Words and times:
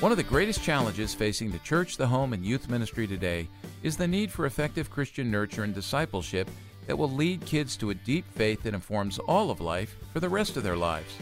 One 0.00 0.12
of 0.12 0.16
the 0.16 0.22
greatest 0.22 0.62
challenges 0.62 1.12
facing 1.12 1.50
the 1.50 1.58
church, 1.58 1.96
the 1.96 2.06
home, 2.06 2.32
and 2.32 2.44
youth 2.44 2.68
ministry 2.68 3.08
today 3.08 3.48
is 3.82 3.96
the 3.96 4.06
need 4.06 4.30
for 4.30 4.46
effective 4.46 4.88
Christian 4.88 5.28
nurture 5.28 5.64
and 5.64 5.74
discipleship 5.74 6.48
that 6.86 6.96
will 6.96 7.10
lead 7.10 7.44
kids 7.44 7.76
to 7.78 7.90
a 7.90 7.96
deep 7.96 8.24
faith 8.32 8.62
that 8.62 8.74
informs 8.74 9.18
all 9.18 9.50
of 9.50 9.60
life 9.60 9.96
for 10.12 10.20
the 10.20 10.28
rest 10.28 10.56
of 10.56 10.62
their 10.62 10.76
lives. 10.76 11.16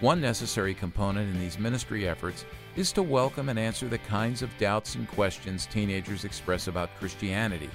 One 0.00 0.22
necessary 0.22 0.72
component 0.72 1.34
in 1.34 1.38
these 1.38 1.58
ministry 1.58 2.08
efforts 2.08 2.46
is 2.76 2.92
to 2.92 3.02
welcome 3.02 3.50
and 3.50 3.58
answer 3.58 3.88
the 3.88 3.98
kinds 3.98 4.40
of 4.40 4.56
doubts 4.56 4.94
and 4.94 5.06
questions 5.06 5.66
teenagers 5.66 6.24
express 6.24 6.66
about 6.66 6.96
Christianity. 6.98 7.68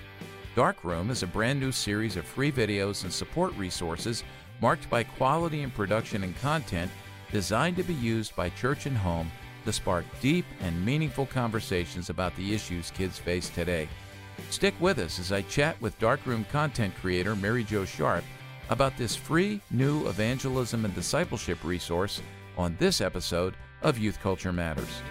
Dark 0.55 0.83
Room 0.83 1.11
is 1.11 1.21
a 1.21 1.27
brand 1.27 1.59
new 1.59 1.71
series 1.71 2.17
of 2.17 2.25
free 2.25 2.51
videos 2.51 3.03
and 3.03 3.13
support 3.13 3.55
resources 3.55 4.23
marked 4.61 4.89
by 4.89 5.03
quality 5.03 5.61
in 5.61 5.69
production 5.69 6.23
and 6.23 6.35
content 6.39 6.89
designed 7.31 7.75
to 7.75 7.83
be 7.83 7.93
used 7.93 8.35
by 8.35 8.49
church 8.49 8.87
and 8.87 8.97
home 8.97 9.31
to 9.69 9.73
spark 9.73 10.03
deep 10.19 10.45
and 10.61 10.83
meaningful 10.83 11.27
conversations 11.27 12.09
about 12.09 12.35
the 12.35 12.55
issues 12.55 12.89
kids 12.89 13.19
face 13.19 13.49
today. 13.49 13.87
Stick 14.49 14.73
with 14.79 14.97
us 14.97 15.19
as 15.19 15.31
I 15.31 15.43
chat 15.43 15.79
with 15.79 15.99
Darkroom 15.99 16.43
content 16.45 16.95
creator 16.99 17.35
Mary 17.35 17.63
Jo 17.63 17.85
Sharp 17.85 18.23
about 18.71 18.97
this 18.97 19.15
free 19.15 19.61
new 19.69 20.07
evangelism 20.07 20.85
and 20.85 20.95
discipleship 20.95 21.63
resource 21.63 22.19
on 22.57 22.75
this 22.79 22.99
episode 22.99 23.53
of 23.83 23.99
Youth 23.99 24.19
Culture 24.19 24.51
Matters. 24.51 25.03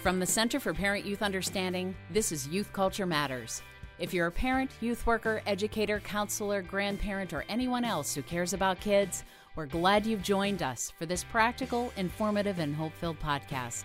From 0.00 0.20
the 0.20 0.26
Center 0.26 0.60
for 0.60 0.72
Parent 0.72 1.04
Youth 1.04 1.22
Understanding, 1.22 1.96
this 2.10 2.30
is 2.30 2.46
Youth 2.46 2.72
Culture 2.72 3.06
Matters. 3.06 3.62
If 3.98 4.14
you're 4.14 4.26
a 4.28 4.32
parent, 4.32 4.70
youth 4.80 5.06
worker, 5.06 5.42
educator, 5.46 6.00
counselor, 6.00 6.62
grandparent, 6.62 7.32
or 7.32 7.44
anyone 7.48 7.84
else 7.84 8.14
who 8.14 8.22
cares 8.22 8.52
about 8.52 8.80
kids, 8.80 9.24
we're 9.54 9.66
glad 9.66 10.06
you've 10.06 10.22
joined 10.22 10.62
us 10.62 10.90
for 10.90 11.04
this 11.04 11.24
practical, 11.24 11.92
informative, 11.96 12.58
and 12.58 12.74
hope 12.74 12.94
filled 12.94 13.20
podcast. 13.20 13.84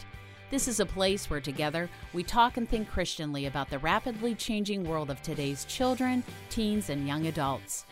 This 0.49 0.69
is 0.69 0.79
a 0.79 0.85
place 0.85 1.29
where 1.29 1.41
together 1.41 1.89
we 2.13 2.23
talk 2.23 2.55
and 2.55 2.69
think 2.69 2.89
Christianly 2.89 3.47
about 3.47 3.69
the 3.69 3.79
rapidly 3.79 4.33
changing 4.33 4.85
world 4.85 5.09
of 5.09 5.21
today's 5.21 5.65
children, 5.65 6.23
teens, 6.49 6.89
and 6.89 7.05
young 7.05 7.27
adults. 7.27 7.85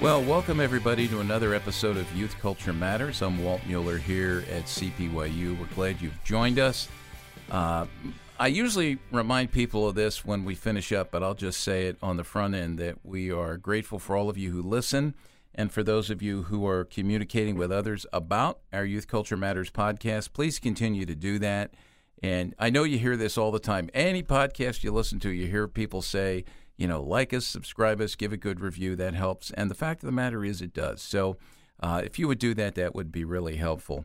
Well, 0.00 0.20
welcome 0.24 0.58
everybody 0.58 1.06
to 1.06 1.20
another 1.20 1.54
episode 1.54 1.96
of 1.96 2.16
Youth 2.16 2.36
Culture 2.40 2.72
Matters. 2.72 3.22
I'm 3.22 3.44
Walt 3.44 3.60
Mueller 3.68 3.98
here 3.98 4.44
at 4.50 4.64
CPYU. 4.64 5.56
We're 5.56 5.66
glad 5.76 6.02
you've 6.02 6.24
joined 6.24 6.58
us. 6.58 6.88
Uh, 7.48 7.86
I 8.42 8.48
usually 8.48 8.98
remind 9.12 9.52
people 9.52 9.86
of 9.86 9.94
this 9.94 10.24
when 10.24 10.44
we 10.44 10.56
finish 10.56 10.90
up, 10.90 11.12
but 11.12 11.22
I'll 11.22 11.32
just 11.32 11.60
say 11.60 11.86
it 11.86 11.96
on 12.02 12.16
the 12.16 12.24
front 12.24 12.56
end 12.56 12.76
that 12.80 12.96
we 13.04 13.30
are 13.30 13.56
grateful 13.56 14.00
for 14.00 14.16
all 14.16 14.28
of 14.28 14.36
you 14.36 14.50
who 14.50 14.62
listen 14.62 15.14
and 15.54 15.70
for 15.70 15.84
those 15.84 16.10
of 16.10 16.22
you 16.22 16.42
who 16.42 16.66
are 16.66 16.84
communicating 16.84 17.56
with 17.56 17.70
others 17.70 18.04
about 18.12 18.58
our 18.72 18.84
Youth 18.84 19.06
Culture 19.06 19.36
Matters 19.36 19.70
podcast. 19.70 20.32
Please 20.32 20.58
continue 20.58 21.06
to 21.06 21.14
do 21.14 21.38
that. 21.38 21.74
And 22.20 22.52
I 22.58 22.68
know 22.68 22.82
you 22.82 22.98
hear 22.98 23.16
this 23.16 23.38
all 23.38 23.52
the 23.52 23.60
time. 23.60 23.88
Any 23.94 24.24
podcast 24.24 24.82
you 24.82 24.90
listen 24.90 25.20
to, 25.20 25.30
you 25.30 25.46
hear 25.46 25.68
people 25.68 26.02
say, 26.02 26.44
you 26.76 26.88
know, 26.88 27.00
like 27.00 27.32
us, 27.32 27.46
subscribe 27.46 28.00
us, 28.00 28.16
give 28.16 28.32
a 28.32 28.36
good 28.36 28.58
review. 28.58 28.96
That 28.96 29.14
helps. 29.14 29.52
And 29.52 29.70
the 29.70 29.76
fact 29.76 30.02
of 30.02 30.06
the 30.06 30.10
matter 30.10 30.44
is, 30.44 30.60
it 30.60 30.74
does. 30.74 31.00
So 31.00 31.36
uh, 31.78 32.02
if 32.04 32.18
you 32.18 32.26
would 32.26 32.40
do 32.40 32.54
that, 32.54 32.74
that 32.74 32.92
would 32.92 33.12
be 33.12 33.24
really 33.24 33.54
helpful. 33.54 34.04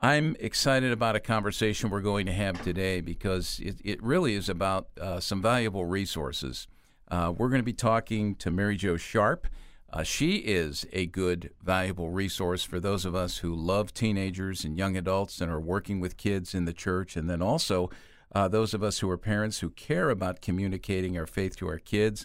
I'm 0.00 0.36
excited 0.38 0.92
about 0.92 1.16
a 1.16 1.20
conversation 1.20 1.90
we're 1.90 2.02
going 2.02 2.26
to 2.26 2.32
have 2.32 2.62
today 2.62 3.00
because 3.00 3.58
it, 3.58 3.80
it 3.84 4.00
really 4.00 4.34
is 4.34 4.48
about 4.48 4.86
uh, 5.00 5.18
some 5.18 5.42
valuable 5.42 5.86
resources. 5.86 6.68
Uh, 7.10 7.32
we're 7.36 7.48
going 7.48 7.60
to 7.60 7.64
be 7.64 7.72
talking 7.72 8.36
to 8.36 8.52
Mary 8.52 8.76
Jo 8.76 8.96
Sharp. 8.96 9.48
Uh, 9.92 10.04
she 10.04 10.36
is 10.36 10.86
a 10.92 11.06
good, 11.06 11.50
valuable 11.64 12.10
resource 12.10 12.62
for 12.62 12.78
those 12.78 13.04
of 13.04 13.16
us 13.16 13.38
who 13.38 13.52
love 13.52 13.92
teenagers 13.92 14.64
and 14.64 14.78
young 14.78 14.96
adults 14.96 15.40
and 15.40 15.50
are 15.50 15.58
working 15.58 15.98
with 15.98 16.16
kids 16.16 16.54
in 16.54 16.64
the 16.64 16.72
church, 16.72 17.16
and 17.16 17.28
then 17.28 17.42
also 17.42 17.90
uh, 18.32 18.46
those 18.46 18.74
of 18.74 18.84
us 18.84 19.00
who 19.00 19.10
are 19.10 19.18
parents 19.18 19.60
who 19.60 19.70
care 19.70 20.10
about 20.10 20.40
communicating 20.40 21.18
our 21.18 21.26
faith 21.26 21.56
to 21.56 21.66
our 21.66 21.78
kids. 21.78 22.24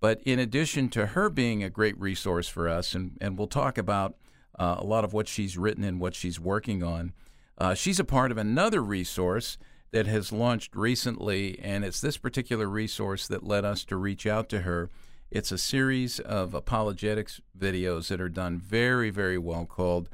But 0.00 0.20
in 0.24 0.40
addition 0.40 0.88
to 0.90 1.06
her 1.06 1.30
being 1.30 1.62
a 1.62 1.70
great 1.70 1.96
resource 2.00 2.48
for 2.48 2.68
us, 2.68 2.92
and, 2.92 3.16
and 3.20 3.38
we'll 3.38 3.46
talk 3.46 3.78
about 3.78 4.16
uh, 4.58 4.76
a 4.78 4.84
lot 4.84 5.04
of 5.04 5.12
what 5.12 5.28
she's 5.28 5.56
written 5.56 5.84
and 5.84 6.00
what 6.00 6.14
she's 6.14 6.40
working 6.40 6.82
on. 6.82 7.12
Uh, 7.56 7.74
she's 7.74 8.00
a 8.00 8.04
part 8.04 8.30
of 8.30 8.38
another 8.38 8.82
resource 8.82 9.58
that 9.92 10.06
has 10.06 10.32
launched 10.32 10.74
recently, 10.74 11.58
and 11.60 11.84
it's 11.84 12.00
this 12.00 12.16
particular 12.16 12.66
resource 12.66 13.28
that 13.28 13.44
led 13.44 13.64
us 13.64 13.84
to 13.84 13.96
reach 13.96 14.26
out 14.26 14.48
to 14.48 14.62
her. 14.62 14.90
It's 15.30 15.52
a 15.52 15.58
series 15.58 16.18
of 16.20 16.54
apologetics 16.54 17.40
videos 17.56 18.08
that 18.08 18.20
are 18.20 18.28
done 18.28 18.58
very, 18.58 19.10
very 19.10 19.38
well 19.38 19.66
called 19.66 20.08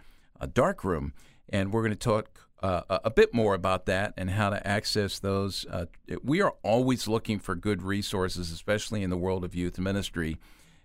Dark 0.53 0.85
Room. 0.85 1.13
And 1.49 1.73
we're 1.73 1.83
going 1.83 1.93
to 1.93 1.97
talk 1.97 2.49
uh, 2.63 2.83
a 2.89 3.11
bit 3.11 3.33
more 3.33 3.55
about 3.55 3.87
that 3.87 4.15
and 4.17 4.31
how 4.31 4.51
to 4.51 4.67
access 4.67 5.19
those. 5.19 5.67
Uh, 5.71 5.87
we 6.23 6.41
are 6.43 6.55
always 6.63 7.09
looking 7.09 7.39
for 7.39 7.55
good 7.55 7.83
resources, 7.83 8.51
especially 8.51 9.03
in 9.03 9.11
the 9.11 9.17
world 9.17 9.45
of 9.45 9.55
youth 9.55 9.79
ministry. 9.79 10.37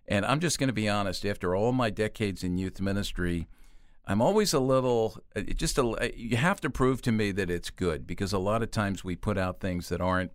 And 0.08 0.26
I'm 0.26 0.40
just 0.40 0.60
going 0.60 0.68
to 0.68 0.74
be 0.74 0.88
honest, 0.88 1.26
after 1.26 1.56
all 1.56 1.72
my 1.72 1.90
decades 1.90 2.44
in 2.44 2.58
youth 2.58 2.80
ministry, 2.80 3.48
I'm 4.08 4.22
always 4.22 4.54
a 4.54 4.60
little, 4.60 5.18
uh, 5.36 5.42
just 5.42 5.78
a, 5.78 5.84
uh, 5.84 6.10
you 6.16 6.38
have 6.38 6.62
to 6.62 6.70
prove 6.70 7.02
to 7.04 7.12
me 7.12 7.32
that 7.32 7.50
it's 7.50 7.72
good 7.72 8.06
because 8.06 8.34
a 8.34 8.40
lot 8.40 8.62
of 8.62 8.70
times 8.70 9.04
we 9.04 9.16
put 9.16 9.38
out 9.38 9.60
things 9.60 9.90
that 9.90 10.02
aren't 10.02 10.32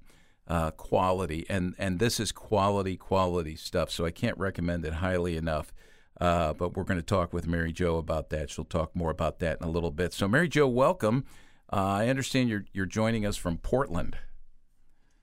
uh, 0.49 0.73
quality, 0.73 1.47
and, 1.49 1.77
and 1.79 2.01
this 2.01 2.19
is 2.19 2.33
quality, 2.33 2.97
quality 2.97 3.55
stuff. 3.55 3.91
So 3.91 4.05
I 4.05 4.11
can't 4.11 4.37
recommend 4.39 4.85
it 4.85 4.95
highly 4.95 5.37
enough. 5.37 5.73
Uh, 6.21 6.53
but 6.53 6.77
we're 6.77 6.85
going 6.85 6.99
to 6.99 7.07
talk 7.07 7.33
with 7.33 7.47
Mary 7.47 7.73
Jo 7.73 7.97
about 7.97 8.29
that. 8.29 8.51
She'll 8.51 8.65
talk 8.65 8.95
more 8.95 9.11
about 9.11 9.39
that 9.39 9.59
in 9.61 9.67
a 9.67 9.71
little 9.71 9.91
bit. 9.91 10.13
So, 10.13 10.29
Mary 10.29 10.49
Jo, 10.49 10.69
welcome. 10.69 11.25
Uh, 11.73 11.77
I 11.77 12.09
understand 12.09 12.51
you're, 12.51 12.67
you're 12.75 12.85
joining 12.85 13.25
us 13.25 13.37
from 13.37 13.57
Portland. 13.57 14.19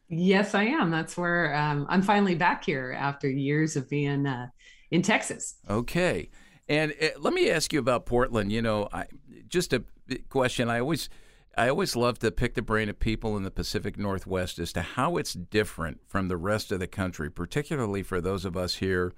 Yes, 0.10 0.56
I 0.56 0.64
am. 0.64 0.90
That's 0.90 1.18
where 1.18 1.54
um, 1.56 1.86
I'm 1.90 2.02
finally 2.02 2.36
back 2.36 2.64
here 2.64 2.96
after 2.98 3.30
years 3.30 3.76
of 3.76 3.90
being 3.90 4.26
uh, 4.26 4.48
in 4.90 5.02
Texas. 5.02 5.56
Okay. 5.70 6.30
And 6.70 6.94
uh, 7.02 7.08
let 7.20 7.34
me 7.34 7.50
ask 7.50 7.74
you 7.74 7.80
about 7.80 8.06
Portland. 8.06 8.52
You 8.52 8.62
know, 8.62 8.88
I, 8.94 9.06
just 9.48 9.74
a 9.74 9.84
question. 10.30 10.70
I 10.70 10.80
always, 10.80 11.10
I 11.58 11.70
always 11.70 11.96
love 11.96 12.20
to 12.20 12.32
pick 12.32 12.54
the 12.54 12.62
brain 12.62 12.88
of 12.88 13.00
people 13.00 13.36
in 13.36 13.44
the 13.44 13.52
Pacific 13.52 13.98
Northwest 13.98 14.60
as 14.60 14.72
to 14.74 14.82
how 14.82 15.18
it's 15.18 15.34
different 15.34 16.00
from 16.08 16.28
the 16.28 16.38
rest 16.38 16.72
of 16.72 16.80
the 16.80 16.88
country, 16.88 17.30
particularly 17.30 18.04
for 18.04 18.22
those 18.22 18.46
of 18.46 18.56
us 18.56 18.76
here 18.76 19.14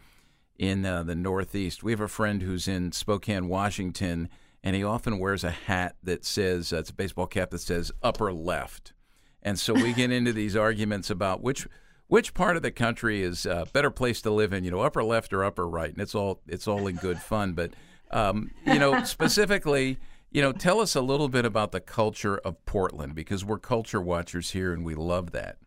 in 0.58 0.86
uh, 0.86 1.04
the 1.04 1.16
Northeast. 1.16 1.84
We 1.84 1.92
have 1.92 2.02
a 2.02 2.08
friend 2.08 2.42
who's 2.42 2.68
in 2.68 2.92
Spokane, 2.92 3.48
Washington, 3.48 4.30
and 4.64 4.76
he 4.76 4.84
often 4.84 5.20
wears 5.20 5.44
a 5.44 5.52
hat 5.52 5.96
that 6.04 6.26
says, 6.26 6.74
uh, 6.74 6.78
it's 6.78 6.90
a 6.90 6.94
baseball 6.94 7.28
cap 7.28 7.52
that 7.52 7.60
says 7.60 7.92
upper 8.02 8.34
left. 8.34 8.94
And 9.42 9.58
so 9.60 9.74
we 9.74 9.94
get 9.94 10.12
into 10.12 10.34
these 10.34 10.56
arguments 10.56 11.10
about 11.10 11.42
which 11.42 11.68
which 12.08 12.34
part 12.34 12.58
of 12.58 12.64
the 12.64 12.72
country 12.72 13.22
is 13.22 13.46
a 13.46 13.68
better 13.72 13.92
place 13.92 14.20
to 14.22 14.32
live 14.32 14.52
in, 14.52 14.64
you 14.64 14.72
know, 14.72 14.82
upper 14.82 15.04
left 15.04 15.32
or 15.32 15.44
upper 15.44 15.68
right, 15.68 15.92
and 15.92 16.02
it's 16.02 16.16
all 16.16 16.42
it's 16.48 16.68
all 16.68 16.88
in 16.88 16.96
good 16.96 17.20
fun. 17.20 17.54
But 17.54 17.74
um, 18.12 18.52
you 18.66 18.80
know, 18.80 19.04
specifically, 19.04 19.98
you 20.32 20.42
know, 20.42 20.52
tell 20.52 20.80
us 20.80 20.96
a 20.96 21.02
little 21.02 21.30
bit 21.30 21.46
about 21.46 21.72
the 21.72 21.80
culture 21.80 22.38
of 22.40 22.66
Portland 22.66 23.16
because 23.16 23.46
we're 23.46 23.60
culture 23.60 24.02
watchers 24.02 24.52
here, 24.52 24.74
and 24.74 24.84
we 24.84 24.96
love 24.96 25.32
that. 25.32 25.58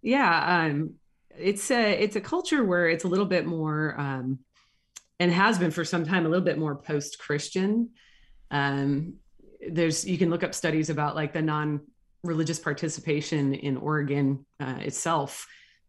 Yeah, 0.00 0.64
um, 0.64 0.94
it's 1.36 1.70
a 1.70 1.92
it's 1.92 2.16
a 2.16 2.20
culture 2.20 2.64
where 2.64 2.88
it's 2.88 3.04
a 3.04 3.08
little 3.08 3.26
bit 3.26 3.46
more, 3.46 3.94
um, 3.98 4.38
and 5.18 5.30
has 5.32 5.58
been 5.58 5.72
for 5.72 5.84
some 5.84 6.06
time, 6.06 6.24
a 6.24 6.28
little 6.28 6.44
bit 6.44 6.58
more 6.58 6.76
post 6.76 7.18
Christian. 7.18 7.90
Um, 8.50 9.14
there's 9.68 10.04
you 10.04 10.18
can 10.18 10.30
look 10.30 10.42
up 10.44 10.54
studies 10.54 10.88
about 10.88 11.16
like 11.16 11.32
the 11.32 11.42
non 11.42 11.80
religious 12.22 12.58
participation 12.58 13.54
in 13.54 13.76
Oregon 13.76 14.44
uh, 14.60 14.76
itself, 14.80 15.46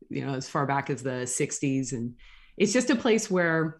you 0.10 0.26
know, 0.26 0.34
as 0.34 0.50
far 0.50 0.66
back 0.66 0.90
as 0.90 1.04
the 1.04 1.26
60s. 1.26 1.94
And 1.94 2.16
it's 2.58 2.74
just 2.74 2.90
a 2.90 2.96
place 2.96 3.30
where, 3.30 3.80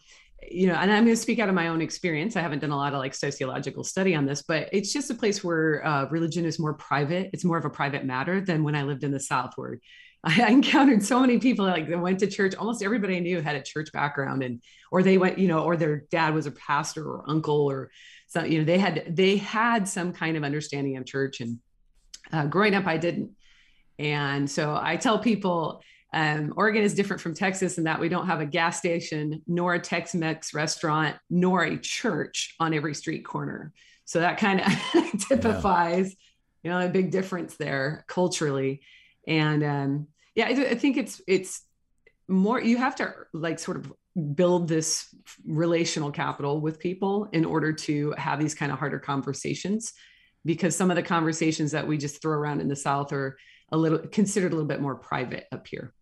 you 0.50 0.68
know, 0.68 0.74
and 0.74 0.92
I'm 0.92 1.06
going 1.06 1.16
to 1.16 1.22
speak 1.22 1.40
out 1.40 1.50
of 1.50 1.56
my 1.56 1.68
own 1.68 1.82
experience. 1.82 2.36
I 2.36 2.42
haven't 2.42 2.60
done 2.60 2.72
a 2.72 2.78
lot 2.78 2.94
of 2.94 3.00
like 3.00 3.14
sociological 3.14 3.84
study 3.84 4.16
on 4.16 4.26
this, 4.26 4.42
but 4.42 4.70
it's 4.72 4.92
just 4.92 5.12
a 5.12 5.16
place 5.16 5.44
where 5.44 5.86
uh, 5.86 6.08
religion 6.10 6.46
is 6.46 6.60
more 6.60 6.74
private. 6.74 7.30
It's 7.34 7.46
more 7.46 7.58
of 7.58 7.66
a 7.66 7.70
private 7.70 8.06
matter 8.06 8.42
than 8.42 8.64
when 8.64 8.76
I 8.76 8.84
lived 8.84 9.04
in 9.04 9.12
the 9.12 9.20
South, 9.20 9.54
where 9.56 9.78
I 10.24 10.52
encountered 10.52 11.04
so 11.04 11.20
many 11.20 11.40
people 11.40 11.66
like 11.66 11.90
that 11.90 12.00
went 12.00 12.20
to 12.20 12.28
church. 12.28 12.56
Almost 12.56 12.84
everybody 12.84 13.18
I 13.18 13.20
knew 13.20 13.42
had 13.42 13.56
a 13.56 13.64
church 13.64 13.92
background, 13.92 14.44
and 14.44 14.62
or 14.92 15.04
they 15.04 15.18
went, 15.18 15.40
you 15.40 15.48
know, 15.48 15.64
or 15.64 15.78
their 15.78 16.04
dad 16.12 16.34
was 16.34 16.46
a 16.46 16.52
pastor 16.52 17.04
or 17.04 17.24
uncle 17.28 17.70
or 17.72 17.90
so. 18.28 18.44
You 18.44 18.60
know, 18.60 18.66
they 18.66 18.78
had 18.78 19.16
they 19.16 19.38
had 19.38 19.88
some 19.88 20.14
kind 20.14 20.38
of 20.38 20.44
understanding 20.44 20.98
of 20.98 21.06
church 21.06 21.40
and 21.42 21.60
uh, 22.32 22.46
growing 22.46 22.76
up, 22.76 22.88
I 22.88 22.98
didn't. 22.98 23.32
And 24.00 24.50
so 24.50 24.78
I 24.82 24.98
tell 24.98 25.20
people 25.20 25.82
um, 26.14 26.54
Oregon 26.58 26.84
is 26.84 26.94
different 26.94 27.22
from 27.22 27.34
Texas 27.34 27.78
in 27.78 27.86
that 27.86 28.00
we 28.00 28.10
don't 28.10 28.28
have 28.28 28.42
a 28.42 28.46
gas 28.46 28.78
station, 28.78 29.42
nor 29.48 29.76
a 29.76 29.80
Tex 29.80 30.14
Mex 30.14 30.54
restaurant, 30.54 31.16
nor 31.30 31.64
a 31.64 31.78
church 31.78 32.56
on 32.60 32.74
every 32.74 32.94
street 32.94 33.24
corner. 33.24 33.72
So 34.06 34.20
that 34.20 34.38
kind 34.38 34.62
of 34.62 35.22
typifies, 35.30 36.16
yeah. 36.64 36.74
you 36.74 36.80
know, 36.80 36.86
a 36.86 36.90
big 36.90 37.12
difference 37.12 37.56
there 37.56 38.04
culturally. 38.08 38.82
And 39.28 39.64
um, 39.64 40.08
yeah, 40.36 40.48
I, 40.48 40.72
I 40.72 40.76
think 40.76 40.98
it's, 40.98 41.22
it's, 41.28 41.62
more 42.28 42.62
you 42.62 42.78
have 42.78 42.96
to 42.96 43.14
like 43.34 43.60
sort 43.60 43.78
of 43.78 43.92
build 44.36 44.68
this 44.68 45.14
relational 45.46 46.12
capital 46.12 46.62
with 46.62 46.80
people 46.80 47.28
in 47.34 47.46
order 47.46 47.74
to 47.74 48.14
have 48.18 48.40
these 48.40 48.56
kind 48.56 48.72
of 48.72 48.80
harder 48.80 49.00
conversations 49.00 49.94
because 50.46 50.76
some 50.76 50.90
of 50.90 50.96
the 50.96 51.04
conversations 51.04 51.72
that 51.72 51.88
we 51.88 51.98
just 51.98 52.22
throw 52.22 52.34
around 52.34 52.62
in 52.62 52.68
the 52.68 52.76
south 52.76 53.12
are 53.14 53.38
a 53.72 53.78
little 53.78 54.00
considered 54.00 54.52
a 54.52 54.56
little 54.56 54.68
bit 54.68 54.82
more 54.82 54.96
private 54.96 55.48
up 55.52 55.68
here 55.68 55.94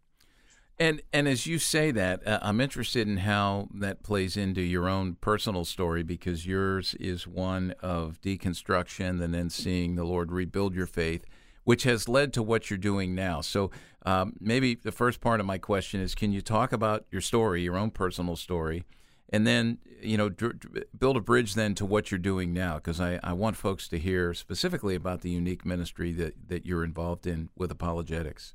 and 0.79 1.01
and 1.11 1.27
as 1.27 1.45
you 1.45 1.59
say 1.59 1.91
that, 1.91 2.25
uh, 2.25 2.39
I'm 2.41 2.61
interested 2.61 3.07
in 3.07 3.17
how 3.17 3.67
that 3.73 4.01
plays 4.01 4.37
into 4.37 4.61
your 4.61 4.87
own 4.87 5.15
personal 5.15 5.65
story 5.65 6.03
because 6.03 6.47
yours 6.47 6.95
is 6.99 7.27
one 7.27 7.75
of 7.81 8.21
deconstruction 8.21 9.21
and 9.21 9.33
then 9.33 9.49
seeing 9.49 9.95
the 9.95 10.05
Lord 10.05 10.31
rebuild 10.31 10.73
your 10.73 10.87
faith, 10.87 11.25
which 11.65 11.83
has 11.83 12.07
led 12.07 12.31
to 12.33 12.41
what 12.41 12.69
you're 12.69 12.77
doing 12.77 13.13
now. 13.13 13.41
So 13.41 13.71
um, 14.05 14.37
maybe 14.39 14.73
the 14.75 14.93
first 14.93 15.19
part 15.19 15.41
of 15.41 15.45
my 15.45 15.57
question 15.57 15.99
is, 15.99 16.15
can 16.15 16.31
you 16.31 16.41
talk 16.41 16.71
about 16.71 17.05
your 17.11 17.21
story, 17.21 17.61
your 17.61 17.75
own 17.75 17.91
personal 17.91 18.37
story, 18.37 18.85
and 19.31 19.45
then 19.45 19.77
you 20.01 20.17
know 20.17 20.29
dr- 20.29 20.85
build 20.97 21.17
a 21.17 21.21
bridge 21.21 21.53
then 21.53 21.75
to 21.75 21.85
what 21.85 22.11
you're 22.11 22.19
doing 22.19 22.53
now? 22.53 22.75
Because 22.75 22.99
I, 22.99 23.19
I 23.23 23.33
want 23.33 23.57
folks 23.57 23.87
to 23.89 23.99
hear 23.99 24.33
specifically 24.33 24.95
about 24.95 25.21
the 25.21 25.29
unique 25.29 25.65
ministry 25.65 26.11
that 26.13 26.49
that 26.49 26.65
you're 26.65 26.83
involved 26.83 27.27
in 27.27 27.49
with 27.55 27.71
apologetics. 27.71 28.53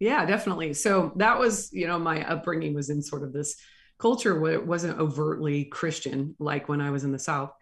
Yeah, 0.00 0.24
definitely. 0.24 0.72
So 0.72 1.12
that 1.16 1.38
was, 1.38 1.70
you 1.72 1.86
know, 1.86 1.98
my 1.98 2.26
upbringing 2.26 2.74
was 2.74 2.88
in 2.88 3.02
sort 3.02 3.22
of 3.22 3.34
this 3.34 3.56
culture 3.98 4.40
where 4.40 4.54
it 4.54 4.66
wasn't 4.66 4.98
overtly 4.98 5.64
Christian, 5.66 6.34
like 6.38 6.70
when 6.70 6.80
I 6.80 6.90
was 6.90 7.04
in 7.04 7.12
the 7.12 7.18
South. 7.18 7.52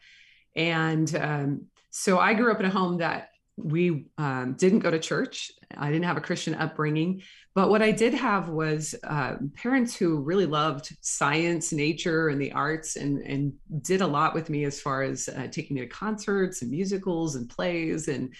And 0.54 1.12
um, 1.16 1.66
so 1.90 2.20
I 2.20 2.34
grew 2.34 2.52
up 2.52 2.60
in 2.60 2.66
a 2.66 2.70
home 2.70 2.98
that 2.98 3.30
we 3.62 4.06
um, 4.18 4.54
didn't 4.54 4.80
go 4.80 4.90
to 4.90 4.98
church. 4.98 5.50
I 5.76 5.88
didn't 5.88 6.04
have 6.04 6.16
a 6.16 6.22
Christian 6.22 6.54
upbringing. 6.54 7.22
But 7.54 7.70
what 7.70 7.82
I 7.82 7.90
did 7.90 8.14
have 8.14 8.48
was 8.48 8.94
uh, 9.04 9.34
parents 9.54 9.96
who 9.96 10.20
really 10.20 10.46
loved 10.46 10.96
science, 11.00 11.72
nature, 11.72 12.28
and 12.28 12.40
the 12.40 12.52
arts, 12.52 12.96
and, 12.96 13.18
and 13.22 13.52
did 13.82 14.00
a 14.00 14.06
lot 14.06 14.34
with 14.34 14.48
me 14.48 14.64
as 14.64 14.80
far 14.80 15.02
as 15.02 15.28
uh, 15.28 15.48
taking 15.48 15.74
me 15.74 15.80
to 15.82 15.88
concerts 15.88 16.62
and 16.62 16.70
musicals 16.70 17.34
and 17.34 17.48
plays 17.48 18.08
and 18.08 18.32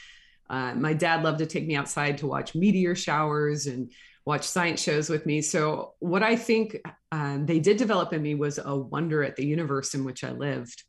uh, 0.50 0.74
my 0.74 0.92
dad 0.92 1.22
loved 1.22 1.38
to 1.38 1.46
take 1.46 1.66
me 1.66 1.76
outside 1.76 2.18
to 2.18 2.26
watch 2.26 2.54
meteor 2.54 2.94
showers 2.94 3.66
and 3.66 3.92
watch 4.24 4.44
science 4.44 4.82
shows 4.82 5.08
with 5.08 5.26
me. 5.26 5.42
So, 5.42 5.94
what 5.98 6.22
I 6.22 6.36
think 6.36 6.80
um, 7.12 7.46
they 7.46 7.60
did 7.60 7.76
develop 7.76 8.12
in 8.12 8.22
me 8.22 8.34
was 8.34 8.58
a 8.62 8.76
wonder 8.76 9.22
at 9.22 9.36
the 9.36 9.46
universe 9.46 9.94
in 9.94 10.04
which 10.04 10.24
I 10.24 10.30
lived. 10.30 10.82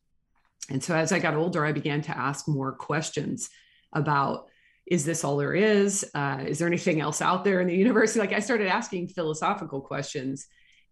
And 0.70 0.84
so, 0.84 0.96
as 0.96 1.12
I 1.12 1.20
got 1.20 1.36
older, 1.36 1.66
I 1.66 1.72
began 1.72 2.02
to 2.04 2.18
ask 2.18 2.48
more 2.48 2.72
questions 2.72 3.50
about 3.94 4.48
is 4.86 5.06
this 5.06 5.24
all 5.24 5.38
there 5.38 5.54
is? 5.54 6.04
Uh, 6.16 6.44
is 6.48 6.58
there 6.58 6.68
anything 6.68 7.00
else 7.00 7.22
out 7.22 7.44
there 7.44 7.62
in 7.62 7.68
the 7.68 7.76
universe? 7.76 8.16
Like, 8.16 8.34
I 8.34 8.40
started 8.40 8.68
asking 8.68 9.10
philosophical 9.10 9.82
questions. 9.82 10.48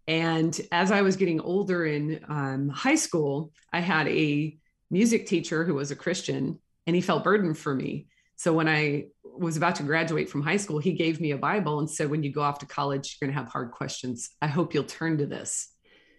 And 0.07 0.59
as 0.71 0.91
I 0.91 1.01
was 1.01 1.15
getting 1.15 1.41
older 1.41 1.85
in 1.85 2.23
um, 2.29 2.69
high 2.69 2.95
school, 2.95 3.51
I 3.73 3.79
had 3.79 4.07
a 4.07 4.55
music 4.91 5.25
teacher 5.25 5.65
who 5.65 5.73
was 5.73 5.89
a 5.89 5.95
Christian, 5.95 6.59
and 6.85 6.95
he 6.95 7.01
felt 7.01 7.23
burdened 7.23 7.57
for 7.57 7.73
me. 7.73 8.07
So 8.35 8.53
when 8.53 8.67
I 8.67 9.07
was 9.23 9.57
about 9.57 9.75
to 9.75 9.83
graduate 9.83 10.29
from 10.29 10.43
high 10.43 10.57
school, 10.57 10.77
he 10.77 10.93
gave 10.93 11.19
me 11.19 11.31
a 11.31 11.37
Bible 11.37 11.79
and 11.79 11.89
said, 11.89 12.09
when 12.09 12.21
you 12.21 12.31
go 12.31 12.41
off 12.41 12.59
to 12.59 12.67
college, 12.67 13.17
you're 13.19 13.27
going 13.27 13.35
to 13.35 13.41
have 13.41 13.51
hard 13.51 13.71
questions. 13.71 14.29
I 14.41 14.47
hope 14.47 14.73
you'll 14.73 14.83
turn 14.83 15.17
to 15.17 15.25
this. 15.25 15.69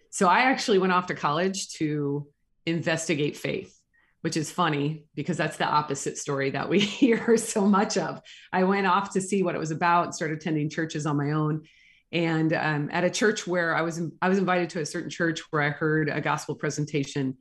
So 0.09 0.27
I 0.27 0.39
actually 0.39 0.79
went 0.79 0.91
off 0.91 1.07
to 1.07 1.15
college 1.15 1.69
to 1.75 2.27
investigate 2.65 3.37
faith, 3.37 3.78
which 4.21 4.37
is 4.37 4.51
funny 4.51 5.05
because 5.15 5.37
that's 5.37 5.57
the 5.57 5.65
opposite 5.65 6.17
story 6.17 6.51
that 6.51 6.69
we 6.69 6.79
hear 7.01 7.37
so 7.37 7.61
much 7.61 7.97
of. 7.97 8.21
I 8.51 8.63
went 8.63 8.87
off 8.87 9.13
to 9.13 9.21
see 9.21 9.43
what 9.43 9.55
it 9.55 9.59
was 9.59 9.71
about, 9.71 10.15
started 10.15 10.37
attending 10.37 10.69
churches 10.69 11.05
on 11.05 11.17
my 11.17 11.31
own. 11.31 11.63
And 12.11 12.53
um, 12.53 12.89
at 12.91 13.03
a 13.03 13.09
church 13.09 13.45
where 13.45 13.75
I 13.75 13.81
was, 13.81 14.01
I 14.21 14.29
was 14.29 14.39
invited 14.39 14.71
to 14.71 14.81
a 14.81 14.85
certain 14.85 15.09
church 15.09 15.41
where 15.51 15.61
I 15.61 15.69
heard 15.69 16.09
a 16.09 16.21
gospel 16.21 16.55
presentation 16.55 17.37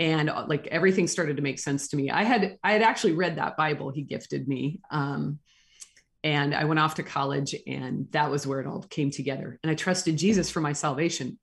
and 0.00 0.30
uh, 0.30 0.46
like 0.48 0.66
everything 0.68 1.06
started 1.06 1.36
to 1.36 1.42
make 1.42 1.60
sense 1.60 1.88
to 1.88 1.96
me 1.96 2.10
i 2.10 2.24
had 2.24 2.56
i 2.64 2.72
had 2.72 2.82
actually 2.82 3.12
read 3.12 3.36
that 3.36 3.56
bible 3.56 3.90
he 3.90 4.02
gifted 4.02 4.48
me 4.48 4.80
um, 4.90 5.38
and 6.24 6.54
i 6.54 6.64
went 6.64 6.80
off 6.80 6.96
to 6.96 7.02
college 7.04 7.54
and 7.66 8.10
that 8.10 8.30
was 8.30 8.46
where 8.46 8.60
it 8.60 8.66
all 8.66 8.82
came 8.82 9.10
together 9.10 9.60
and 9.62 9.70
i 9.70 9.74
trusted 9.74 10.16
jesus 10.16 10.50
for 10.50 10.60
my 10.60 10.72
salvation 10.72 11.38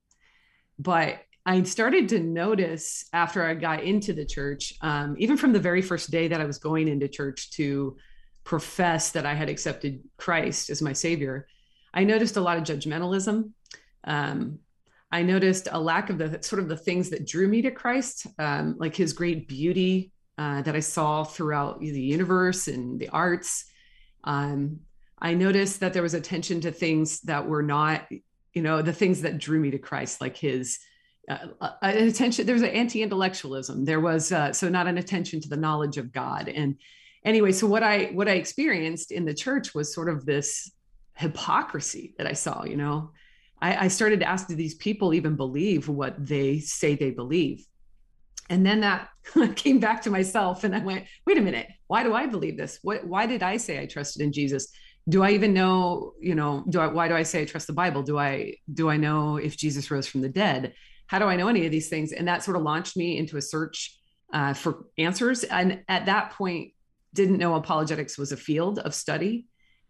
but 0.78 1.20
i 1.48 1.62
started 1.62 2.08
to 2.08 2.20
notice 2.20 3.06
after 3.12 3.44
i 3.44 3.54
got 3.54 3.82
into 3.82 4.12
the 4.12 4.24
church 4.24 4.72
um, 4.82 5.16
even 5.18 5.36
from 5.36 5.52
the 5.52 5.60
very 5.68 5.82
first 5.82 6.10
day 6.10 6.28
that 6.28 6.40
i 6.40 6.44
was 6.44 6.58
going 6.58 6.88
into 6.88 7.08
church 7.08 7.50
to 7.50 7.96
profess 8.44 9.10
that 9.10 9.26
i 9.26 9.34
had 9.34 9.48
accepted 9.48 10.00
christ 10.16 10.70
as 10.70 10.80
my 10.80 10.92
savior 10.92 11.46
i 11.92 12.04
noticed 12.04 12.36
a 12.36 12.40
lot 12.40 12.56
of 12.56 12.64
judgmentalism 12.64 13.50
um, 14.04 14.58
I 15.10 15.22
noticed 15.22 15.68
a 15.70 15.80
lack 15.80 16.10
of 16.10 16.18
the 16.18 16.38
sort 16.42 16.60
of 16.60 16.68
the 16.68 16.76
things 16.76 17.10
that 17.10 17.26
drew 17.26 17.48
me 17.48 17.62
to 17.62 17.70
Christ, 17.70 18.26
um, 18.38 18.76
like 18.78 18.94
his 18.94 19.12
great 19.12 19.48
beauty 19.48 20.12
uh, 20.36 20.62
that 20.62 20.76
I 20.76 20.80
saw 20.80 21.24
throughout 21.24 21.80
the 21.80 22.00
universe 22.00 22.68
and 22.68 23.00
the 23.00 23.08
arts. 23.08 23.64
Um, 24.24 24.80
I 25.18 25.34
noticed 25.34 25.80
that 25.80 25.94
there 25.94 26.02
was 26.02 26.14
attention 26.14 26.60
to 26.60 26.70
things 26.70 27.20
that 27.22 27.46
were 27.46 27.62
not, 27.62 28.06
you 28.52 28.62
know, 28.62 28.82
the 28.82 28.92
things 28.92 29.22
that 29.22 29.38
drew 29.38 29.58
me 29.58 29.70
to 29.70 29.78
Christ, 29.78 30.20
like 30.20 30.36
his 30.36 30.78
uh, 31.28 31.46
uh 31.60 31.70
an 31.82 32.08
attention. 32.08 32.46
There 32.46 32.54
was 32.54 32.62
an 32.62 32.70
anti-intellectualism. 32.70 33.84
There 33.84 34.00
was 34.00 34.32
uh, 34.32 34.52
so 34.52 34.68
not 34.68 34.86
an 34.86 34.98
attention 34.98 35.40
to 35.42 35.48
the 35.48 35.56
knowledge 35.56 35.96
of 35.96 36.12
God. 36.12 36.48
And 36.48 36.76
anyway, 37.24 37.52
so 37.52 37.66
what 37.66 37.82
I 37.82 38.06
what 38.06 38.28
I 38.28 38.32
experienced 38.32 39.12
in 39.12 39.24
the 39.24 39.34
church 39.34 39.74
was 39.74 39.94
sort 39.94 40.08
of 40.08 40.24
this 40.24 40.70
hypocrisy 41.16 42.14
that 42.18 42.26
I 42.26 42.32
saw. 42.32 42.64
You 42.64 42.76
know, 42.76 43.10
I, 43.60 43.84
I 43.84 43.88
started 43.88 44.20
to 44.20 44.28
ask, 44.28 44.48
do 44.48 44.54
these 44.54 44.74
people 44.74 45.14
even 45.14 45.36
believe 45.36 45.88
what 45.88 46.14
they 46.18 46.60
say 46.60 46.94
they 46.94 47.10
believe? 47.10 47.66
And 48.50 48.64
then 48.64 48.80
that 48.80 49.08
came 49.56 49.78
back 49.78 50.02
to 50.02 50.10
myself, 50.10 50.64
and 50.64 50.74
I 50.74 50.78
went, 50.78 51.04
wait 51.26 51.38
a 51.38 51.42
minute, 51.42 51.68
why 51.86 52.02
do 52.02 52.14
I 52.14 52.26
believe 52.26 52.56
this? 52.56 52.78
What? 52.82 53.06
Why 53.06 53.26
did 53.26 53.42
I 53.42 53.56
say 53.56 53.80
I 53.80 53.86
trusted 53.86 54.22
in 54.22 54.32
Jesus? 54.32 54.68
Do 55.08 55.22
I 55.22 55.30
even 55.30 55.52
know? 55.52 56.14
You 56.20 56.34
know, 56.34 56.64
do 56.68 56.80
I? 56.80 56.86
Why 56.86 57.08
do 57.08 57.14
I 57.14 57.22
say 57.22 57.42
I 57.42 57.44
trust 57.44 57.66
the 57.66 57.72
Bible? 57.72 58.02
Do 58.02 58.18
I? 58.18 58.54
Do 58.72 58.88
I 58.88 58.96
know 58.96 59.36
if 59.36 59.56
Jesus 59.56 59.90
rose 59.90 60.06
from 60.06 60.22
the 60.22 60.28
dead? 60.28 60.74
How 61.08 61.18
do 61.18 61.26
I 61.26 61.36
know 61.36 61.48
any 61.48 61.66
of 61.66 61.72
these 61.72 61.88
things? 61.88 62.12
And 62.12 62.28
that 62.28 62.42
sort 62.42 62.56
of 62.56 62.62
launched 62.62 62.96
me 62.96 63.18
into 63.18 63.36
a 63.36 63.42
search 63.42 63.98
uh, 64.32 64.54
for 64.54 64.86
answers. 64.96 65.42
And 65.44 65.82
at 65.88 66.06
that 66.06 66.32
point, 66.32 66.72
didn't 67.12 67.38
know 67.38 67.54
apologetics 67.54 68.16
was 68.16 68.32
a 68.32 68.36
field 68.36 68.78
of 68.78 68.94
study 68.94 69.48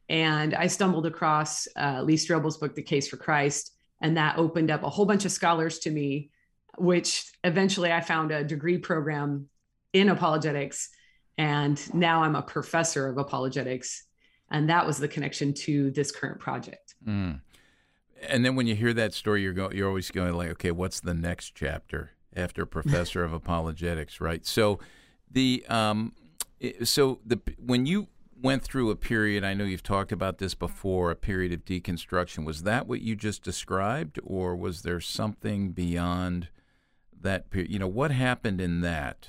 and 0.08 0.54
I 0.54 0.68
stumbled 0.68 1.06
across 1.06 1.68
uh, 1.76 2.02
Lee 2.02 2.14
Strobel's 2.14 2.56
book, 2.56 2.74
The 2.74 2.82
Case 2.82 3.08
for 3.08 3.16
Christ, 3.16 3.74
and 4.00 4.16
that 4.16 4.38
opened 4.38 4.70
up 4.70 4.82
a 4.82 4.88
whole 4.88 5.04
bunch 5.04 5.24
of 5.24 5.32
scholars 5.32 5.80
to 5.80 5.90
me, 5.90 6.30
which 6.78 7.30
eventually 7.44 7.92
I 7.92 8.00
found 8.00 8.30
a 8.30 8.44
degree 8.44 8.78
program 8.78 9.48
in 9.92 10.08
apologetics. 10.08 10.88
And 11.36 11.94
now 11.94 12.22
I'm 12.22 12.36
a 12.36 12.42
professor 12.42 13.08
of 13.08 13.18
apologetics. 13.18 14.04
And 14.50 14.70
that 14.70 14.86
was 14.86 14.98
the 14.98 15.08
connection 15.08 15.52
to 15.54 15.90
this 15.90 16.10
current 16.10 16.40
project. 16.40 16.94
Mm. 17.06 17.40
And 18.26 18.44
then 18.44 18.56
when 18.56 18.66
you 18.66 18.74
hear 18.74 18.92
that 18.94 19.14
story, 19.14 19.42
you're 19.42 19.52
going, 19.52 19.76
you're 19.76 19.88
always 19.88 20.10
going 20.10 20.34
like, 20.34 20.50
okay, 20.50 20.70
what's 20.70 21.00
the 21.00 21.14
next 21.14 21.54
chapter 21.54 22.12
after 22.34 22.66
professor 22.66 23.24
of 23.24 23.32
apologetics, 23.32 24.20
right? 24.20 24.44
So 24.44 24.78
the 25.30 25.64
um, 25.68 26.12
so 26.84 27.20
the 27.24 27.40
when 27.58 27.86
you 27.86 28.08
went 28.40 28.62
through 28.62 28.90
a 28.90 28.96
period, 28.96 29.44
I 29.44 29.54
know 29.54 29.64
you've 29.64 29.82
talked 29.82 30.12
about 30.12 30.38
this 30.38 30.54
before, 30.54 31.10
a 31.10 31.16
period 31.16 31.52
of 31.52 31.64
deconstruction. 31.64 32.44
Was 32.44 32.62
that 32.62 32.86
what 32.86 33.00
you 33.00 33.16
just 33.16 33.42
described, 33.42 34.18
or 34.22 34.56
was 34.56 34.82
there 34.82 35.00
something 35.00 35.72
beyond 35.72 36.48
that 37.20 37.50
period? 37.50 37.72
You 37.72 37.78
know, 37.78 37.88
what 37.88 38.10
happened 38.10 38.60
in 38.60 38.80
that, 38.82 39.28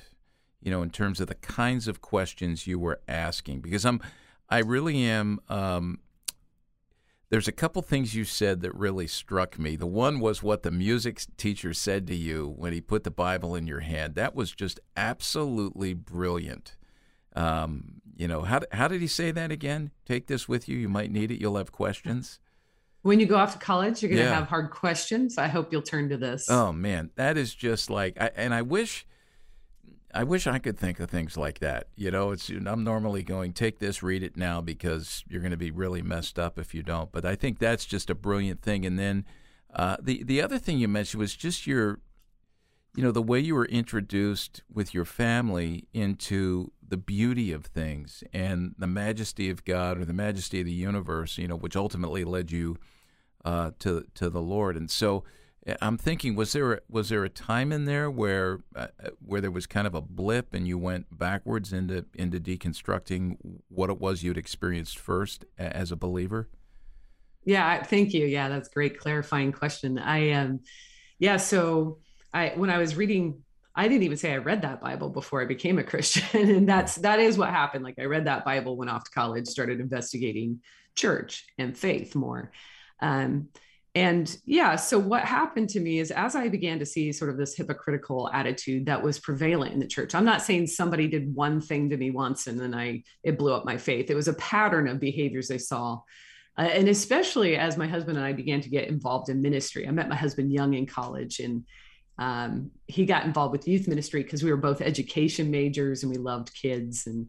you 0.60 0.70
know, 0.70 0.82
in 0.82 0.90
terms 0.90 1.20
of 1.20 1.26
the 1.26 1.34
kinds 1.34 1.88
of 1.88 2.00
questions 2.00 2.66
you 2.66 2.78
were 2.78 3.00
asking? 3.08 3.60
Because 3.60 3.84
I'm, 3.84 4.00
I 4.48 4.58
really 4.58 5.02
am, 5.02 5.40
um, 5.48 5.98
there's 7.30 7.48
a 7.48 7.52
couple 7.52 7.80
things 7.80 8.14
you 8.14 8.24
said 8.24 8.60
that 8.60 8.74
really 8.74 9.06
struck 9.06 9.58
me. 9.58 9.76
The 9.76 9.86
one 9.86 10.18
was 10.18 10.42
what 10.42 10.64
the 10.64 10.72
music 10.72 11.22
teacher 11.36 11.72
said 11.72 12.06
to 12.08 12.14
you 12.14 12.52
when 12.56 12.72
he 12.72 12.80
put 12.80 13.04
the 13.04 13.10
Bible 13.10 13.54
in 13.54 13.68
your 13.68 13.80
hand. 13.80 14.16
That 14.16 14.34
was 14.34 14.50
just 14.50 14.80
absolutely 14.96 15.94
brilliant. 15.94 16.76
Um, 17.36 18.02
you 18.16 18.26
know, 18.26 18.42
how, 18.42 18.60
how 18.72 18.88
did 18.88 19.00
he 19.00 19.06
say 19.06 19.30
that 19.30 19.52
again? 19.52 19.92
Take 20.04 20.26
this 20.26 20.48
with 20.48 20.68
you. 20.68 20.76
You 20.76 20.88
might 20.88 21.12
need 21.12 21.30
it. 21.30 21.40
You'll 21.40 21.56
have 21.56 21.70
questions. 21.70 22.40
When 23.02 23.20
you 23.20 23.26
go 23.26 23.36
off 23.36 23.52
to 23.52 23.58
college, 23.58 24.02
you're 24.02 24.10
going 24.10 24.22
to 24.22 24.28
yeah. 24.28 24.34
have 24.34 24.48
hard 24.48 24.70
questions. 24.70 25.38
I 25.38 25.46
hope 25.46 25.72
you'll 25.72 25.82
turn 25.82 26.08
to 26.10 26.16
this. 26.16 26.50
Oh 26.50 26.72
man, 26.72 27.10
that 27.14 27.38
is 27.38 27.54
just 27.54 27.88
like, 27.88 28.20
I, 28.20 28.30
and 28.34 28.52
I 28.52 28.62
wish, 28.62 29.06
I 30.14 30.24
wish 30.24 30.46
I 30.46 30.58
could 30.58 30.78
think 30.78 31.00
of 31.00 31.10
things 31.10 31.36
like 31.36 31.60
that. 31.60 31.88
You 31.96 32.10
know, 32.10 32.32
it's 32.32 32.48
I'm 32.48 32.84
normally 32.84 33.22
going 33.22 33.52
take 33.52 33.78
this, 33.78 34.02
read 34.02 34.22
it 34.22 34.36
now 34.36 34.60
because 34.60 35.24
you're 35.28 35.40
going 35.40 35.52
to 35.52 35.56
be 35.56 35.70
really 35.70 36.02
messed 36.02 36.38
up 36.38 36.58
if 36.58 36.74
you 36.74 36.82
don't. 36.82 37.12
But 37.12 37.24
I 37.24 37.36
think 37.36 37.58
that's 37.58 37.84
just 37.86 38.10
a 38.10 38.14
brilliant 38.14 38.62
thing. 38.62 38.84
And 38.84 38.98
then 38.98 39.24
uh, 39.74 39.96
the 40.00 40.22
the 40.22 40.40
other 40.42 40.58
thing 40.58 40.78
you 40.78 40.88
mentioned 40.88 41.20
was 41.20 41.34
just 41.34 41.66
your, 41.66 42.00
you 42.96 43.02
know, 43.02 43.12
the 43.12 43.22
way 43.22 43.38
you 43.38 43.54
were 43.54 43.66
introduced 43.66 44.62
with 44.72 44.94
your 44.94 45.04
family 45.04 45.86
into 45.92 46.72
the 46.86 46.96
beauty 46.96 47.52
of 47.52 47.66
things 47.66 48.24
and 48.32 48.74
the 48.78 48.86
majesty 48.86 49.48
of 49.48 49.64
God 49.64 49.96
or 49.98 50.04
the 50.04 50.12
majesty 50.12 50.60
of 50.60 50.66
the 50.66 50.72
universe, 50.72 51.38
you 51.38 51.46
know, 51.46 51.56
which 51.56 51.76
ultimately 51.76 52.24
led 52.24 52.50
you 52.50 52.76
uh, 53.44 53.70
to 53.78 54.04
to 54.14 54.28
the 54.28 54.42
Lord. 54.42 54.76
And 54.76 54.90
so, 54.90 55.24
I'm 55.82 55.98
thinking, 55.98 56.36
was 56.36 56.52
there 56.52 56.72
a, 56.72 56.80
was 56.88 57.10
there 57.10 57.22
a 57.22 57.28
time 57.28 57.70
in 57.70 57.84
there 57.84 58.10
where 58.10 58.60
uh, 58.74 58.88
uh, 59.02 59.10
where 59.24 59.40
there 59.40 59.50
was 59.50 59.66
kind 59.66 59.86
of 59.86 59.94
a 59.94 60.00
blip 60.00 60.54
and 60.54 60.66
you 60.66 60.78
went 60.78 61.06
backwards 61.16 61.72
into 61.72 62.06
into 62.14 62.40
deconstructing 62.40 63.36
what 63.68 63.90
it 63.90 64.00
was 64.00 64.22
you'd 64.22 64.38
experienced 64.38 64.98
first 64.98 65.44
as 65.58 65.92
a 65.92 65.96
believer? 65.96 66.48
Yeah, 67.44 67.82
thank 67.82 68.14
you. 68.14 68.26
Yeah, 68.26 68.48
that's 68.48 68.68
a 68.68 68.72
great 68.72 68.98
clarifying 68.98 69.52
question. 69.52 69.98
I 69.98 70.30
um, 70.32 70.60
yeah, 71.18 71.36
so 71.36 71.98
I 72.32 72.52
when 72.56 72.70
I 72.70 72.78
was 72.78 72.96
reading, 72.96 73.42
I 73.74 73.86
didn't 73.86 74.04
even 74.04 74.16
say 74.16 74.32
I 74.32 74.38
read 74.38 74.62
that 74.62 74.80
Bible 74.80 75.10
before 75.10 75.42
I 75.42 75.44
became 75.44 75.78
a 75.78 75.84
Christian, 75.90 76.50
and 76.50 76.68
that's 76.68 76.96
that 76.96 77.20
is 77.20 77.36
what 77.36 77.50
happened. 77.50 77.84
Like 77.84 77.98
I 77.98 78.04
read 78.04 78.24
that 78.26 78.46
Bible, 78.46 78.78
went 78.78 78.90
off 78.90 79.04
to 79.04 79.10
college, 79.10 79.46
started 79.46 79.78
investigating 79.78 80.60
church 80.96 81.44
and 81.58 81.76
faith 81.76 82.14
more. 82.14 82.50
Um, 83.00 83.48
and 83.94 84.36
yeah, 84.44 84.76
so 84.76 85.00
what 85.00 85.24
happened 85.24 85.68
to 85.70 85.80
me 85.80 85.98
is 85.98 86.12
as 86.12 86.36
I 86.36 86.48
began 86.48 86.78
to 86.78 86.86
see 86.86 87.10
sort 87.10 87.30
of 87.30 87.36
this 87.36 87.56
hypocritical 87.56 88.30
attitude 88.32 88.86
that 88.86 89.02
was 89.02 89.18
prevalent 89.18 89.72
in 89.72 89.80
the 89.80 89.86
church. 89.86 90.14
I'm 90.14 90.24
not 90.24 90.42
saying 90.42 90.68
somebody 90.68 91.08
did 91.08 91.34
one 91.34 91.60
thing 91.60 91.90
to 91.90 91.96
me 91.96 92.12
once 92.12 92.46
and 92.46 92.58
then 92.58 92.72
I 92.72 93.02
it 93.24 93.36
blew 93.36 93.52
up 93.52 93.64
my 93.64 93.76
faith. 93.76 94.08
It 94.08 94.14
was 94.14 94.28
a 94.28 94.34
pattern 94.34 94.86
of 94.86 95.00
behaviors 95.00 95.50
I 95.50 95.56
saw. 95.56 96.02
Uh, 96.56 96.62
and 96.62 96.88
especially 96.88 97.56
as 97.56 97.76
my 97.76 97.86
husband 97.88 98.16
and 98.16 98.26
I 98.26 98.32
began 98.32 98.60
to 98.60 98.68
get 98.68 98.88
involved 98.88 99.28
in 99.28 99.42
ministry. 99.42 99.88
I 99.88 99.90
met 99.90 100.08
my 100.08 100.16
husband 100.16 100.52
young 100.52 100.74
in 100.74 100.86
college 100.86 101.40
and 101.40 101.64
um, 102.18 102.70
he 102.86 103.06
got 103.06 103.24
involved 103.24 103.52
with 103.52 103.66
youth 103.66 103.88
ministry 103.88 104.22
because 104.22 104.44
we 104.44 104.52
were 104.52 104.56
both 104.56 104.82
education 104.82 105.50
majors 105.50 106.04
and 106.04 106.12
we 106.12 106.18
loved 106.18 106.54
kids. 106.54 107.08
And 107.08 107.28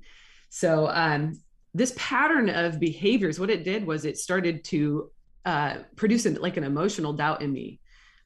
so 0.50 0.90
um, 0.90 1.40
this 1.74 1.94
pattern 1.98 2.50
of 2.50 2.80
behaviors, 2.80 3.40
what 3.40 3.50
it 3.50 3.64
did 3.64 3.88
was 3.88 4.06
it 4.06 4.18
started 4.18 4.64
to 4.66 5.10
uh, 5.46 5.78
produce 5.96 6.26
like 6.26 6.58
an 6.58 6.64
emotional 6.64 7.14
doubt 7.14 7.42
in 7.42 7.52
me 7.52 7.80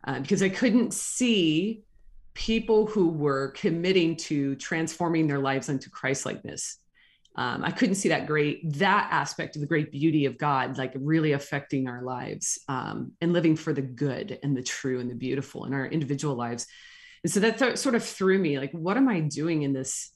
uh, 0.06 0.20
because 0.20 0.44
I 0.44 0.50
couldn't 0.50 0.94
see 0.94 1.84
people 2.34 2.86
who 2.86 3.10
were 3.10 3.50
committing 3.52 4.18
to 4.18 4.56
transforming 4.56 5.28
their 5.28 5.40
lives 5.40 5.70
into 5.70 5.90
Christ 5.90 6.26
likeness. 6.26 6.78
Um, 7.38 7.64
I 7.64 7.72
couldn't 7.72 7.96
see 7.96 8.10
that 8.10 8.28
great 8.28 8.74
that 8.80 9.10
aspect 9.12 9.56
of 9.56 9.62
the 9.62 9.68
great 9.68 9.92
beauty 9.92 10.26
of 10.26 10.38
God, 10.38 10.78
like 10.78 10.94
really 10.96 11.34
affecting 11.34 11.88
our 11.88 12.02
lives 12.02 12.60
um, 12.70 13.12
and 13.20 13.34
living 13.34 13.56
for 13.56 13.74
the 13.74 13.82
good 13.82 14.40
and 14.42 14.56
the 14.56 14.64
true 14.64 15.00
and 15.00 15.10
the 15.10 15.16
beautiful 15.16 15.66
in 15.66 15.74
our 15.74 15.86
individual 15.86 16.36
lives. 16.36 16.68
And 17.24 17.32
so 17.32 17.40
that 17.42 17.58
th- 17.58 17.78
sort 17.78 17.96
of 17.96 18.06
threw 18.06 18.38
me, 18.38 18.60
like, 18.60 18.72
what 18.72 18.98
am 18.98 19.10
I 19.10 19.20
doing 19.20 19.64
in 19.64 19.74
this, 19.74 20.12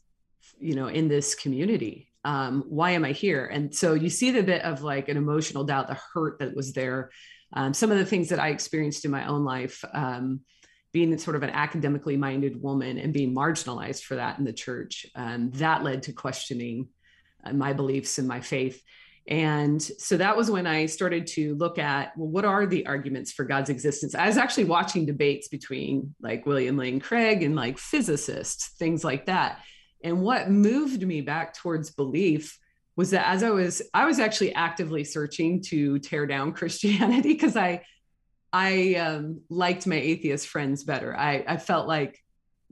you 0.60 0.75
know, 0.75 0.88
in 0.88 1.08
this 1.08 1.36
community? 1.36 2.09
Um, 2.24 2.64
why 2.68 2.92
am 2.92 3.06
I 3.06 3.12
here? 3.12 3.46
And 3.46 3.74
so 3.74 3.94
you 3.94 4.10
see 4.10 4.32
the 4.32 4.44
bit 4.44 4.64
of 4.64 4.82
like 4.82 5.10
an 5.10 5.18
emotional 5.18 5.64
doubt, 5.64 5.88
the 5.88 5.98
hurt 6.14 6.40
that 6.40 6.56
was 6.56 6.74
there. 6.74 7.12
Um, 7.54 7.74
some 7.74 7.92
of 7.92 7.98
the 7.98 8.06
things 8.06 8.30
that 8.30 8.40
I 8.40 8.50
experienced 8.50 9.06
in 9.06 9.12
my 9.12 9.26
own 9.28 9.44
life, 9.44 9.84
um, 9.94 10.42
being 10.92 11.18
sort 11.18 11.36
of 11.36 11.44
an 11.44 11.52
academically 11.52 12.18
minded 12.18 12.62
woman 12.62 12.98
and 12.98 13.14
being 13.14 13.34
marginalized 13.34 14.04
for 14.04 14.16
that 14.16 14.40
in 14.40 14.46
the 14.46 14.54
church, 14.54 15.06
um, 15.16 15.52
that 15.52 15.84
led 15.84 16.04
to 16.04 16.14
questioning 16.14 16.90
uh, 17.44 17.54
my 17.54 17.74
beliefs 17.74 18.18
and 18.18 18.28
my 18.28 18.40
faith. 18.42 18.82
And 19.28 19.82
so 19.82 20.18
that 20.18 20.36
was 20.36 20.50
when 20.50 20.66
I 20.66 20.88
started 20.88 21.28
to 21.28 21.54
look 21.56 21.78
at, 21.78 22.18
well, 22.18 22.30
what 22.30 22.46
are 22.46 22.66
the 22.66 22.88
arguments 22.88 23.32
for 23.32 23.46
God's 23.46 23.70
existence? 23.70 24.16
I 24.16 24.26
was 24.26 24.38
actually 24.38 24.66
watching 24.66 25.06
debates 25.06 25.48
between 25.48 26.16
like 26.20 26.48
William 26.48 26.78
Lane 26.78 27.00
Craig 27.00 27.44
and 27.44 27.56
like 27.56 27.78
physicists, 27.78 28.70
things 28.80 29.04
like 29.04 29.28
that 29.28 29.60
and 30.03 30.22
what 30.22 30.50
moved 30.50 31.06
me 31.06 31.22
back 31.22 31.53
towards 31.53 31.91
belief 31.91 32.58
was 32.96 33.12
that 33.12 33.27
as 33.27 33.44
I 33.44 33.50
was 33.50 33.82
I 33.94 34.06
was 34.06 34.20
actually 34.20 34.53
actively 34.53 35.03
searching 35.03 35.62
to 35.63 36.00
tear 36.00 36.25
down 36.25 36.53
Christianity 36.60 37.34
because 37.34 37.56
I 37.56 37.84
I 38.51 38.96
um, 38.96 39.41
liked 39.50 39.86
my 39.86 39.96
atheist 39.96 40.48
friends 40.48 40.84
better. 40.84 41.15
I, 41.15 41.44
I 41.48 41.58
felt 41.58 41.88
like 41.88 42.20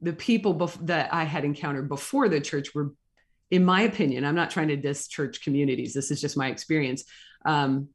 the 0.02 0.14
people 0.14 0.56
bef- 0.56 0.88
that 0.88 1.14
I 1.14 1.24
had 1.24 1.46
encountered 1.46 1.88
before 1.88 2.30
the 2.30 2.42
church 2.42 2.74
were, 2.74 2.94
in 3.52 3.64
my 3.64 3.82
opinion, 3.82 4.26
I'm 4.26 4.36
not 4.36 4.50
trying 4.50 4.70
to 4.70 4.76
diss 4.76 5.08
church 5.08 5.42
communities. 5.42 5.94
This 5.94 6.10
is 6.12 6.20
just 6.20 6.38
my 6.38 6.48
experience. 6.48 7.04
Um, 7.46 7.90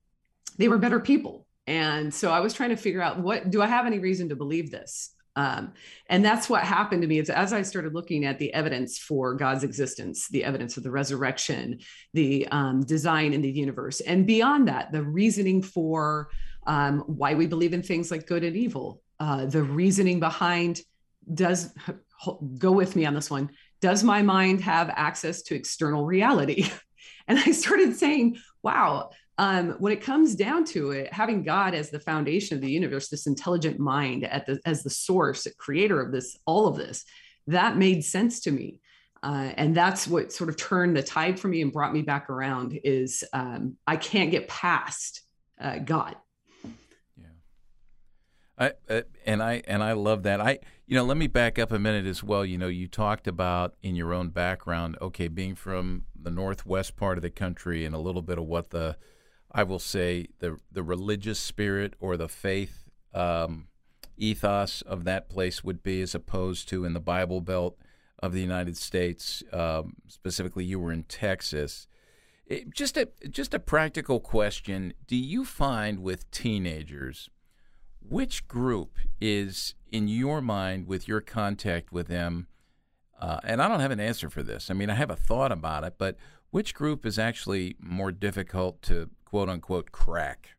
they 0.58 0.68
were 0.68 0.78
better 0.78 1.00
people. 1.00 1.46
And 1.66 2.12
so 2.12 2.30
I 2.30 2.40
was 2.40 2.54
trying 2.54 2.70
to 2.70 2.76
figure 2.76 3.02
out 3.02 3.18
what 3.18 3.50
do 3.50 3.62
I 3.62 3.66
have 3.66 3.86
any 3.86 3.98
reason 3.98 4.28
to 4.28 4.36
believe 4.36 4.70
this? 4.70 5.14
Um, 5.34 5.72
and 6.08 6.24
that's 6.24 6.50
what 6.50 6.62
happened 6.62 7.02
to 7.02 7.08
me. 7.08 7.18
Is 7.18 7.30
as 7.30 7.52
I 7.52 7.62
started 7.62 7.94
looking 7.94 8.24
at 8.24 8.38
the 8.38 8.52
evidence 8.52 8.98
for 8.98 9.34
God's 9.34 9.64
existence, 9.64 10.28
the 10.28 10.44
evidence 10.44 10.76
of 10.76 10.82
the 10.82 10.90
resurrection, 10.90 11.80
the 12.12 12.46
um, 12.50 12.84
design 12.84 13.32
in 13.32 13.40
the 13.40 13.50
universe, 13.50 14.00
and 14.00 14.26
beyond 14.26 14.68
that, 14.68 14.92
the 14.92 15.02
reasoning 15.02 15.62
for 15.62 16.28
um, 16.66 17.00
why 17.06 17.34
we 17.34 17.46
believe 17.46 17.72
in 17.72 17.82
things 17.82 18.10
like 18.10 18.26
good 18.26 18.44
and 18.44 18.56
evil, 18.56 19.00
uh, 19.20 19.46
the 19.46 19.62
reasoning 19.62 20.20
behind 20.20 20.80
does 21.32 21.72
go 22.58 22.72
with 22.72 22.96
me 22.96 23.04
on 23.06 23.14
this 23.14 23.30
one. 23.30 23.50
Does 23.80 24.04
my 24.04 24.22
mind 24.22 24.60
have 24.60 24.90
access 24.94 25.42
to 25.42 25.54
external 25.54 26.04
reality? 26.04 26.68
and 27.28 27.38
I 27.38 27.52
started 27.52 27.96
saying, 27.96 28.38
wow, 28.62 29.10
um, 29.38 29.70
when 29.78 29.92
it 29.92 30.02
comes 30.02 30.34
down 30.34 30.64
to 30.66 30.90
it, 30.90 31.12
having 31.12 31.42
God 31.42 31.74
as 31.74 31.90
the 31.90 32.00
foundation 32.00 32.56
of 32.56 32.60
the 32.60 32.70
universe, 32.70 33.08
this 33.08 33.26
intelligent 33.26 33.78
mind 33.78 34.24
at 34.24 34.46
the, 34.46 34.60
as 34.66 34.82
the 34.82 34.90
source, 34.90 35.46
creator 35.58 36.00
of 36.00 36.12
this, 36.12 36.38
all 36.46 36.66
of 36.66 36.76
this, 36.76 37.04
that 37.46 37.76
made 37.76 38.04
sense 38.04 38.40
to 38.40 38.50
me. 38.50 38.80
Uh, 39.22 39.52
and 39.56 39.74
that's 39.74 40.06
what 40.08 40.32
sort 40.32 40.50
of 40.50 40.56
turned 40.56 40.96
the 40.96 41.02
tide 41.02 41.38
for 41.38 41.48
me 41.48 41.62
and 41.62 41.72
brought 41.72 41.92
me 41.92 42.02
back 42.02 42.28
around 42.28 42.78
is 42.82 43.22
um, 43.32 43.76
I 43.86 43.96
can't 43.96 44.30
get 44.30 44.48
past 44.48 45.22
uh, 45.60 45.78
God. 45.78 46.16
Yeah. 47.16 47.26
I, 48.58 48.72
uh, 48.90 49.02
and 49.24 49.42
I, 49.42 49.62
and 49.66 49.82
I 49.82 49.92
love 49.92 50.24
that. 50.24 50.40
I, 50.40 50.58
you 50.86 50.96
know, 50.96 51.04
let 51.04 51.16
me 51.16 51.28
back 51.28 51.58
up 51.58 51.70
a 51.70 51.78
minute 51.78 52.04
as 52.04 52.22
well. 52.22 52.44
You 52.44 52.58
know, 52.58 52.66
you 52.66 52.88
talked 52.88 53.28
about 53.28 53.76
in 53.80 53.94
your 53.94 54.12
own 54.12 54.30
background, 54.30 54.98
okay, 55.00 55.28
being 55.28 55.54
from 55.54 56.04
the 56.20 56.30
Northwest 56.30 56.96
part 56.96 57.16
of 57.16 57.22
the 57.22 57.30
country 57.30 57.84
and 57.84 57.94
a 57.94 57.98
little 57.98 58.22
bit 58.22 58.38
of 58.38 58.44
what 58.44 58.70
the, 58.70 58.96
I 59.54 59.62
will 59.62 59.78
say 59.78 60.26
the 60.38 60.58
the 60.70 60.82
religious 60.82 61.38
spirit 61.38 61.94
or 62.00 62.16
the 62.16 62.28
faith 62.28 62.90
um, 63.14 63.68
ethos 64.16 64.82
of 64.82 65.04
that 65.04 65.28
place 65.28 65.62
would 65.62 65.82
be, 65.82 66.00
as 66.00 66.14
opposed 66.14 66.68
to 66.70 66.84
in 66.84 66.94
the 66.94 67.00
Bible 67.00 67.40
Belt 67.40 67.76
of 68.20 68.32
the 68.32 68.40
United 68.40 68.76
States. 68.76 69.42
Um, 69.52 69.96
specifically, 70.06 70.64
you 70.64 70.78
were 70.78 70.92
in 70.92 71.04
Texas. 71.04 71.86
It, 72.46 72.74
just 72.74 72.96
a 72.96 73.08
just 73.28 73.52
a 73.52 73.58
practical 73.58 74.20
question: 74.20 74.94
Do 75.06 75.16
you 75.16 75.44
find 75.44 76.00
with 76.00 76.30
teenagers 76.30 77.28
which 78.00 78.48
group 78.48 78.98
is 79.20 79.74
in 79.90 80.08
your 80.08 80.40
mind 80.40 80.86
with 80.86 81.06
your 81.06 81.20
contact 81.20 81.92
with 81.92 82.08
them? 82.08 82.46
Uh, 83.20 83.38
and 83.44 83.62
I 83.62 83.68
don't 83.68 83.80
have 83.80 83.92
an 83.92 84.00
answer 84.00 84.28
for 84.28 84.42
this. 84.42 84.68
I 84.70 84.74
mean, 84.74 84.90
I 84.90 84.94
have 84.94 85.10
a 85.10 85.16
thought 85.16 85.52
about 85.52 85.84
it, 85.84 85.94
but 85.96 86.16
which 86.50 86.74
group 86.74 87.06
is 87.06 87.20
actually 87.20 87.76
more 87.78 88.10
difficult 88.10 88.82
to 88.82 89.10
quote 89.32 89.48
unquote 89.48 89.92
crack 89.92 90.50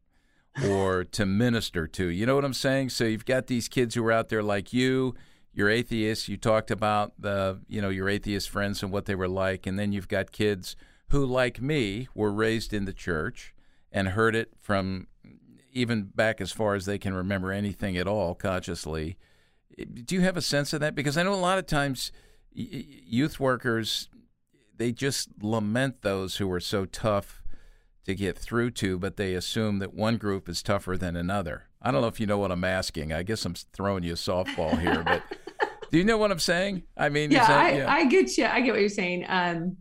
or 0.67 1.03
to 1.11 1.27
minister 1.27 1.85
to. 1.85 2.07
You 2.07 2.25
know 2.25 2.33
what 2.33 2.43
I'm 2.43 2.55
saying? 2.55 2.89
So 2.89 3.03
you've 3.03 3.23
got 3.23 3.45
these 3.45 3.67
kids 3.67 3.93
who 3.93 4.03
are 4.03 4.11
out 4.11 4.29
there 4.29 4.41
like 4.41 4.73
you, 4.73 5.13
you're 5.53 5.69
atheists, 5.69 6.27
you 6.27 6.37
talked 6.37 6.71
about 6.71 7.13
the, 7.19 7.59
you 7.67 7.83
know, 7.83 7.89
your 7.89 8.09
atheist 8.09 8.49
friends 8.49 8.81
and 8.81 8.91
what 8.91 9.05
they 9.05 9.13
were 9.13 9.27
like, 9.27 9.67
and 9.67 9.77
then 9.77 9.91
you've 9.91 10.07
got 10.07 10.31
kids 10.31 10.75
who 11.09 11.23
like 11.23 11.61
me 11.61 12.07
were 12.15 12.31
raised 12.31 12.73
in 12.73 12.85
the 12.85 12.93
church 12.93 13.53
and 13.91 14.07
heard 14.09 14.35
it 14.35 14.49
from 14.59 15.05
even 15.71 16.05
back 16.05 16.41
as 16.41 16.51
far 16.51 16.73
as 16.73 16.87
they 16.87 16.97
can 16.97 17.13
remember 17.13 17.51
anything 17.51 17.95
at 17.95 18.07
all 18.07 18.33
consciously. 18.33 19.17
Do 19.77 20.15
you 20.15 20.21
have 20.21 20.35
a 20.35 20.41
sense 20.41 20.73
of 20.73 20.79
that? 20.79 20.95
Because 20.95 21.15
I 21.15 21.21
know 21.21 21.33
a 21.33 21.35
lot 21.35 21.59
of 21.59 21.67
times 21.67 22.11
youth 22.51 23.39
workers 23.39 24.09
they 24.75 24.91
just 24.91 25.29
lament 25.43 26.01
those 26.01 26.37
who 26.37 26.51
are 26.51 26.59
so 26.59 26.85
tough 26.85 27.42
to 28.05 28.15
get 28.15 28.37
through 28.37 28.71
to, 28.71 28.97
but 28.99 29.17
they 29.17 29.33
assume 29.33 29.79
that 29.79 29.93
one 29.93 30.17
group 30.17 30.49
is 30.49 30.61
tougher 30.61 30.97
than 30.97 31.15
another. 31.15 31.65
I 31.81 31.91
don't 31.91 32.01
know 32.01 32.07
if 32.07 32.19
you 32.19 32.25
know 32.25 32.37
what 32.37 32.51
I'm 32.51 32.63
asking. 32.63 33.13
I 33.13 33.23
guess 33.23 33.45
I'm 33.45 33.53
throwing 33.53 34.03
you 34.03 34.13
a 34.13 34.15
softball 34.15 34.79
here, 34.79 35.03
but 35.03 35.23
do 35.91 35.97
you 35.97 36.03
know 36.03 36.17
what 36.17 36.31
I'm 36.31 36.39
saying? 36.39 36.83
I 36.97 37.09
mean, 37.09 37.31
yeah, 37.31 37.47
that, 37.47 37.59
I, 37.59 37.77
yeah. 37.77 37.93
I, 37.93 38.05
get 38.05 38.37
you. 38.37 38.45
I 38.45 38.61
get 38.61 38.71
what 38.71 38.79
you're 38.79 38.89
saying. 38.89 39.25
Um, 39.27 39.77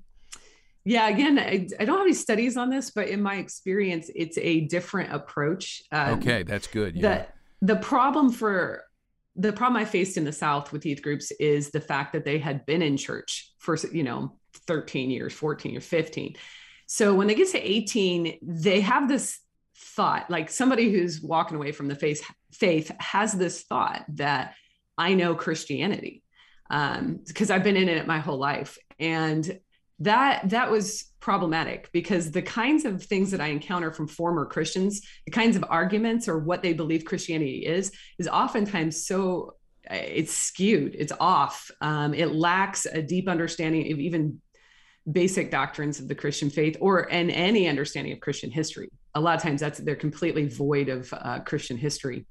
yeah, 0.84 1.08
again, 1.08 1.38
I, 1.38 1.68
I, 1.78 1.84
don't 1.84 1.98
have 1.98 2.06
any 2.06 2.12
studies 2.12 2.56
on 2.56 2.68
this, 2.68 2.90
but 2.90 3.08
in 3.08 3.22
my 3.22 3.36
experience, 3.36 4.10
it's 4.14 4.36
a 4.38 4.62
different 4.62 5.12
approach. 5.12 5.82
Um, 5.92 6.18
okay, 6.18 6.42
that's 6.42 6.66
good. 6.66 6.96
Yeah. 6.96 7.26
The, 7.60 7.74
the 7.74 7.80
problem 7.80 8.30
for 8.32 8.84
the 9.36 9.52
problem 9.52 9.80
I 9.80 9.84
faced 9.84 10.16
in 10.16 10.24
the 10.24 10.32
South 10.32 10.72
with 10.72 10.84
youth 10.84 11.00
groups 11.00 11.30
is 11.32 11.70
the 11.70 11.80
fact 11.80 12.12
that 12.12 12.24
they 12.24 12.38
had 12.38 12.66
been 12.66 12.82
in 12.82 12.96
church 12.96 13.52
for, 13.58 13.76
you 13.92 14.02
know, 14.02 14.36
13 14.66 15.10
years, 15.10 15.32
14 15.32 15.76
or 15.76 15.80
15 15.80 16.36
so 16.92 17.14
when 17.14 17.26
they 17.26 17.34
get 17.34 17.48
to 17.52 17.58
18, 17.58 18.40
they 18.42 18.82
have 18.82 19.08
this 19.08 19.40
thought, 19.78 20.30
like 20.30 20.50
somebody 20.50 20.92
who's 20.92 21.22
walking 21.22 21.56
away 21.56 21.72
from 21.72 21.88
the 21.88 21.94
faith, 21.94 22.22
faith 22.52 22.92
has 22.98 23.32
this 23.32 23.62
thought 23.62 24.04
that 24.16 24.52
I 24.98 25.14
know 25.14 25.34
Christianity 25.34 26.22
because 26.68 27.50
um, 27.50 27.50
I've 27.50 27.64
been 27.64 27.78
in 27.78 27.88
it 27.88 28.06
my 28.06 28.18
whole 28.18 28.36
life. 28.36 28.76
And 28.98 29.58
that 30.00 30.50
that 30.50 30.70
was 30.70 31.10
problematic 31.18 31.88
because 31.92 32.30
the 32.30 32.42
kinds 32.42 32.84
of 32.84 33.02
things 33.02 33.30
that 33.30 33.40
I 33.40 33.46
encounter 33.46 33.90
from 33.90 34.06
former 34.06 34.44
Christians, 34.44 35.00
the 35.24 35.32
kinds 35.32 35.56
of 35.56 35.64
arguments 35.70 36.28
or 36.28 36.40
what 36.40 36.62
they 36.62 36.74
believe 36.74 37.06
Christianity 37.06 37.64
is, 37.64 37.90
is 38.18 38.28
oftentimes 38.28 39.06
so 39.06 39.54
it's 39.90 40.34
skewed, 40.34 40.94
it's 40.98 41.12
off. 41.18 41.70
Um, 41.80 42.12
it 42.12 42.34
lacks 42.34 42.84
a 42.84 43.00
deep 43.00 43.30
understanding 43.30 43.90
of 43.90 43.98
even 43.98 44.42
basic 45.10 45.50
doctrines 45.50 45.98
of 45.98 46.08
the 46.08 46.14
Christian 46.14 46.50
faith 46.50 46.76
or 46.80 47.10
and 47.12 47.30
any 47.30 47.68
understanding 47.68 48.12
of 48.12 48.20
Christian 48.20 48.50
history. 48.50 48.88
A 49.14 49.20
lot 49.20 49.36
of 49.36 49.42
times 49.42 49.60
that's 49.60 49.78
they're 49.80 49.96
completely 49.96 50.46
void 50.46 50.88
of 50.88 51.12
uh, 51.12 51.40
Christian 51.40 51.76
history. 51.76 52.26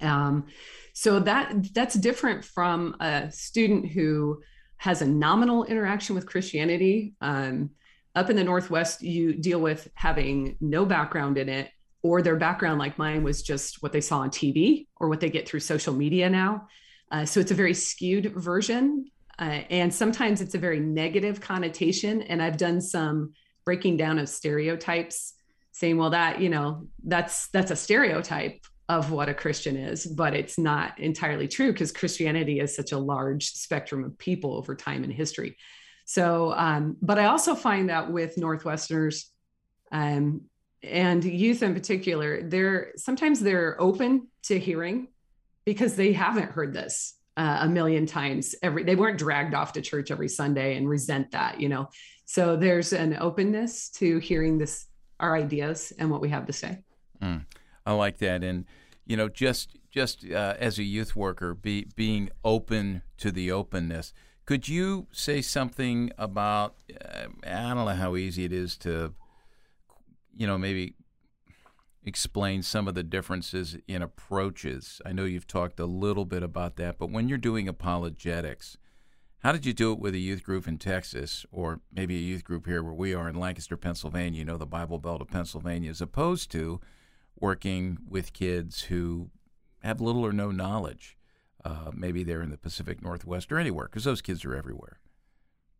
Um, 0.00 0.46
so 0.92 1.18
that 1.20 1.54
that's 1.74 1.94
different 1.94 2.44
from 2.44 2.96
a 3.00 3.30
student 3.30 3.90
who 3.90 4.42
has 4.76 5.02
a 5.02 5.06
nominal 5.06 5.64
interaction 5.64 6.14
with 6.14 6.26
Christianity. 6.26 7.14
Um, 7.20 7.70
up 8.14 8.30
in 8.30 8.36
the 8.36 8.44
Northwest, 8.44 9.02
you 9.02 9.34
deal 9.34 9.60
with 9.60 9.88
having 9.94 10.56
no 10.60 10.84
background 10.84 11.36
in 11.38 11.48
it, 11.48 11.70
or 12.02 12.22
their 12.22 12.36
background, 12.36 12.78
like 12.78 12.98
mine, 12.98 13.24
was 13.24 13.42
just 13.42 13.82
what 13.82 13.92
they 13.92 14.00
saw 14.00 14.18
on 14.18 14.30
TV 14.30 14.86
or 14.96 15.08
what 15.08 15.20
they 15.20 15.30
get 15.30 15.48
through 15.48 15.60
social 15.60 15.94
media 15.94 16.28
now. 16.28 16.68
Uh, 17.10 17.24
so 17.24 17.40
it's 17.40 17.50
a 17.50 17.54
very 17.54 17.74
skewed 17.74 18.32
version. 18.34 19.06
Uh, 19.38 19.62
and 19.70 19.92
sometimes 19.92 20.40
it's 20.40 20.54
a 20.54 20.58
very 20.58 20.80
negative 20.80 21.40
connotation. 21.40 22.22
And 22.22 22.42
I've 22.42 22.56
done 22.56 22.80
some 22.80 23.32
breaking 23.64 23.96
down 23.96 24.18
of 24.18 24.28
stereotypes 24.28 25.34
saying, 25.72 25.96
well, 25.96 26.10
that, 26.10 26.40
you 26.40 26.48
know, 26.48 26.86
that's 27.04 27.48
that's 27.48 27.70
a 27.70 27.76
stereotype 27.76 28.60
of 28.88 29.10
what 29.10 29.28
a 29.28 29.34
Christian 29.34 29.76
is, 29.76 30.06
but 30.06 30.34
it's 30.34 30.58
not 30.58 30.98
entirely 31.00 31.48
true 31.48 31.72
because 31.72 31.90
Christianity 31.90 32.60
is 32.60 32.76
such 32.76 32.92
a 32.92 32.98
large 32.98 33.50
spectrum 33.50 34.04
of 34.04 34.18
people 34.18 34.54
over 34.54 34.74
time 34.74 35.04
and 35.04 35.12
history. 35.12 35.56
So, 36.04 36.52
um, 36.52 36.96
but 37.00 37.18
I 37.18 37.26
also 37.26 37.54
find 37.54 37.88
that 37.88 38.12
with 38.12 38.36
Northwesterners 38.36 39.24
um, 39.90 40.42
and 40.82 41.24
youth 41.24 41.62
in 41.62 41.72
particular, 41.72 42.42
they're 42.42 42.92
sometimes 42.96 43.40
they're 43.40 43.80
open 43.80 44.28
to 44.44 44.58
hearing 44.58 45.08
because 45.64 45.96
they 45.96 46.12
haven't 46.12 46.52
heard 46.52 46.74
this 46.74 47.14
uh, 47.36 47.58
a 47.62 47.68
million 47.68 48.06
times. 48.06 48.54
Every 48.62 48.84
they 48.84 48.96
weren't 48.96 49.18
dragged 49.18 49.54
off 49.54 49.72
to 49.72 49.80
church 49.80 50.10
every 50.10 50.28
Sunday 50.28 50.76
and 50.76 50.88
resent 50.88 51.30
that, 51.32 51.60
you 51.60 51.68
know. 51.68 51.88
So 52.26 52.56
there's 52.56 52.92
an 52.92 53.16
openness 53.20 53.90
to 53.90 54.18
hearing 54.18 54.58
this, 54.58 54.86
our 55.20 55.36
ideas 55.36 55.92
and 55.98 56.10
what 56.10 56.20
we 56.20 56.28
have 56.30 56.46
to 56.46 56.52
say. 56.52 56.78
Mm. 57.22 57.44
I 57.86 57.92
like 57.92 58.18
that, 58.18 58.42
and 58.42 58.64
you 59.06 59.16
know, 59.16 59.28
just 59.28 59.76
just 59.90 60.24
uh, 60.30 60.54
as 60.58 60.78
a 60.78 60.82
youth 60.82 61.14
worker, 61.14 61.54
be, 61.54 61.86
being 61.94 62.30
open 62.44 63.02
to 63.18 63.30
the 63.30 63.52
openness. 63.52 64.12
Could 64.46 64.68
you 64.68 65.06
say 65.12 65.40
something 65.40 66.10
about? 66.18 66.74
Uh, 66.90 67.26
I 67.46 67.74
don't 67.74 67.84
know 67.84 67.88
how 67.88 68.16
easy 68.16 68.44
it 68.44 68.52
is 68.52 68.76
to, 68.78 69.14
you 70.36 70.46
know, 70.46 70.58
maybe 70.58 70.94
explain 72.04 72.62
some 72.62 72.86
of 72.86 72.94
the 72.94 73.02
differences 73.02 73.76
in 73.88 74.02
approaches. 74.02 75.00
I 75.06 75.12
know 75.12 75.24
you've 75.24 75.46
talked 75.46 75.80
a 75.80 75.86
little 75.86 76.24
bit 76.24 76.42
about 76.42 76.76
that, 76.76 76.98
but 76.98 77.10
when 77.10 77.28
you're 77.28 77.38
doing 77.38 77.66
apologetics, 77.66 78.76
how 79.38 79.52
did 79.52 79.66
you 79.66 79.72
do 79.72 79.92
it 79.92 79.98
with 79.98 80.14
a 80.14 80.18
youth 80.18 80.42
group 80.42 80.66
in 80.66 80.78
Texas, 80.78 81.44
or 81.52 81.80
maybe 81.92 82.16
a 82.16 82.20
youth 82.20 82.44
group 82.44 82.66
here 82.66 82.82
where 82.82 82.94
we 82.94 83.14
are 83.14 83.28
in 83.28 83.38
Lancaster, 83.38 83.76
Pennsylvania? 83.76 84.38
You 84.38 84.44
know, 84.44 84.56
the 84.56 84.66
Bible 84.66 84.98
Belt 84.98 85.20
of 85.20 85.28
Pennsylvania, 85.28 85.90
as 85.90 86.00
opposed 86.00 86.50
to 86.52 86.80
working 87.38 87.98
with 88.08 88.32
kids 88.32 88.84
who 88.84 89.30
have 89.82 90.00
little 90.00 90.24
or 90.24 90.32
no 90.32 90.50
knowledge. 90.50 91.18
Uh, 91.62 91.90
maybe 91.92 92.22
they're 92.22 92.42
in 92.42 92.50
the 92.50 92.56
Pacific 92.56 93.02
Northwest 93.02 93.50
or 93.52 93.58
anywhere, 93.58 93.86
because 93.86 94.04
those 94.04 94.22
kids 94.22 94.44
are 94.44 94.54
everywhere. 94.54 94.98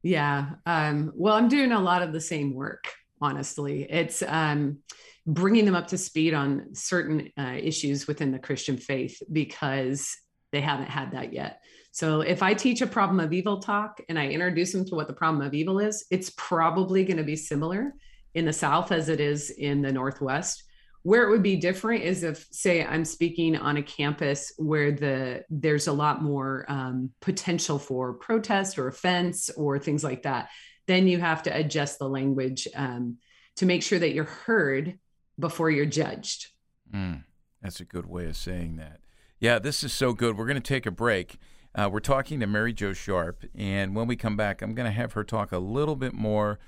Yeah. 0.02 0.56
Um, 0.66 1.12
well, 1.14 1.34
I'm 1.34 1.48
doing 1.48 1.72
a 1.72 1.80
lot 1.80 2.02
of 2.02 2.12
the 2.12 2.20
same 2.20 2.54
work, 2.54 2.92
honestly. 3.24 3.86
It's 3.88 4.22
um, 4.22 4.78
bringing 5.26 5.64
them 5.64 5.74
up 5.74 5.88
to 5.88 5.98
speed 5.98 6.34
on 6.34 6.74
certain 6.74 7.30
uh, 7.38 7.56
issues 7.58 8.06
within 8.06 8.32
the 8.32 8.38
Christian 8.38 8.76
faith 8.76 9.22
because 9.32 10.14
they 10.52 10.60
haven't 10.60 10.90
had 10.90 11.12
that 11.12 11.32
yet. 11.32 11.60
So 11.92 12.20
if 12.20 12.42
I 12.42 12.54
teach 12.54 12.82
a 12.82 12.86
problem 12.86 13.20
of 13.20 13.32
evil 13.32 13.60
talk 13.60 14.00
and 14.08 14.18
I 14.18 14.28
introduce 14.28 14.72
them 14.72 14.84
to 14.86 14.94
what 14.94 15.06
the 15.06 15.14
problem 15.14 15.46
of 15.46 15.54
evil 15.54 15.78
is, 15.78 16.04
it's 16.10 16.30
probably 16.36 17.04
going 17.04 17.16
to 17.16 17.24
be 17.24 17.36
similar 17.36 17.94
in 18.34 18.44
the 18.44 18.52
South 18.52 18.92
as 18.92 19.08
it 19.08 19.20
is 19.20 19.50
in 19.50 19.80
the 19.80 19.92
Northwest 19.92 20.64
where 21.04 21.22
it 21.24 21.30
would 21.30 21.42
be 21.42 21.54
different 21.54 22.02
is 22.02 22.24
if 22.24 22.46
say 22.50 22.84
i'm 22.84 23.04
speaking 23.04 23.56
on 23.56 23.76
a 23.76 23.82
campus 23.82 24.52
where 24.56 24.90
the 24.90 25.44
there's 25.48 25.86
a 25.86 25.92
lot 25.92 26.22
more 26.22 26.64
um, 26.68 27.10
potential 27.20 27.78
for 27.78 28.14
protest 28.14 28.78
or 28.78 28.88
offense 28.88 29.50
or 29.50 29.78
things 29.78 30.02
like 30.02 30.22
that 30.22 30.48
then 30.86 31.06
you 31.06 31.20
have 31.20 31.42
to 31.42 31.56
adjust 31.56 31.98
the 31.98 32.08
language 32.08 32.66
um, 32.74 33.16
to 33.56 33.66
make 33.66 33.82
sure 33.82 33.98
that 33.98 34.12
you're 34.12 34.24
heard 34.24 34.98
before 35.38 35.70
you're 35.70 35.86
judged 35.86 36.48
mm, 36.94 37.22
that's 37.62 37.80
a 37.80 37.84
good 37.84 38.06
way 38.06 38.26
of 38.26 38.36
saying 38.36 38.76
that 38.76 39.00
yeah 39.40 39.58
this 39.58 39.82
is 39.82 39.92
so 39.92 40.12
good 40.12 40.36
we're 40.36 40.46
going 40.46 40.54
to 40.54 40.60
take 40.60 40.86
a 40.86 40.90
break 40.90 41.36
uh, 41.74 41.88
we're 41.90 42.00
talking 42.00 42.40
to 42.40 42.46
mary 42.46 42.72
jo 42.72 42.92
sharp 42.92 43.44
and 43.54 43.94
when 43.94 44.06
we 44.06 44.16
come 44.16 44.36
back 44.36 44.62
i'm 44.62 44.74
going 44.74 44.86
to 44.86 44.92
have 44.92 45.12
her 45.12 45.24
talk 45.24 45.52
a 45.52 45.58
little 45.58 45.96
bit 45.96 46.12
more 46.12 46.58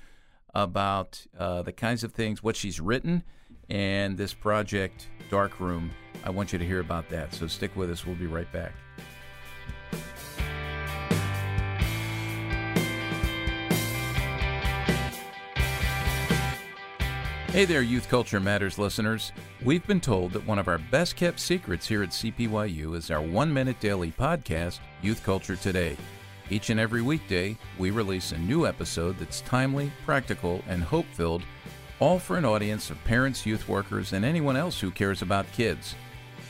about 0.53 1.25
uh, 1.37 1.61
the 1.61 1.71
kinds 1.71 2.03
of 2.03 2.11
things 2.13 2.41
what 2.41 2.55
she's 2.55 2.79
written 2.79 3.23
and 3.69 4.17
this 4.17 4.33
project, 4.33 5.07
Dark 5.29 5.59
Room. 5.59 5.91
I 6.23 6.29
want 6.29 6.53
you 6.53 6.59
to 6.59 6.65
hear 6.65 6.79
about 6.79 7.09
that. 7.09 7.33
So 7.33 7.47
stick 7.47 7.75
with 7.75 7.91
us. 7.91 8.05
We'll 8.05 8.15
be 8.15 8.27
right 8.27 8.51
back. 8.51 8.73
Hey 17.57 17.65
there, 17.65 17.81
Youth 17.81 18.07
Culture 18.07 18.39
Matters 18.39 18.77
listeners. 18.77 19.31
We've 19.65 19.87
been 19.87 19.99
told 19.99 20.31
that 20.33 20.45
one 20.45 20.59
of 20.59 20.67
our 20.67 20.77
best 20.77 21.15
kept 21.15 21.39
secrets 21.39 21.87
here 21.87 22.03
at 22.03 22.09
CPYU 22.09 22.95
is 22.95 23.09
our 23.09 23.19
one 23.19 23.51
minute 23.51 23.79
daily 23.79 24.11
podcast, 24.11 24.77
Youth 25.01 25.23
Culture 25.23 25.55
Today. 25.55 25.97
Each 26.51 26.69
and 26.69 26.79
every 26.79 27.01
weekday, 27.01 27.57
we 27.79 27.89
release 27.89 28.31
a 28.31 28.37
new 28.37 28.67
episode 28.67 29.17
that's 29.17 29.41
timely, 29.41 29.91
practical, 30.05 30.63
and 30.67 30.83
hope 30.83 31.07
filled 31.13 31.41
all 31.99 32.19
for 32.19 32.37
an 32.37 32.45
audience 32.45 32.91
of 32.91 33.03
parents, 33.05 33.43
youth 33.43 33.67
workers, 33.67 34.13
and 34.13 34.23
anyone 34.23 34.55
else 34.55 34.79
who 34.79 34.91
cares 34.91 35.23
about 35.23 35.51
kids. 35.51 35.95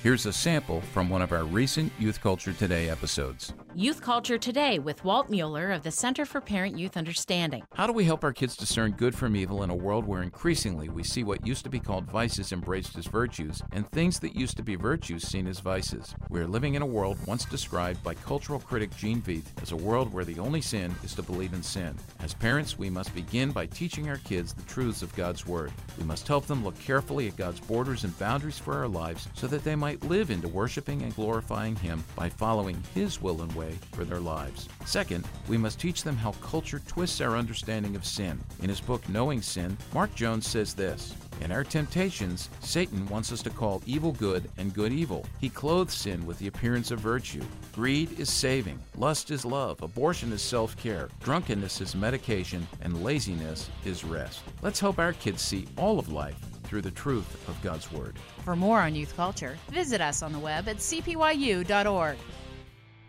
Here's 0.04 0.28
a 0.28 0.32
sample 0.32 0.82
from 0.82 1.10
one 1.10 1.24
of 1.24 1.32
our 1.32 1.44
recent 1.44 1.92
Youth 1.98 2.22
Culture 2.22 2.54
Today 2.54 2.88
episodes. 2.88 3.54
Youth 3.74 4.02
Culture 4.02 4.38
Today 4.38 4.78
with 4.78 5.04
Walt 5.04 5.30
Mueller 5.30 5.72
of 5.72 5.82
the 5.82 5.92
Center 5.92 6.24
for 6.24 6.40
Parent 6.40 6.78
Youth 6.78 6.98
Understanding. 6.98 7.64
How 7.74 7.88
do 7.88 7.94
we 7.94 8.06
help 8.06 8.24
our 8.24 8.32
kids 8.32 8.56
discern 8.56 8.92
good 8.92 9.16
from 9.16 9.36
evil 9.36 9.64
in 9.64 9.70
a 9.70 9.76
world 9.76 10.06
where 10.06 10.22
increasingly 10.22 10.90
we 10.90 11.04
see 11.04 11.24
what 11.24 11.46
used 11.46 11.64
to 11.64 11.70
be 11.70 11.80
called 11.80 12.06
vices 12.06 12.52
embraced 12.52 12.98
as 12.98 13.06
virtues 13.08 13.62
and 13.72 13.90
things 13.90 14.20
that 14.20 14.36
used 14.36 14.56
to 14.58 14.64
be 14.64 14.76
virtues 14.76 15.28
seen 15.28 15.48
as 15.48 15.60
vices? 15.60 16.16
We 16.30 16.40
are 16.40 16.48
living 16.48 16.76
in 16.76 16.82
a 16.84 16.88
world 16.88 17.18
once 17.26 17.46
described 17.46 18.04
by 18.04 18.14
cultural 18.14 18.60
critic 18.60 18.96
Gene 18.96 19.22
Veith 19.22 19.46
as 19.62 19.72
a 19.72 19.76
world 19.76 20.14
where 20.14 20.26
the 20.26 20.40
only 20.40 20.62
sin 20.62 20.96
is 21.04 21.14
to 21.16 21.24
believe 21.24 21.54
in 21.54 21.64
sin. 21.64 21.96
As 22.20 22.34
parents, 22.34 22.78
we 22.78 22.90
must 22.90 23.14
begin 23.14 23.52
by 23.52 23.66
teaching 23.66 24.10
our 24.10 24.18
kids 24.18 24.54
the 24.54 24.64
truths 24.64 25.02
of 25.02 25.16
God's 25.16 25.46
Word. 25.46 25.72
We 25.98 26.04
must 26.04 26.28
help 26.28 26.46
them 26.46 26.64
look 26.64 26.80
carefully 26.80 27.28
at 27.28 27.38
God's 27.38 27.60
borders 27.60 28.04
and 28.04 28.18
boundaries 28.18 28.60
for 28.60 28.74
our 28.74 28.88
lives 28.88 29.28
so 29.36 29.46
that 29.48 29.64
they 29.64 29.76
might 29.76 29.87
live 29.96 30.32
into 30.32 30.48
worshiping 30.48 31.04
and 31.04 31.16
glorifying 31.16 31.76
Him 31.76 32.04
by 32.16 32.30
following 32.30 32.82
His 32.96 33.22
will 33.22 33.42
and 33.42 33.54
way 33.54 33.68
way 33.68 33.78
for 33.92 34.06
their 34.06 34.20
lives. 34.20 34.68
Second, 34.86 35.28
we 35.48 35.58
must 35.58 35.80
teach 35.80 36.04
them 36.04 36.16
how 36.16 36.32
culture 36.34 36.82
twists 36.88 37.22
our 37.22 37.36
understanding 37.36 37.96
of 37.96 38.06
sin. 38.06 38.40
In 38.62 38.70
his 38.70 38.82
book 38.82 39.08
Knowing 39.10 39.42
Sin, 39.42 39.78
Mark 39.94 40.14
Jones 40.16 40.48
says 40.48 40.74
this 40.74 41.14
in 41.42 41.52
our 41.52 41.64
temptations, 41.64 42.50
Satan 42.62 43.06
wants 43.08 43.32
us 43.32 43.44
to 43.44 43.52
call 43.52 43.84
evil 43.86 44.12
good 44.14 44.50
and 44.58 44.74
good 44.74 44.92
evil. 44.92 45.24
He 45.40 45.50
clothes 45.50 45.94
sin 45.94 46.26
with 46.26 46.40
the 46.40 46.48
appearance 46.48 46.90
of 46.90 47.00
virtue. 47.00 47.44
Greed 47.74 48.20
is 48.20 48.32
saving, 48.32 48.80
lust 48.96 49.30
is 49.30 49.46
love, 49.46 49.82
abortion 49.84 50.32
is 50.32 50.42
self 50.42 50.76
care, 50.78 51.10
drunkenness 51.22 51.80
is 51.80 51.96
medication, 51.96 52.68
and 52.82 53.04
laziness 53.04 53.70
is 53.86 54.04
rest. 54.04 54.42
Let's 54.64 54.80
help 54.80 54.98
our 54.98 55.14
kids 55.14 55.44
see 55.44 55.68
all 55.78 56.00
of 56.00 56.12
life 56.12 56.40
through 56.68 56.82
the 56.82 56.92
truth 56.92 57.48
of 57.48 57.60
God's 57.62 57.92
Word. 57.92 58.18
For 58.44 58.56
more 58.56 58.82
on 58.82 58.94
youth 58.94 59.16
culture, 59.16 59.58
visit 59.72 60.02
us 60.02 60.22
on 60.22 60.34
the 60.34 60.40
web 60.40 60.68
at 60.68 60.78
cpyu.org. 60.78 62.18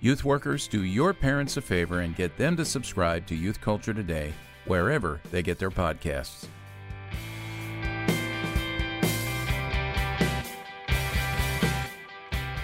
Youth 0.01 0.25
workers, 0.25 0.69
do 0.69 0.85
your 0.85 1.13
parents 1.13 1.57
a 1.57 1.61
favor 1.61 2.01
and 2.01 2.15
get 2.15 2.37
them 2.39 2.57
to 2.57 2.65
subscribe 2.65 3.27
to 3.27 3.35
Youth 3.35 3.61
Culture 3.61 3.93
Today 3.93 4.33
wherever 4.65 5.21
they 5.33 5.43
get 5.43 5.59
their 5.59 5.71
podcasts. 5.71 6.47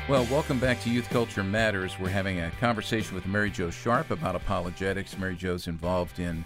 Well, 0.06 0.26
welcome 0.30 0.60
back 0.60 0.80
to 0.82 0.90
Youth 0.90 1.08
Culture 1.08 1.42
Matters. 1.42 1.98
We're 1.98 2.10
having 2.10 2.38
a 2.38 2.50
conversation 2.60 3.14
with 3.14 3.26
Mary 3.26 3.50
Jo 3.50 3.70
Sharp 3.70 4.10
about 4.10 4.36
apologetics. 4.36 5.18
Mary 5.18 5.34
Jo's 5.34 5.66
involved 5.66 6.18
in 6.18 6.44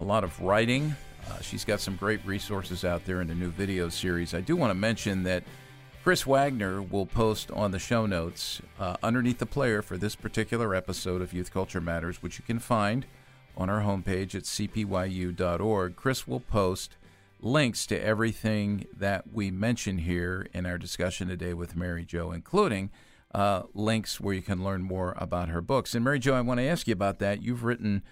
a 0.00 0.04
lot 0.04 0.24
of 0.24 0.38
writing. 0.42 0.94
Uh, 1.30 1.40
she's 1.40 1.64
got 1.64 1.80
some 1.80 1.96
great 1.96 2.24
resources 2.24 2.84
out 2.84 3.04
there 3.04 3.20
in 3.20 3.30
a 3.30 3.34
new 3.34 3.50
video 3.50 3.88
series. 3.88 4.34
I 4.34 4.40
do 4.40 4.56
want 4.56 4.70
to 4.70 4.74
mention 4.74 5.24
that 5.24 5.44
Chris 6.02 6.24
Wagner 6.24 6.80
will 6.80 7.06
post 7.06 7.50
on 7.50 7.72
the 7.72 7.80
show 7.80 8.06
notes 8.06 8.62
uh, 8.78 8.96
underneath 9.02 9.38
the 9.38 9.46
player 9.46 9.82
for 9.82 9.96
this 9.96 10.14
particular 10.14 10.74
episode 10.74 11.20
of 11.20 11.32
Youth 11.32 11.52
Culture 11.52 11.80
Matters, 11.80 12.22
which 12.22 12.38
you 12.38 12.44
can 12.44 12.60
find 12.60 13.06
on 13.56 13.68
our 13.68 13.80
homepage 13.80 14.34
at 14.34 14.44
cpyu.org. 14.44 15.96
Chris 15.96 16.28
will 16.28 16.40
post 16.40 16.96
links 17.40 17.86
to 17.86 18.00
everything 18.00 18.86
that 18.96 19.32
we 19.32 19.50
mention 19.50 19.98
here 19.98 20.46
in 20.52 20.64
our 20.64 20.78
discussion 20.78 21.28
today 21.28 21.54
with 21.54 21.76
Mary 21.76 22.04
Jo, 22.04 22.30
including 22.30 22.90
uh, 23.34 23.62
links 23.74 24.20
where 24.20 24.34
you 24.34 24.42
can 24.42 24.62
learn 24.62 24.82
more 24.82 25.14
about 25.18 25.48
her 25.48 25.60
books. 25.60 25.94
And 25.94 26.04
Mary 26.04 26.18
Jo, 26.18 26.34
I 26.34 26.40
want 26.40 26.58
to 26.58 26.66
ask 26.66 26.86
you 26.86 26.92
about 26.92 27.18
that. 27.18 27.42
You've 27.42 27.64
written 27.64 28.02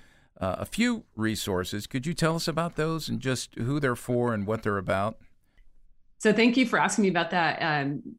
uh, 0.41 0.57
a 0.59 0.65
few 0.65 1.05
resources. 1.17 1.87
Could 1.87 2.07
you 2.07 2.15
tell 2.15 2.37
us 2.37 2.49
about 2.49 2.77
those 2.77 3.09
and 3.09 3.21
just 3.21 3.55
who 3.55 3.81
they're 3.81 3.97
for 3.97 4.35
and 4.35 4.47
what 4.47 4.63
they're 4.63 4.79
about? 4.79 5.19
So, 6.19 6.33
thank 6.33 6.57
you 6.57 6.67
for 6.67 6.79
asking 6.79 7.03
me 7.03 7.09
about 7.09 7.31
that. 7.31 7.59
Um, 7.61 8.17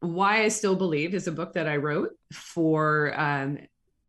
Why 0.00 0.44
I 0.44 0.48
Still 0.48 0.76
Believe 0.76 1.14
is 1.14 1.26
a 1.26 1.32
book 1.32 1.54
that 1.54 1.66
I 1.66 1.76
wrote 1.76 2.10
for 2.32 3.18
um, 3.18 3.58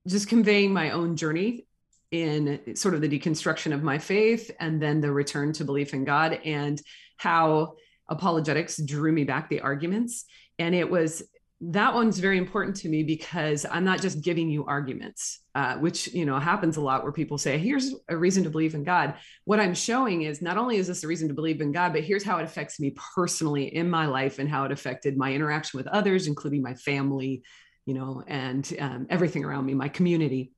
just 0.07 0.27
conveying 0.27 0.73
my 0.73 0.91
own 0.91 1.15
journey 1.15 1.65
in 2.11 2.75
sort 2.75 2.93
of 2.93 3.01
the 3.01 3.07
deconstruction 3.07 3.73
of 3.73 3.83
my 3.83 3.97
faith 3.97 4.51
and 4.59 4.81
then 4.81 4.99
the 4.99 5.11
return 5.11 5.53
to 5.53 5.65
belief 5.65 5.93
in 5.93 6.03
God 6.03 6.39
and 6.43 6.81
how 7.17 7.75
apologetics 8.09 8.77
drew 8.77 9.11
me 9.11 9.23
back 9.23 9.49
the 9.49 9.61
arguments. 9.61 10.25
And 10.59 10.75
it 10.75 10.89
was 10.89 11.23
that 11.63 11.93
one's 11.93 12.17
very 12.17 12.39
important 12.39 12.75
to 12.77 12.89
me 12.89 13.03
because 13.03 13.67
I'm 13.69 13.83
not 13.83 14.01
just 14.01 14.23
giving 14.23 14.49
you 14.49 14.65
arguments, 14.65 15.41
uh, 15.53 15.75
which 15.75 16.11
you 16.11 16.25
know 16.25 16.39
happens 16.39 16.77
a 16.77 16.81
lot 16.81 17.03
where 17.03 17.11
people 17.11 17.37
say, 17.37 17.59
"Here's 17.59 17.93
a 18.09 18.17
reason 18.17 18.43
to 18.45 18.49
believe 18.49 18.73
in 18.73 18.83
God." 18.83 19.13
What 19.45 19.59
I'm 19.59 19.75
showing 19.75 20.23
is 20.23 20.41
not 20.41 20.57
only 20.57 20.77
is 20.77 20.87
this 20.87 21.03
a 21.03 21.07
reason 21.07 21.27
to 21.27 21.35
believe 21.35 21.61
in 21.61 21.71
God, 21.71 21.93
but 21.93 22.03
here's 22.03 22.23
how 22.23 22.39
it 22.39 22.43
affects 22.43 22.79
me 22.79 22.95
personally 23.15 23.75
in 23.75 23.89
my 23.89 24.07
life 24.07 24.39
and 24.39 24.49
how 24.49 24.65
it 24.65 24.71
affected 24.71 25.17
my 25.17 25.33
interaction 25.33 25.77
with 25.77 25.85
others, 25.87 26.25
including 26.25 26.63
my 26.63 26.73
family, 26.73 27.43
you 27.85 27.93
know, 27.93 28.23
and 28.27 28.73
um, 28.79 29.05
everything 29.11 29.45
around 29.45 29.67
me, 29.67 29.75
my 29.75 29.89
community. 29.89 30.53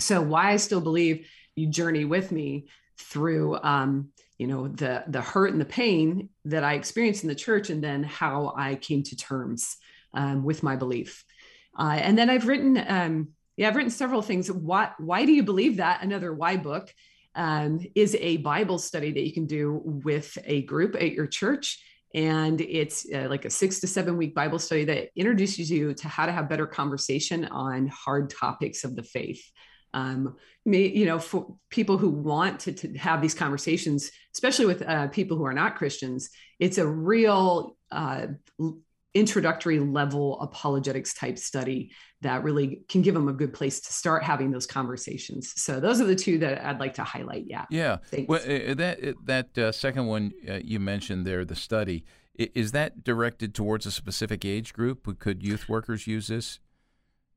So 0.00 0.22
why 0.22 0.52
I 0.52 0.56
still 0.56 0.80
believe 0.80 1.28
you 1.56 1.66
journey 1.66 2.06
with 2.06 2.32
me 2.32 2.68
through 2.96 3.58
um, 3.62 4.08
you 4.38 4.46
know 4.46 4.68
the 4.68 5.04
the 5.08 5.20
hurt 5.20 5.52
and 5.52 5.60
the 5.60 5.66
pain 5.66 6.30
that 6.46 6.64
I 6.64 6.72
experienced 6.72 7.22
in 7.22 7.28
the 7.28 7.34
church, 7.34 7.68
and 7.68 7.84
then 7.84 8.02
how 8.02 8.54
I 8.56 8.76
came 8.76 9.02
to 9.02 9.16
terms 9.16 9.76
um, 10.14 10.44
with 10.44 10.62
my 10.62 10.76
belief. 10.76 11.24
Uh, 11.78 11.98
and 12.00 12.18
then 12.18 12.30
I've 12.30 12.48
written, 12.48 12.82
um, 12.86 13.28
yeah, 13.56 13.68
I've 13.68 13.76
written 13.76 13.90
several 13.90 14.22
things. 14.22 14.50
Why 14.50 14.90
why 14.98 15.24
do 15.24 15.32
you 15.32 15.42
believe 15.42 15.76
that? 15.76 16.02
Another 16.02 16.32
why 16.32 16.56
book 16.56 16.92
um, 17.34 17.80
is 17.94 18.16
a 18.20 18.38
Bible 18.38 18.78
study 18.78 19.12
that 19.12 19.26
you 19.26 19.32
can 19.32 19.46
do 19.46 19.80
with 19.84 20.36
a 20.44 20.62
group 20.62 20.94
at 20.94 21.12
your 21.12 21.26
church. 21.26 21.84
And 22.14 22.60
it's 22.60 23.06
uh, 23.12 23.26
like 23.28 23.44
a 23.44 23.50
six 23.50 23.80
to 23.80 23.86
seven 23.86 24.16
week 24.16 24.34
Bible 24.34 24.58
study 24.58 24.84
that 24.86 25.10
introduces 25.14 25.70
you 25.70 25.92
to 25.94 26.08
how 26.08 26.26
to 26.26 26.32
have 26.32 26.48
better 26.48 26.66
conversation 26.66 27.44
on 27.44 27.88
hard 27.88 28.30
topics 28.30 28.82
of 28.84 28.96
the 28.96 29.02
faith 29.02 29.42
um, 29.94 30.36
you 30.64 31.06
know, 31.06 31.18
for 31.18 31.56
people 31.70 31.96
who 31.96 32.10
want 32.10 32.60
to, 32.60 32.72
to 32.72 32.98
have 32.98 33.22
these 33.22 33.34
conversations, 33.34 34.10
especially 34.34 34.66
with 34.66 34.82
uh, 34.82 35.08
people 35.08 35.36
who 35.36 35.44
are 35.44 35.54
not 35.54 35.76
Christians, 35.76 36.30
it's 36.58 36.78
a 36.78 36.86
real 36.86 37.76
uh, 37.90 38.26
introductory 39.18 39.80
level 39.80 40.40
apologetics 40.40 41.14
type 41.14 41.38
study 41.38 41.90
that 42.20 42.42
really 42.42 42.82
can 42.88 43.02
give 43.02 43.14
them 43.14 43.28
a 43.28 43.32
good 43.32 43.52
place 43.52 43.80
to 43.80 43.92
start 43.92 44.22
having 44.22 44.50
those 44.50 44.66
conversations. 44.66 45.52
So 45.56 45.80
those 45.80 46.00
are 46.00 46.04
the 46.04 46.16
two 46.16 46.38
that 46.38 46.64
I'd 46.64 46.80
like 46.80 46.94
to 46.94 47.04
highlight. 47.04 47.44
Yeah. 47.46 47.64
Yeah. 47.70 47.98
Thanks. 48.10 48.28
Well, 48.28 48.40
uh, 48.40 48.74
that 48.74 49.14
that 49.24 49.58
uh, 49.58 49.72
second 49.72 50.06
one 50.06 50.32
uh, 50.48 50.60
you 50.62 50.80
mentioned 50.80 51.26
there, 51.26 51.44
the 51.44 51.56
study, 51.56 52.04
is 52.34 52.72
that 52.72 53.04
directed 53.04 53.54
towards 53.54 53.86
a 53.86 53.90
specific 53.90 54.44
age 54.44 54.72
group? 54.72 55.18
Could 55.18 55.42
youth 55.42 55.68
workers 55.68 56.06
use 56.06 56.28
this? 56.28 56.60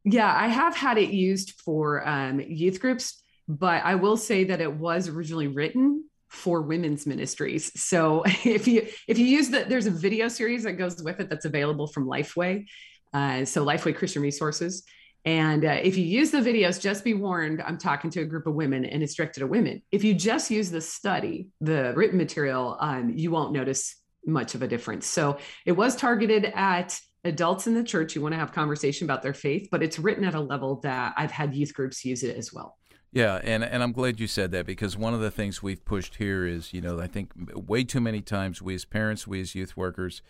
Yeah, 0.04 0.34
I 0.36 0.48
have 0.48 0.76
had 0.76 0.98
it 0.98 1.12
used 1.12 1.52
for 1.52 2.08
um, 2.08 2.40
youth 2.40 2.80
groups, 2.80 3.22
but 3.48 3.84
I 3.84 3.96
will 3.96 4.18
say 4.18 4.46
that 4.46 4.62
it 4.62 4.74
was 4.74 5.08
originally 5.08 5.48
written 5.48 6.06
for 6.32 6.62
women's 6.62 7.06
ministries. 7.06 7.72
So 7.80 8.24
if 8.26 8.68
you 8.68 8.88
if 9.08 9.20
you 9.20 9.26
use 9.26 9.50
that, 9.50 9.70
there's 9.70 9.86
a 9.86 9.92
video 9.92 10.28
series 10.28 10.64
that 10.64 10.74
goes 10.74 11.02
with 11.04 11.20
it 11.20 11.30
that's 11.30 11.46
available 11.46 11.88
from 11.88 12.08
Lifeway. 12.08 12.66
Uh, 13.14 13.46
so 13.46 13.66
Lifeway 13.66 13.96
Christian 13.96 14.22
Resources. 14.22 14.84
And 15.24 15.66
uh, 15.66 15.78
if 15.84 15.98
you 15.98 16.06
use 16.06 16.32
the 16.32 16.40
videos, 16.40 16.82
just 16.82 17.04
be 17.04 17.14
warned, 17.14 17.62
I'm 17.62 17.78
talking 17.78 18.10
to 18.12 18.22
a 18.22 18.26
group 18.26 18.48
of 18.48 18.56
women 18.56 18.86
and 18.86 19.04
it's 19.04 19.14
directed 19.14 19.44
at 19.44 19.50
women. 19.50 19.84
If 19.92 20.04
you 20.04 20.16
just 20.16 20.50
use 20.50 20.72
the 20.72 20.82
study, 20.82 21.50
the 21.60 21.94
written 21.96 22.18
material, 22.18 22.76
um, 22.80 23.12
you 23.16 23.30
won't 23.30 23.52
notice 23.52 23.98
much 24.26 24.56
of 24.56 24.64
a 24.64 24.68
difference. 24.68 25.06
So 25.06 25.38
it 25.66 25.74
was 25.74 25.96
targeted 25.96 26.46
at 26.56 27.00
adults 27.24 27.68
in 27.68 27.76
the 27.76 27.84
church 27.84 28.14
who 28.14 28.22
want 28.22 28.34
to 28.34 28.40
have 28.40 28.52
conversation 28.52 29.06
about 29.06 29.22
their 29.22 29.34
faith, 29.34 29.68
but 29.70 29.84
it's 29.84 30.00
written 30.00 30.24
at 30.24 30.34
a 30.34 30.40
level 30.40 30.80
that 30.82 31.14
I've 31.18 31.32
had 31.32 31.54
youth 31.54 31.74
groups 31.76 32.04
use 32.04 32.24
it 32.24 32.36
as 32.36 32.52
well. 32.52 32.78
Yeah, 33.14 33.42
and 33.44 33.64
and 33.64 33.84
I'm 33.84 33.92
glad 33.92 34.20
you 34.22 34.28
said 34.28 34.52
that 34.52 34.66
because 34.66 34.96
one 34.96 35.14
of 35.14 35.20
the 35.20 35.32
things 35.32 35.62
we've 35.62 35.84
pushed 35.84 36.16
here 36.16 36.46
is, 36.46 36.74
you 36.74 36.80
know, 36.80 37.00
I 37.00 37.08
think 37.08 37.32
way 37.36 37.84
too 37.84 38.00
many 38.00 38.22
times 38.22 38.62
we 38.62 38.74
as 38.74 38.86
parents, 38.86 39.28
we 39.28 39.42
as 39.42 39.54
youth 39.54 39.76
workers, 39.76 40.22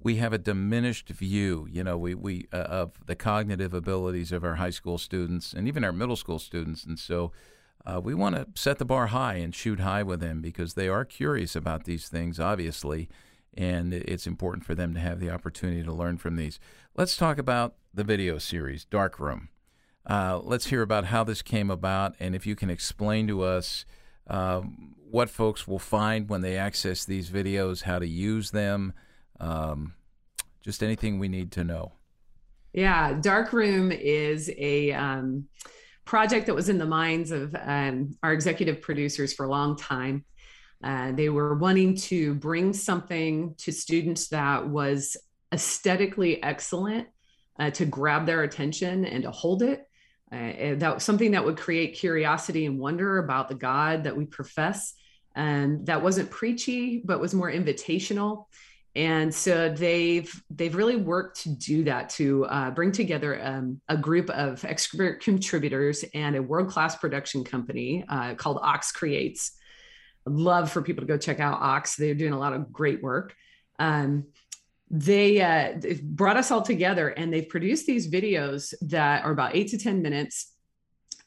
we 0.00 0.16
have 0.16 0.32
a 0.32 0.38
diminished 0.38 1.08
view, 1.08 1.66
you 1.68 1.82
know, 1.82 1.98
we 1.98 2.14
we 2.14 2.46
uh, 2.52 2.58
of 2.58 2.92
the 3.06 3.16
cognitive 3.16 3.74
abilities 3.74 4.30
of 4.30 4.44
our 4.44 4.54
high 4.54 4.70
school 4.70 4.98
students 4.98 5.52
and 5.52 5.66
even 5.66 5.82
our 5.82 5.92
middle 5.92 6.14
school 6.14 6.38
students, 6.38 6.84
and 6.84 6.98
so 6.98 7.32
uh, 7.84 8.00
we 8.00 8.14
want 8.14 8.36
to 8.36 8.46
set 8.54 8.78
the 8.78 8.84
bar 8.84 9.08
high 9.08 9.34
and 9.34 9.52
shoot 9.52 9.80
high 9.80 10.04
with 10.04 10.20
them 10.20 10.40
because 10.40 10.74
they 10.74 10.88
are 10.88 11.04
curious 11.04 11.56
about 11.56 11.84
these 11.84 12.08
things, 12.08 12.38
obviously 12.38 13.08
and 13.56 13.92
it's 13.92 14.26
important 14.26 14.64
for 14.64 14.74
them 14.76 14.94
to 14.94 15.00
have 15.00 15.18
the 15.18 15.30
opportunity 15.30 15.82
to 15.82 15.92
learn 15.92 16.16
from 16.16 16.36
these. 16.36 16.60
Let's 16.96 17.16
talk 17.16 17.38
about 17.38 17.74
the 17.92 18.04
video 18.04 18.38
series, 18.38 18.84
Dark 18.84 19.18
Room. 19.18 19.48
Uh, 20.08 20.40
let's 20.42 20.66
hear 20.68 20.80
about 20.80 21.04
how 21.04 21.22
this 21.22 21.42
came 21.42 21.70
about, 21.70 22.14
and 22.18 22.34
if 22.34 22.46
you 22.46 22.56
can 22.56 22.70
explain 22.70 23.28
to 23.28 23.42
us 23.42 23.84
um, 24.28 24.94
what 25.10 25.28
folks 25.28 25.68
will 25.68 25.78
find 25.78 26.30
when 26.30 26.40
they 26.40 26.56
access 26.56 27.04
these 27.04 27.28
videos, 27.28 27.82
how 27.82 27.98
to 27.98 28.08
use 28.08 28.50
them, 28.50 28.94
um, 29.38 29.92
just 30.62 30.82
anything 30.82 31.18
we 31.18 31.28
need 31.28 31.52
to 31.52 31.62
know. 31.62 31.92
Yeah, 32.72 33.18
Dark 33.20 33.52
Room 33.52 33.92
is 33.92 34.50
a 34.56 34.92
um, 34.92 35.46
project 36.06 36.46
that 36.46 36.54
was 36.54 36.70
in 36.70 36.78
the 36.78 36.86
minds 36.86 37.30
of 37.30 37.54
um, 37.60 38.16
our 38.22 38.32
executive 38.32 38.80
producers 38.80 39.34
for 39.34 39.44
a 39.44 39.50
long 39.50 39.76
time. 39.76 40.24
Uh, 40.82 41.12
they 41.12 41.28
were 41.28 41.54
wanting 41.54 41.94
to 41.96 42.34
bring 42.34 42.72
something 42.72 43.54
to 43.58 43.72
students 43.72 44.28
that 44.28 44.66
was 44.66 45.16
aesthetically 45.52 46.42
excellent 46.42 47.08
uh, 47.58 47.70
to 47.70 47.84
grab 47.84 48.24
their 48.26 48.42
attention 48.42 49.04
and 49.04 49.24
to 49.24 49.30
hold 49.30 49.62
it. 49.62 49.87
Uh, 50.30 50.74
that 50.74 51.00
something 51.00 51.30
that 51.30 51.44
would 51.44 51.56
create 51.56 51.94
curiosity 51.94 52.66
and 52.66 52.78
wonder 52.78 53.18
about 53.18 53.48
the 53.48 53.54
God 53.54 54.04
that 54.04 54.16
we 54.16 54.26
profess. 54.26 54.94
And 55.34 55.86
that 55.86 56.02
wasn't 56.02 56.30
preachy, 56.30 57.00
but 57.04 57.20
was 57.20 57.32
more 57.34 57.50
invitational. 57.50 58.46
And 58.94 59.32
so 59.32 59.72
they've 59.72 60.30
they've 60.50 60.74
really 60.74 60.96
worked 60.96 61.42
to 61.42 61.50
do 61.50 61.84
that 61.84 62.10
to 62.10 62.46
uh, 62.46 62.70
bring 62.72 62.90
together 62.90 63.40
um, 63.42 63.80
a 63.88 63.96
group 63.96 64.28
of 64.30 64.64
expert 64.64 65.22
contributors 65.22 66.04
and 66.14 66.34
a 66.36 66.42
world 66.42 66.68
class 66.68 66.96
production 66.96 67.44
company 67.44 68.04
uh, 68.08 68.34
called 68.34 68.58
Ox 68.62 68.92
Creates 68.92 69.52
love 70.28 70.70
for 70.70 70.82
people 70.82 71.02
to 71.02 71.06
go 71.06 71.16
check 71.16 71.40
out 71.40 71.60
Ox. 71.60 71.96
They're 71.96 72.14
doing 72.14 72.32
a 72.32 72.38
lot 72.38 72.52
of 72.52 72.72
great 72.72 73.02
work. 73.02 73.34
Um, 73.78 74.26
they 74.90 75.40
uh, 75.40 75.74
brought 76.02 76.36
us 76.36 76.50
all 76.50 76.62
together 76.62 77.08
and 77.08 77.32
they've 77.32 77.48
produced 77.48 77.86
these 77.86 78.10
videos 78.10 78.72
that 78.82 79.24
are 79.24 79.32
about 79.32 79.54
eight 79.54 79.68
to 79.68 79.78
10 79.78 80.02
minutes. 80.02 80.52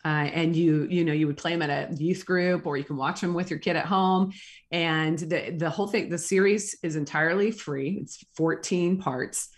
Uh, 0.04 0.30
and 0.34 0.56
you, 0.56 0.88
you 0.89 1.06
know, 1.06 1.13
you 1.13 1.28
would 1.28 1.38
play 1.38 1.52
them 1.52 1.62
at 1.62 1.91
a 1.91 1.93
youth 1.95 2.26
group 2.26 2.65
or 2.65 2.76
you 2.76 2.84
can 2.84 2.97
watch 2.97 3.21
them 3.21 3.36
with 3.36 3.52
your 3.52 3.60
kid 3.60 3.76
at 3.76 3.86
home. 3.86 4.32
And 4.71 5.19
the, 5.19 5.54
the 5.56 5.69
whole 5.69 5.88
thing, 5.88 6.10
the 6.10 6.17
series 6.17 6.76
is 6.82 6.95
entirely 6.95 7.52
free. 7.52 8.00
It's 8.02 8.24
14 8.36 8.97
parts 8.97 9.50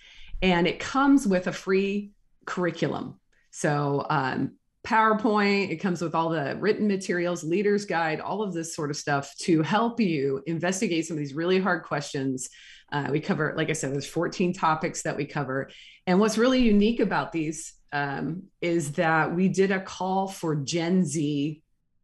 and 0.42 0.68
it 0.68 0.80
comes 0.80 1.26
with 1.26 1.48
a 1.48 1.54
free 1.54 2.12
curriculum. 2.46 3.20
So 3.52 4.06
um, 4.10 4.56
PowerPoint. 4.86 5.70
It 5.70 5.78
comes 5.78 6.02
with 6.02 6.14
all 6.14 6.30
the 6.30 6.58
written 6.60 6.88
materials, 6.88 7.44
leader's 7.44 7.86
guide, 7.86 8.20
all 8.20 8.42
of 8.42 8.54
this 8.54 8.76
sort 8.76 8.90
of 8.90 8.98
stuff 8.98 9.34
to 9.40 9.62
help 9.62 10.00
you 10.00 10.44
investigate 10.46 11.06
some 11.06 11.16
of 11.16 11.20
these 11.20 11.34
really 11.34 11.60
hard 11.60 11.84
questions. 11.84 12.50
Uh, 12.92 13.08
we 13.10 13.20
cover, 13.20 13.54
like 13.56 13.70
I 13.70 13.74
said, 13.74 13.94
there's 13.94 14.06
14 14.06 14.54
topics 14.54 15.04
that 15.04 15.16
we 15.16 15.26
cover. 15.26 15.70
And 16.06 16.20
what's 16.20 16.38
really 16.38 16.62
unique 16.62 17.00
about 17.00 17.32
these 17.32 17.74
um, 17.94 18.44
is 18.62 18.94
that 18.94 19.34
we 19.34 19.48
did 19.48 19.72
a 19.72 19.80
call 19.80 20.28
for 20.28 20.56
Gen 20.56 21.06
Z 21.06 21.62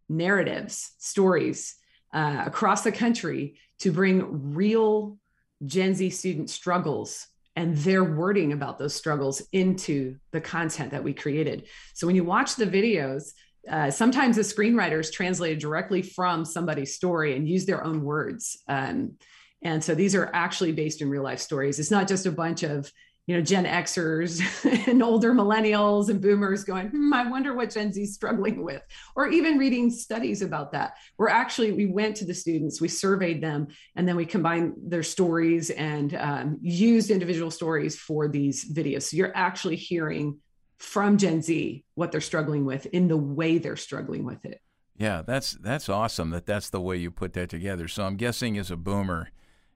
narratives, 0.07 0.93
stories 0.99 1.75
uh, 2.13 2.43
across 2.45 2.83
the 2.83 2.91
country 2.91 3.59
to 3.79 3.91
bring 3.91 4.53
real 4.53 5.17
Gen 5.65 5.95
Z 5.95 6.11
student 6.11 6.49
struggles 6.49 7.27
and 7.55 7.75
their 7.77 8.03
wording 8.03 8.53
about 8.53 8.77
those 8.77 8.93
struggles 8.93 9.41
into 9.51 10.15
the 10.31 10.41
content 10.41 10.91
that 10.91 11.03
we 11.03 11.13
created. 11.13 11.67
So 11.93 12.07
when 12.07 12.15
you 12.15 12.23
watch 12.23 12.55
the 12.55 12.65
videos, 12.65 13.31
uh, 13.69 13.91
sometimes 13.91 14.35
the 14.37 14.43
screenwriters 14.43 15.11
translated 15.11 15.59
directly 15.59 16.01
from 16.01 16.45
somebody's 16.45 16.95
story 16.95 17.35
and 17.35 17.47
use 17.47 17.65
their 17.65 17.83
own 17.83 18.03
words. 18.03 18.57
Um, 18.67 19.13
and 19.61 19.83
so 19.83 19.93
these 19.93 20.15
are 20.15 20.31
actually 20.33 20.71
based 20.71 21.01
in 21.01 21.09
real 21.09 21.23
life 21.23 21.39
stories. 21.39 21.79
It's 21.79 21.91
not 21.91 22.07
just 22.07 22.25
a 22.25 22.31
bunch 22.31 22.63
of 22.63 22.91
you 23.29 23.35
know 23.35 23.41
gen 23.41 23.65
xers 23.65 24.41
and 24.87 25.03
older 25.03 25.33
millennials 25.33 26.09
and 26.09 26.19
boomers 26.19 26.63
going 26.63 26.87
hmm, 26.87 27.13
i 27.13 27.29
wonder 27.29 27.53
what 27.53 27.69
gen 27.69 27.93
z 27.93 28.01
is 28.01 28.15
struggling 28.15 28.63
with 28.63 28.81
or 29.15 29.27
even 29.27 29.59
reading 29.59 29.91
studies 29.91 30.41
about 30.41 30.71
that 30.71 30.95
we're 31.19 31.29
actually 31.29 31.71
we 31.71 31.85
went 31.85 32.15
to 32.15 32.25
the 32.25 32.33
students 32.33 32.81
we 32.81 32.87
surveyed 32.87 33.39
them 33.39 33.67
and 33.95 34.07
then 34.07 34.15
we 34.15 34.25
combined 34.25 34.73
their 34.81 35.03
stories 35.03 35.69
and 35.69 36.15
um, 36.15 36.57
used 36.61 37.11
individual 37.11 37.51
stories 37.51 37.95
for 37.95 38.27
these 38.27 38.71
videos. 38.73 39.03
So 39.03 39.17
you're 39.17 39.35
actually 39.35 39.75
hearing 39.75 40.39
from 40.77 41.17
gen 41.17 41.43
z 41.43 41.83
what 41.93 42.11
they're 42.11 42.21
struggling 42.21 42.65
with 42.65 42.87
in 42.87 43.07
the 43.07 43.17
way 43.17 43.59
they're 43.59 43.75
struggling 43.75 44.23
with 44.25 44.43
it. 44.43 44.59
Yeah 44.95 45.21
that's 45.21 45.51
that's 45.51 45.87
awesome 45.87 46.31
that 46.31 46.47
that's 46.47 46.69
the 46.69 46.81
way 46.81 46.97
you 46.97 47.11
put 47.11 47.33
that 47.33 47.49
together. 47.49 47.87
So 47.87 48.05
i'm 48.05 48.15
guessing 48.15 48.57
as 48.57 48.71
a 48.71 48.77
boomer 48.77 49.29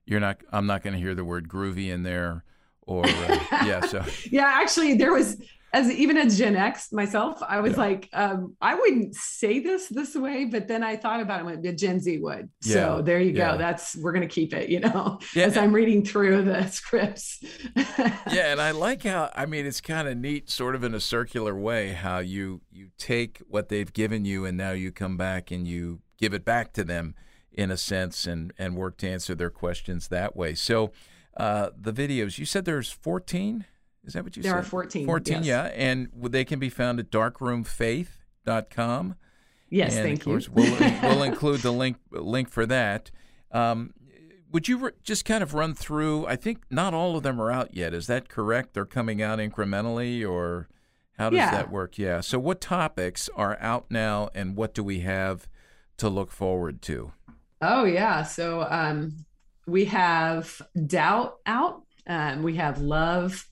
you're 0.05 0.19
not 0.19 0.41
i'm 0.51 0.65
not 0.65 0.81
going 0.81 0.93
to 0.93 0.99
hear 0.99 1.13
the 1.13 1.23
word 1.23 1.47
groovy 1.47 1.89
in 1.89 2.01
there 2.03 2.43
or 2.85 3.05
uh, 3.05 3.39
yeah 3.65 3.81
so 3.81 4.03
yeah 4.31 4.59
actually 4.61 4.93
there 4.95 5.13
was 5.13 5.37
as 5.73 5.89
even 5.91 6.17
as 6.17 6.37
gen 6.37 6.55
x 6.55 6.91
myself 6.91 7.41
i 7.47 7.59
was 7.59 7.73
yeah. 7.73 7.79
like 7.79 8.09
um, 8.13 8.55
i 8.61 8.75
wouldn't 8.75 9.15
say 9.15 9.59
this 9.59 9.87
this 9.87 10.15
way 10.15 10.45
but 10.45 10.67
then 10.67 10.83
i 10.83 10.95
thought 10.95 11.19
about 11.19 11.39
it 11.39 11.45
went 11.45 11.63
the 11.63 11.73
gen 11.73 11.99
z 11.99 12.19
would 12.19 12.47
yeah. 12.63 12.73
so 12.73 13.01
there 13.01 13.19
you 13.19 13.33
go 13.33 13.51
yeah. 13.51 13.57
that's 13.57 13.95
we're 13.97 14.11
going 14.11 14.27
to 14.27 14.33
keep 14.33 14.53
it 14.53 14.69
you 14.69 14.79
know 14.79 15.19
as 15.35 15.57
i'm 15.57 15.73
reading 15.73 16.05
through 16.05 16.43
the 16.43 16.65
scripts 16.67 17.43
yeah 17.75 18.51
and 18.51 18.61
i 18.61 18.71
like 18.71 19.03
how 19.03 19.29
i 19.35 19.45
mean 19.45 19.65
it's 19.65 19.81
kind 19.81 20.07
of 20.07 20.15
neat 20.17 20.49
sort 20.49 20.75
of 20.75 20.83
in 20.83 20.93
a 20.93 20.99
circular 20.99 21.55
way 21.55 21.93
how 21.93 22.19
you 22.19 22.61
you 22.71 22.89
take 22.97 23.41
what 23.47 23.69
they've 23.69 23.93
given 23.93 24.25
you 24.25 24.45
and 24.45 24.55
now 24.55 24.71
you 24.71 24.91
come 24.91 25.17
back 25.17 25.49
and 25.49 25.67
you 25.67 25.99
give 26.17 26.33
it 26.33 26.45
back 26.45 26.71
to 26.71 26.83
them 26.83 27.15
in 27.51 27.71
a 27.71 27.77
sense 27.77 28.27
and 28.27 28.53
and 28.57 28.75
work 28.75 28.97
to 28.97 29.07
answer 29.07 29.33
their 29.33 29.49
questions 29.49 30.07
that 30.07 30.35
way 30.35 30.53
so 30.53 30.91
uh, 31.37 31.69
the 31.79 31.93
videos. 31.93 32.37
You 32.37 32.45
said 32.45 32.65
there's 32.65 32.91
14. 32.91 33.65
Is 34.05 34.13
that 34.13 34.23
what 34.23 34.35
you 34.35 34.43
there 34.43 34.51
said? 34.51 34.55
There 34.55 34.61
are 34.61 34.63
14. 34.63 35.05
14, 35.05 35.35
yes. 35.35 35.45
yeah. 35.45 35.63
And 35.73 36.09
they 36.15 36.43
can 36.45 36.59
be 36.59 36.69
found 36.69 36.99
at 36.99 37.09
darkroomfaith.com. 37.09 39.15
Yes, 39.69 39.95
and 39.95 40.03
thank 40.03 40.19
of 40.19 40.25
course, 40.25 40.47
you. 40.47 40.53
we'll, 40.53 40.77
we'll 41.01 41.23
include 41.23 41.61
the 41.61 41.71
link 41.71 41.97
link 42.11 42.49
for 42.49 42.67
that. 42.67 43.09
Um, 43.51 43.93
would 44.51 44.67
you 44.67 44.77
re- 44.77 44.91
just 45.01 45.25
kind 45.25 45.41
of 45.41 45.55
run 45.55 45.73
through? 45.73 46.27
I 46.27 46.35
think 46.35 46.61
not 46.69 46.93
all 46.93 47.17
of 47.17 47.23
them 47.23 47.41
are 47.41 47.51
out 47.51 47.75
yet. 47.75 47.91
Is 47.91 48.05
that 48.05 48.29
correct? 48.29 48.75
They're 48.75 48.85
coming 48.85 49.19
out 49.19 49.39
incrementally, 49.39 50.23
or 50.29 50.67
how 51.17 51.31
does 51.31 51.37
yeah. 51.37 51.49
that 51.49 51.71
work? 51.71 51.97
Yeah. 51.97 52.21
So, 52.21 52.37
what 52.37 52.61
topics 52.61 53.31
are 53.35 53.57
out 53.59 53.87
now, 53.89 54.29
and 54.35 54.55
what 54.55 54.75
do 54.75 54.83
we 54.83 54.99
have 54.99 55.47
to 55.97 56.07
look 56.07 56.31
forward 56.31 56.83
to? 56.83 57.13
Oh 57.63 57.85
yeah. 57.85 58.23
So 58.23 58.67
um, 58.69 59.25
we 59.65 59.85
have 59.85 60.61
doubt 60.87 61.37
out. 61.45 61.83
Um, 62.07 62.43
we 62.43 62.55
have 62.55 62.79
love, 62.79 63.45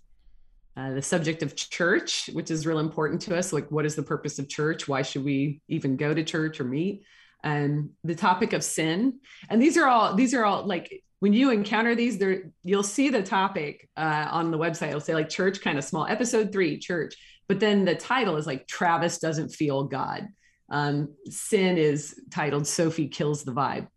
uh, 0.75 0.93
the 0.93 1.01
subject 1.01 1.43
of 1.43 1.55
church, 1.55 2.29
which 2.33 2.51
is 2.51 2.65
real 2.65 2.79
important 2.79 3.21
to 3.23 3.37
us. 3.37 3.53
Like, 3.53 3.69
what 3.71 3.85
is 3.85 3.95
the 3.95 4.03
purpose 4.03 4.39
of 4.39 4.49
church? 4.49 4.87
Why 4.87 5.01
should 5.01 5.23
we 5.23 5.61
even 5.67 5.95
go 5.95 6.13
to 6.13 6.23
church 6.23 6.59
or 6.59 6.65
meet? 6.65 7.03
And 7.43 7.91
the 8.03 8.15
topic 8.15 8.53
of 8.53 8.63
sin. 8.63 9.19
And 9.49 9.61
these 9.61 9.77
are 9.77 9.87
all 9.87 10.15
these 10.15 10.33
are 10.33 10.45
all 10.45 10.65
like 10.65 11.03
when 11.19 11.33
you 11.33 11.51
encounter 11.51 11.95
these, 11.95 12.17
there 12.17 12.51
you'll 12.63 12.83
see 12.83 13.09
the 13.09 13.23
topic 13.23 13.89
uh, 13.95 14.27
on 14.31 14.51
the 14.51 14.57
website. 14.57 14.89
It'll 14.89 14.99
say 14.99 15.13
like 15.13 15.29
church, 15.29 15.61
kind 15.61 15.77
of 15.77 15.83
small. 15.83 16.05
Episode 16.07 16.51
three, 16.51 16.77
church. 16.77 17.15
But 17.47 17.59
then 17.59 17.85
the 17.85 17.95
title 17.95 18.37
is 18.37 18.47
like 18.47 18.67
Travis 18.67 19.19
doesn't 19.19 19.49
feel 19.49 19.83
God. 19.83 20.27
Um, 20.69 21.15
sin 21.25 21.77
is 21.77 22.19
titled 22.31 22.65
Sophie 22.65 23.07
kills 23.07 23.43
the 23.43 23.51
vibe. 23.51 23.87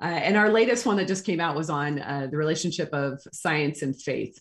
Uh, 0.00 0.04
and 0.04 0.36
our 0.36 0.50
latest 0.50 0.84
one 0.84 0.96
that 0.98 1.08
just 1.08 1.24
came 1.24 1.40
out 1.40 1.56
was 1.56 1.70
on 1.70 2.00
uh, 2.00 2.28
the 2.30 2.36
relationship 2.36 2.90
of 2.92 3.20
science 3.32 3.82
and 3.82 4.00
faith. 4.00 4.38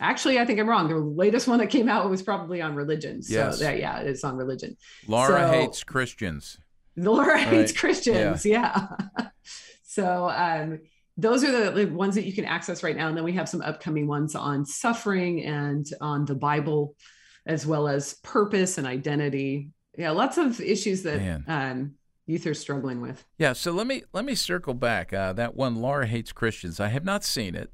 Actually, 0.00 0.38
I 0.38 0.44
think 0.44 0.60
I'm 0.60 0.68
wrong. 0.68 0.88
The 0.88 0.96
latest 0.96 1.48
one 1.48 1.58
that 1.58 1.66
came 1.68 1.88
out 1.88 2.08
was 2.08 2.22
probably 2.22 2.62
on 2.62 2.74
religion. 2.74 3.20
So 3.20 3.34
yes. 3.34 3.58
that, 3.58 3.78
yeah, 3.78 3.98
it's 3.98 4.24
on 4.24 4.36
religion. 4.36 4.76
Laura 5.06 5.48
so, 5.48 5.50
hates 5.50 5.82
Christians. 5.84 6.58
Laura 6.96 7.34
right. 7.34 7.46
hates 7.46 7.72
Christians. 7.72 8.46
Yeah. 8.46 8.86
yeah. 9.18 9.28
so 9.82 10.30
um, 10.30 10.80
those 11.16 11.42
are 11.42 11.50
the, 11.50 11.84
the 11.84 11.92
ones 11.92 12.14
that 12.14 12.24
you 12.24 12.32
can 12.32 12.44
access 12.44 12.82
right 12.82 12.96
now. 12.96 13.08
And 13.08 13.16
then 13.16 13.24
we 13.24 13.32
have 13.32 13.48
some 13.48 13.60
upcoming 13.60 14.06
ones 14.06 14.34
on 14.34 14.64
suffering 14.64 15.44
and 15.44 15.86
on 16.00 16.24
the 16.24 16.36
Bible, 16.36 16.94
as 17.44 17.66
well 17.66 17.88
as 17.88 18.14
purpose 18.22 18.78
and 18.78 18.86
identity. 18.86 19.70
Yeah, 19.96 20.12
lots 20.12 20.38
of 20.38 20.60
issues 20.60 21.02
that 21.02 21.42
um, 21.48 21.94
youth 22.28 22.46
are 22.46 22.54
struggling 22.54 23.00
with. 23.00 23.24
Yeah, 23.38 23.54
so 23.54 23.72
let 23.72 23.86
me 23.86 24.04
let 24.12 24.24
me 24.24 24.36
circle 24.36 24.74
back. 24.74 25.12
Uh, 25.12 25.32
that 25.32 25.56
one, 25.56 25.76
Laura 25.76 26.06
hates 26.06 26.30
Christians. 26.30 26.78
I 26.78 26.88
have 26.88 27.04
not 27.04 27.24
seen 27.24 27.56
it, 27.56 27.72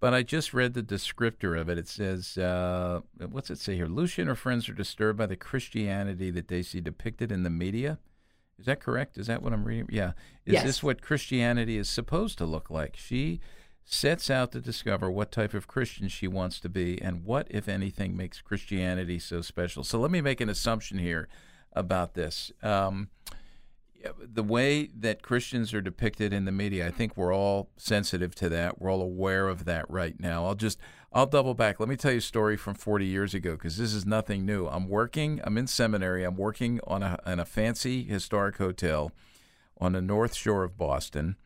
but 0.00 0.14
I 0.14 0.22
just 0.22 0.54
read 0.54 0.74
the 0.74 0.82
descriptor 0.82 1.60
of 1.60 1.68
it. 1.68 1.76
It 1.76 1.88
says, 1.88 2.38
uh, 2.38 3.00
what's 3.30 3.50
it 3.50 3.58
say 3.58 3.74
here? 3.74 3.86
Lucia 3.86 4.22
and 4.22 4.28
her 4.28 4.36
friends 4.36 4.68
are 4.68 4.74
disturbed 4.74 5.18
by 5.18 5.26
the 5.26 5.36
Christianity 5.36 6.30
that 6.30 6.48
they 6.48 6.62
see 6.62 6.80
depicted 6.80 7.30
in 7.32 7.42
the 7.42 7.50
media. 7.50 7.98
Is 8.58 8.64
that 8.66 8.80
correct? 8.80 9.18
Is 9.18 9.26
that 9.26 9.42
what 9.42 9.52
I'm 9.52 9.64
reading? 9.64 9.88
Yeah. 9.90 10.12
Is 10.46 10.54
yes. 10.54 10.64
this 10.64 10.82
what 10.82 11.02
Christianity 11.02 11.76
is 11.76 11.90
supposed 11.90 12.38
to 12.38 12.46
look 12.46 12.70
like? 12.70 12.96
She 12.96 13.40
sets 13.84 14.30
out 14.30 14.52
to 14.52 14.60
discover 14.60 15.10
what 15.10 15.30
type 15.30 15.52
of 15.52 15.66
Christian 15.66 16.08
she 16.08 16.26
wants 16.26 16.58
to 16.60 16.68
be 16.68 17.00
and 17.02 17.24
what, 17.24 17.46
if 17.50 17.68
anything, 17.68 18.16
makes 18.16 18.40
Christianity 18.40 19.18
so 19.18 19.42
special. 19.42 19.84
So 19.84 20.00
let 20.00 20.10
me 20.10 20.20
make 20.20 20.40
an 20.40 20.48
assumption 20.48 20.98
here 20.98 21.28
about 21.72 22.14
this. 22.14 22.50
Um, 22.62 23.10
the 24.20 24.42
way 24.42 24.90
that 24.98 25.22
Christians 25.22 25.72
are 25.74 25.80
depicted 25.80 26.32
in 26.32 26.44
the 26.44 26.52
media, 26.52 26.86
I 26.86 26.90
think 26.90 27.16
we're 27.16 27.34
all 27.34 27.70
sensitive 27.76 28.34
to 28.36 28.48
that. 28.50 28.80
We're 28.80 28.90
all 28.90 29.02
aware 29.02 29.48
of 29.48 29.64
that 29.64 29.88
right 29.90 30.18
now. 30.18 30.46
I'll 30.46 30.54
just 30.54 30.78
I'll 31.12 31.26
double 31.26 31.54
back. 31.54 31.80
Let 31.80 31.88
me 31.88 31.96
tell 31.96 32.12
you 32.12 32.18
a 32.18 32.22
story 32.22 32.56
from 32.56 32.74
40 32.74 33.06
years 33.06 33.34
ago 33.34 33.52
because 33.52 33.78
this 33.78 33.94
is 33.94 34.04
nothing 34.04 34.44
new. 34.44 34.66
I'm 34.66 34.88
working. 34.88 35.40
I'm 35.44 35.56
in 35.56 35.66
seminary. 35.66 36.24
I'm 36.24 36.36
working 36.36 36.80
on 36.86 37.02
a 37.02 37.18
in 37.26 37.40
a 37.40 37.44
fancy 37.44 38.04
historic 38.04 38.58
hotel 38.58 39.12
on 39.80 39.92
the 39.92 40.02
North 40.02 40.34
Shore 40.34 40.64
of 40.64 40.76
Boston. 40.76 41.36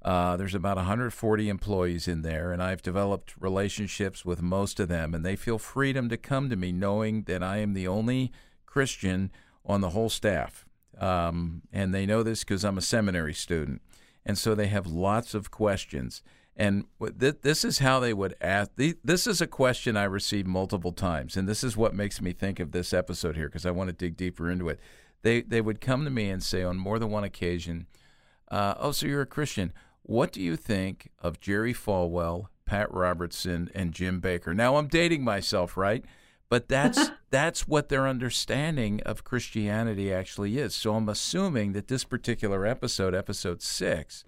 Uh, 0.00 0.36
there's 0.36 0.54
about 0.54 0.76
140 0.76 1.48
employees 1.48 2.06
in 2.06 2.22
there, 2.22 2.52
and 2.52 2.62
I've 2.62 2.82
developed 2.82 3.34
relationships 3.38 4.24
with 4.24 4.40
most 4.40 4.78
of 4.78 4.88
them, 4.88 5.12
and 5.12 5.26
they 5.26 5.34
feel 5.34 5.58
freedom 5.58 6.08
to 6.08 6.16
come 6.16 6.48
to 6.50 6.56
me 6.56 6.70
knowing 6.70 7.22
that 7.24 7.42
I 7.42 7.58
am 7.58 7.74
the 7.74 7.88
only 7.88 8.30
Christian 8.64 9.32
on 9.66 9.80
the 9.80 9.90
whole 9.90 10.08
staff. 10.08 10.67
Um, 10.98 11.62
and 11.72 11.94
they 11.94 12.06
know 12.06 12.22
this 12.22 12.40
because 12.40 12.64
I'm 12.64 12.78
a 12.78 12.82
seminary 12.82 13.34
student. 13.34 13.82
And 14.26 14.36
so 14.36 14.54
they 14.54 14.66
have 14.66 14.86
lots 14.86 15.32
of 15.32 15.50
questions. 15.50 16.22
And 16.56 16.84
th- 17.20 17.36
this 17.42 17.64
is 17.64 17.78
how 17.78 18.00
they 18.00 18.12
would 18.12 18.34
ask. 18.40 18.72
This 18.76 19.26
is 19.26 19.40
a 19.40 19.46
question 19.46 19.96
I 19.96 20.04
received 20.04 20.48
multiple 20.48 20.92
times. 20.92 21.36
And 21.36 21.48
this 21.48 21.62
is 21.62 21.76
what 21.76 21.94
makes 21.94 22.20
me 22.20 22.32
think 22.32 22.58
of 22.58 22.72
this 22.72 22.92
episode 22.92 23.36
here 23.36 23.46
because 23.46 23.64
I 23.64 23.70
want 23.70 23.88
to 23.88 23.94
dig 23.94 24.16
deeper 24.16 24.50
into 24.50 24.68
it. 24.68 24.80
They, 25.22 25.42
they 25.42 25.60
would 25.60 25.80
come 25.80 26.04
to 26.04 26.10
me 26.10 26.28
and 26.30 26.42
say 26.42 26.62
on 26.62 26.76
more 26.76 26.98
than 26.98 27.10
one 27.10 27.24
occasion, 27.24 27.86
uh, 28.50 28.74
Oh, 28.78 28.92
so 28.92 29.06
you're 29.06 29.22
a 29.22 29.26
Christian. 29.26 29.72
What 30.02 30.32
do 30.32 30.40
you 30.42 30.56
think 30.56 31.10
of 31.20 31.40
Jerry 31.40 31.74
Falwell, 31.74 32.46
Pat 32.64 32.92
Robertson, 32.92 33.70
and 33.74 33.92
Jim 33.92 34.20
Bakker?" 34.20 34.54
Now 34.54 34.76
I'm 34.76 34.88
dating 34.88 35.22
myself, 35.22 35.76
right? 35.76 36.04
But 36.48 36.68
that's 36.68 37.10
that's 37.30 37.68
what 37.68 37.88
their 37.88 38.06
understanding 38.06 39.00
of 39.02 39.24
Christianity 39.24 40.12
actually 40.12 40.58
is. 40.58 40.74
So 40.74 40.94
I'm 40.94 41.08
assuming 41.08 41.72
that 41.72 41.88
this 41.88 42.04
particular 42.04 42.66
episode, 42.66 43.14
episode 43.14 43.62
six, 43.62 44.24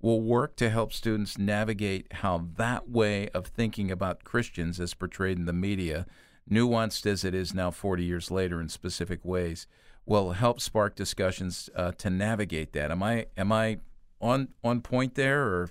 will 0.00 0.20
work 0.20 0.54
to 0.56 0.70
help 0.70 0.92
students 0.92 1.38
navigate 1.38 2.12
how 2.12 2.46
that 2.56 2.88
way 2.88 3.28
of 3.30 3.46
thinking 3.46 3.90
about 3.90 4.22
Christians 4.22 4.78
as 4.78 4.94
portrayed 4.94 5.38
in 5.38 5.46
the 5.46 5.52
media, 5.52 6.06
nuanced 6.50 7.06
as 7.06 7.24
it 7.24 7.34
is 7.34 7.54
now 7.54 7.70
40 7.70 8.04
years 8.04 8.30
later 8.30 8.60
in 8.60 8.68
specific 8.68 9.24
ways, 9.24 9.66
will 10.06 10.32
help 10.32 10.60
spark 10.60 10.94
discussions 10.94 11.70
uh, 11.74 11.92
to 11.92 12.10
navigate 12.10 12.72
that. 12.74 12.90
Am 12.90 13.02
I 13.02 13.26
am 13.36 13.50
I 13.50 13.78
on 14.20 14.48
on 14.62 14.80
point 14.82 15.14
there, 15.14 15.42
or 15.42 15.70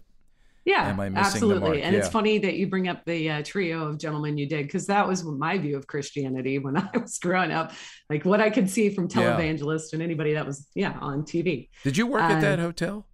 yeah, 0.65 0.95
absolutely. 1.15 1.81
And 1.81 1.93
yeah. 1.93 1.99
it's 1.99 2.09
funny 2.09 2.37
that 2.39 2.55
you 2.55 2.67
bring 2.67 2.87
up 2.87 3.03
the 3.05 3.29
uh, 3.29 3.43
trio 3.43 3.87
of 3.87 3.97
gentlemen 3.97 4.37
you 4.37 4.47
did, 4.47 4.63
because 4.63 4.87
that 4.87 5.07
was 5.07 5.23
my 5.23 5.57
view 5.57 5.75
of 5.75 5.87
Christianity 5.87 6.59
when 6.59 6.77
I 6.77 6.89
was 6.93 7.19
growing 7.19 7.51
up, 7.51 7.73
like 8.09 8.23
what 8.23 8.39
I 8.39 8.49
could 8.49 8.69
see 8.69 8.89
from 8.89 9.07
televangelists 9.07 9.91
yeah. 9.91 9.95
and 9.95 10.03
anybody 10.03 10.33
that 10.33 10.45
was, 10.45 10.67
yeah, 10.73 10.97
on 11.01 11.23
TV. 11.23 11.69
Did 11.83 11.97
you 11.97 12.07
work 12.07 12.23
um, 12.23 12.31
at 12.31 12.41
that 12.41 12.59
um, 12.59 12.65
hotel? 12.65 13.07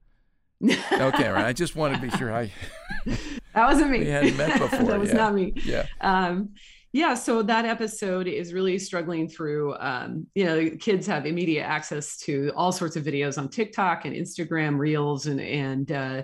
okay, 0.63 1.29
right. 1.29 1.45
I 1.45 1.53
just 1.53 1.75
want 1.75 1.95
to 1.95 2.01
be 2.01 2.09
sure 2.17 2.33
I. 2.33 2.51
that 3.05 3.65
wasn't 3.65 3.91
me. 3.91 3.99
We 3.99 4.07
hadn't 4.07 4.37
met 4.37 4.59
before. 4.59 4.85
that 4.87 4.99
was 4.99 5.09
yeah. 5.09 5.15
not 5.15 5.33
me. 5.33 5.53
Yeah. 5.63 5.85
Um, 6.01 6.49
yeah 6.91 7.13
so 7.13 7.43
that 7.43 7.65
episode 7.65 8.27
is 8.27 8.51
really 8.51 8.79
struggling 8.79 9.27
through 9.27 9.75
um, 9.77 10.25
you 10.33 10.43
know 10.43 10.69
kids 10.79 11.05
have 11.05 11.25
immediate 11.25 11.63
access 11.63 12.17
to 12.17 12.51
all 12.55 12.71
sorts 12.71 12.95
of 12.95 13.03
videos 13.03 13.37
on 13.37 13.47
tiktok 13.47 14.05
and 14.05 14.15
instagram 14.15 14.77
reels 14.79 15.27
and 15.27 15.39
and 15.39 15.91
uh, 15.91 16.23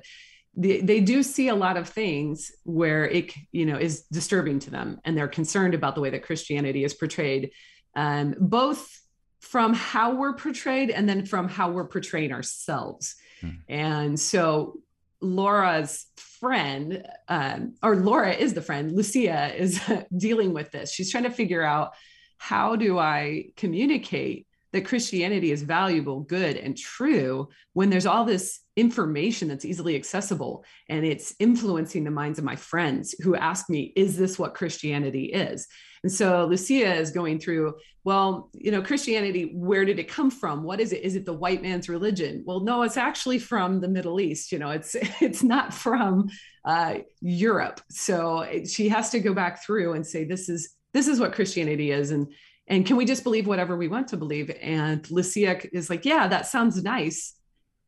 they, 0.55 0.79
they 0.79 1.01
do 1.01 1.21
see 1.21 1.49
a 1.49 1.55
lot 1.55 1.77
of 1.77 1.89
things 1.89 2.51
where 2.63 3.05
it 3.05 3.33
you 3.51 3.65
know 3.65 3.77
is 3.77 4.01
disturbing 4.11 4.59
to 4.59 4.69
them 4.69 4.99
and 5.03 5.17
they're 5.17 5.27
concerned 5.27 5.73
about 5.73 5.95
the 5.95 6.01
way 6.01 6.09
that 6.09 6.23
christianity 6.23 6.83
is 6.83 6.93
portrayed 6.93 7.51
um, 7.95 8.35
both 8.39 9.01
from 9.39 9.73
how 9.73 10.15
we're 10.15 10.33
portrayed 10.33 10.89
and 10.89 11.07
then 11.07 11.25
from 11.25 11.47
how 11.47 11.71
we're 11.71 11.87
portraying 11.87 12.31
ourselves 12.31 13.15
hmm. 13.41 13.51
and 13.67 14.19
so 14.19 14.79
Laura's 15.21 16.05
friend, 16.17 17.03
um, 17.27 17.73
or 17.81 17.95
Laura 17.95 18.31
is 18.31 18.53
the 18.53 18.61
friend, 18.61 18.91
Lucia 18.91 19.55
is 19.55 19.81
dealing 20.17 20.53
with 20.53 20.71
this. 20.71 20.91
She's 20.91 21.11
trying 21.11 21.23
to 21.23 21.31
figure 21.31 21.63
out 21.63 21.93
how 22.37 22.75
do 22.75 22.99
I 22.99 23.47
communicate 23.55 24.45
that 24.75 24.83
Christianity 24.83 25.53
is 25.53 25.63
valuable, 25.63 26.19
good, 26.19 26.57
and 26.57 26.77
true 26.77 27.47
when 27.71 27.89
there's 27.89 28.05
all 28.05 28.25
this 28.25 28.59
information 28.75 29.47
that's 29.47 29.63
easily 29.63 29.95
accessible 29.95 30.65
and 30.89 31.05
it's 31.05 31.33
influencing 31.39 32.03
the 32.03 32.11
minds 32.11 32.37
of 32.37 32.43
my 32.43 32.57
friends 32.57 33.15
who 33.23 33.37
ask 33.37 33.69
me, 33.69 33.93
is 33.95 34.17
this 34.17 34.37
what 34.37 34.53
Christianity 34.53 35.27
is? 35.27 35.65
And 36.03 36.11
so 36.11 36.45
Lucia 36.45 36.93
is 36.93 37.11
going 37.11 37.39
through, 37.39 37.75
well, 38.03 38.49
you 38.53 38.69
know, 38.69 38.81
Christianity, 38.81 39.53
where 39.55 39.85
did 39.85 39.97
it 39.97 40.09
come 40.09 40.29
from? 40.29 40.61
What 40.61 40.81
is 40.81 40.91
it? 40.91 41.03
Is 41.03 41.15
it 41.15 41.25
the 41.25 41.31
white 41.31 41.61
man's 41.61 41.87
religion? 41.87 42.43
Well, 42.45 42.59
no, 42.59 42.81
it's 42.81 42.97
actually 42.97 43.39
from 43.39 43.79
the 43.79 43.87
Middle 43.87 44.19
East. 44.19 44.51
You 44.51 44.59
know, 44.59 44.71
it's 44.71 44.95
it's 45.21 45.41
not 45.41 45.73
from 45.73 46.27
uh, 46.65 46.95
Europe. 47.21 47.79
So 47.89 48.45
she 48.67 48.89
has 48.89 49.09
to 49.11 49.21
go 49.21 49.33
back 49.33 49.63
through 49.63 49.93
and 49.93 50.05
say, 50.05 50.25
this 50.25 50.49
is 50.49 50.75
this 50.93 51.07
is 51.07 51.17
what 51.17 51.33
Christianity 51.33 51.91
is, 51.91 52.11
and 52.11 52.27
and 52.67 52.85
can 52.85 52.95
we 52.95 53.05
just 53.05 53.23
believe 53.23 53.47
whatever 53.47 53.77
we 53.77 53.87
want 53.87 54.07
to 54.09 54.17
believe? 54.17 54.49
And 54.61 55.09
Lucia 55.11 55.61
is 55.75 55.89
like, 55.89 56.05
yeah, 56.05 56.27
that 56.27 56.47
sounds 56.47 56.81
nice, 56.83 57.35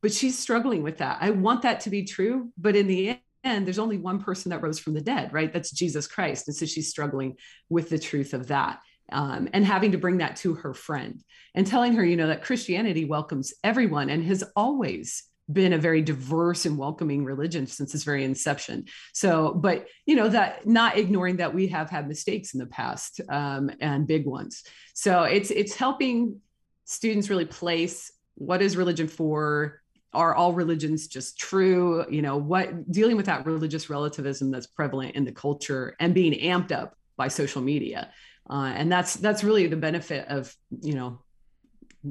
but 0.02 0.14
she's 0.14 0.38
struggling 0.38 0.84
with 0.84 1.00
that. 1.00 1.18
I 1.22 1.32
want 1.32 1.64
that 1.64 1.82
to 1.82 1.90
be 1.90 2.04
true, 2.04 2.52
but 2.58 2.76
in 2.76 2.88
the 2.88 3.20
end, 3.44 3.66
there's 3.66 3.80
only 3.80 3.98
one 3.98 4.22
person 4.22 4.52
that 4.52 4.62
rose 4.62 4.78
from 4.78 4.94
the 4.94 5.02
dead, 5.02 5.34
right? 5.34 5.52
That's 5.52 5.72
Jesus 5.72 6.08
Christ. 6.08 6.48
And 6.48 6.56
so 6.56 6.66
she's 6.66 6.90
struggling 6.90 7.38
with 7.70 7.90
the 7.90 8.00
truth 8.00 8.34
of 8.34 8.48
that. 8.48 8.80
Um, 9.10 9.48
and 9.54 9.66
having 9.66 9.94
to 9.94 9.98
bring 9.98 10.18
that 10.18 10.36
to 10.38 10.54
her 10.56 10.74
friend 10.74 11.24
and 11.56 11.66
telling 11.66 11.94
her, 11.94 12.04
you 12.04 12.18
know, 12.18 12.28
that 12.28 12.44
Christianity 12.44 13.06
welcomes 13.06 13.54
everyone 13.64 14.10
and 14.10 14.22
has 14.26 14.44
always 14.54 15.24
been 15.52 15.74
a 15.74 15.78
very 15.78 16.02
diverse 16.02 16.66
and 16.66 16.78
welcoming 16.78 17.24
religion 17.24 17.68
since 17.68 17.96
its 17.96 18.04
very 18.04 18.24
inception. 18.24 18.86
So, 19.14 19.54
but 19.54 19.88
you 20.06 20.16
know 20.16 20.28
that 20.30 20.68
not 20.68 20.98
ignoring 20.98 21.38
that 21.38 21.54
we 21.54 21.68
have 21.68 21.90
had 21.90 22.08
mistakes 22.08 22.54
in 22.54 22.60
the 22.60 22.68
past 22.68 23.22
um, 23.30 23.72
and 23.80 24.08
big 24.08 24.26
ones. 24.26 24.64
So 24.94 25.24
it's 25.24 25.52
it's 25.52 25.76
helping 25.76 26.42
students 26.86 27.30
really 27.30 27.46
place 27.46 28.12
what 28.36 28.62
is 28.62 28.78
religion 28.78 29.08
for. 29.08 29.82
Are 30.14 30.34
all 30.34 30.54
religions 30.54 31.08
just 31.08 31.38
true? 31.38 32.06
You 32.10 32.22
know 32.22 32.38
what 32.38 32.92
dealing 32.92 33.18
with 33.18 33.28
that 33.28 33.46
religious 33.46 33.90
relativism 33.90 34.52
that's 34.52 34.68
prevalent 34.68 35.16
in 35.16 35.26
the 35.26 35.32
culture 35.32 35.96
and 36.00 36.14
being 36.14 36.34
amped 36.34 36.72
up 36.72 36.96
by 37.18 37.28
social 37.28 37.62
media, 37.62 38.12
uh, 38.50 38.72
and 38.76 38.92
that's 38.92 39.16
that's 39.16 39.44
really 39.44 39.68
the 39.68 39.78
benefit 39.78 40.28
of 40.28 40.54
you 40.82 40.96
know 40.96 41.20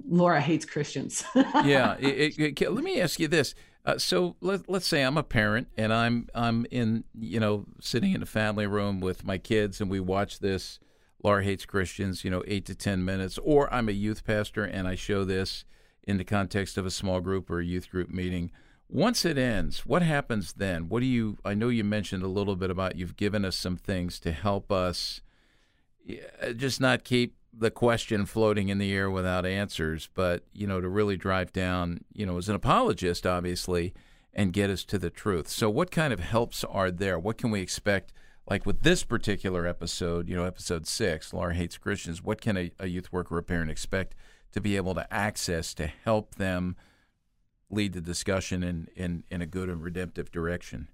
Laura 0.09 0.41
hates 0.41 0.65
Christians. 0.65 1.25
yeah. 1.35 1.97
It, 1.99 2.39
it, 2.39 2.63
it, 2.63 2.73
let 2.73 2.85
me 2.85 3.01
ask 3.01 3.21
you 3.21 3.29
this. 3.29 3.55
Uh, 3.85 3.99
so 3.99 4.37
let, 4.41 4.69
let's 4.69 4.87
say 4.87 5.03
I'm 5.03 5.17
a 5.17 5.23
parent 5.23 5.69
and 5.77 5.93
I'm 5.93 6.29
I'm 6.35 6.67
in 6.73 7.05
you 7.15 7.39
know 7.39 7.67
sitting 7.81 8.13
in 8.13 8.23
a 8.23 8.27
family 8.27 8.67
room 8.67 9.01
with 9.01 9.25
my 9.25 9.39
kids 9.39 9.81
and 9.81 9.89
we 9.89 10.01
watch 10.01 10.41
this 10.41 10.81
Laura 11.23 11.45
hates 11.45 11.65
Christians 11.65 12.25
you 12.25 12.31
know 12.31 12.43
eight 12.49 12.67
to 12.67 12.75
ten 12.75 13.05
minutes 13.05 13.39
or 13.45 13.73
I'm 13.73 13.89
a 13.89 13.93
youth 13.93 14.25
pastor 14.25 14.65
and 14.65 14.89
I 14.89 14.97
show 14.97 15.25
this 15.25 15.65
in 16.03 16.19
the 16.19 16.25
context 16.25 16.77
of 16.77 16.85
a 16.85 16.91
small 16.91 17.21
group 17.21 17.49
or 17.49 17.61
a 17.61 17.65
youth 17.65 17.91
group 17.91 18.11
meeting. 18.11 18.51
Once 18.89 19.25
it 19.25 19.37
ends, 19.37 19.85
what 19.85 20.03
happens 20.03 20.53
then? 20.55 20.89
What 20.89 21.01
do 21.01 21.07
you? 21.07 21.39
I 21.45 21.55
know 21.55 21.69
you 21.69 21.83
mentioned 21.83 22.23
a 22.23 22.29
little 22.29 22.55
bit 22.55 22.71
about 22.71 22.97
you've 22.97 23.17
given 23.17 23.45
us 23.45 23.57
some 23.57 23.77
things 23.77 24.21
to 24.21 24.31
help 24.31 24.71
us 24.71 25.21
just 26.57 26.81
not 26.81 27.03
keep 27.03 27.36
the 27.59 27.71
question 27.71 28.27
floating 28.27 28.69
in 28.69 28.79
the 28.79 28.93
air 28.93 29.11
without 29.11 29.47
answers, 29.47 30.09
but 30.15 30.45
you 30.53 30.67
know, 30.67 30.81
to 30.81 30.89
really 30.89 31.17
drive 31.17 31.53
down, 31.53 32.01
you 32.13 32.27
know, 32.27 32.37
as 32.39 32.49
an 32.49 32.55
apologist, 32.55 33.27
obviously, 33.27 33.95
and 34.33 34.53
get 34.53 34.71
us 34.71 34.85
to 34.85 34.99
the 34.99 35.11
truth. 35.11 35.49
So, 35.49 35.71
what 35.71 35.91
kind 35.91 36.13
of 36.13 36.21
helps 36.21 36.65
are 36.65 36.91
there? 36.91 37.19
What 37.19 37.39
can 37.39 37.51
we 37.51 37.61
expect? 37.61 38.13
Like 38.49 38.65
with 38.65 38.83
this 38.83 39.03
particular 39.03 39.67
episode, 39.67 40.29
you 40.29 40.37
know, 40.37 40.45
episode 40.45 40.87
six, 40.87 41.33
Laura 41.33 41.55
hates 41.55 41.79
Christians. 41.79 42.23
What 42.23 42.41
can 42.41 42.57
a, 42.57 42.71
a 42.79 42.87
youth 42.87 43.13
worker 43.13 43.37
or 43.37 43.43
parent 43.43 43.73
expect 43.73 44.15
to 44.53 44.61
be 44.61 44.77
able 44.77 44.95
to 44.95 45.13
access 45.13 45.75
to 45.75 45.89
help 45.89 46.37
them 46.37 46.77
lead 47.69 47.93
the 47.93 48.01
discussion 48.01 48.63
in, 48.63 48.87
in, 48.95 49.25
in 49.31 49.43
a 49.43 49.47
good 49.47 49.69
and 49.69 49.83
redemptive 49.83 50.31
direction? 50.31 50.87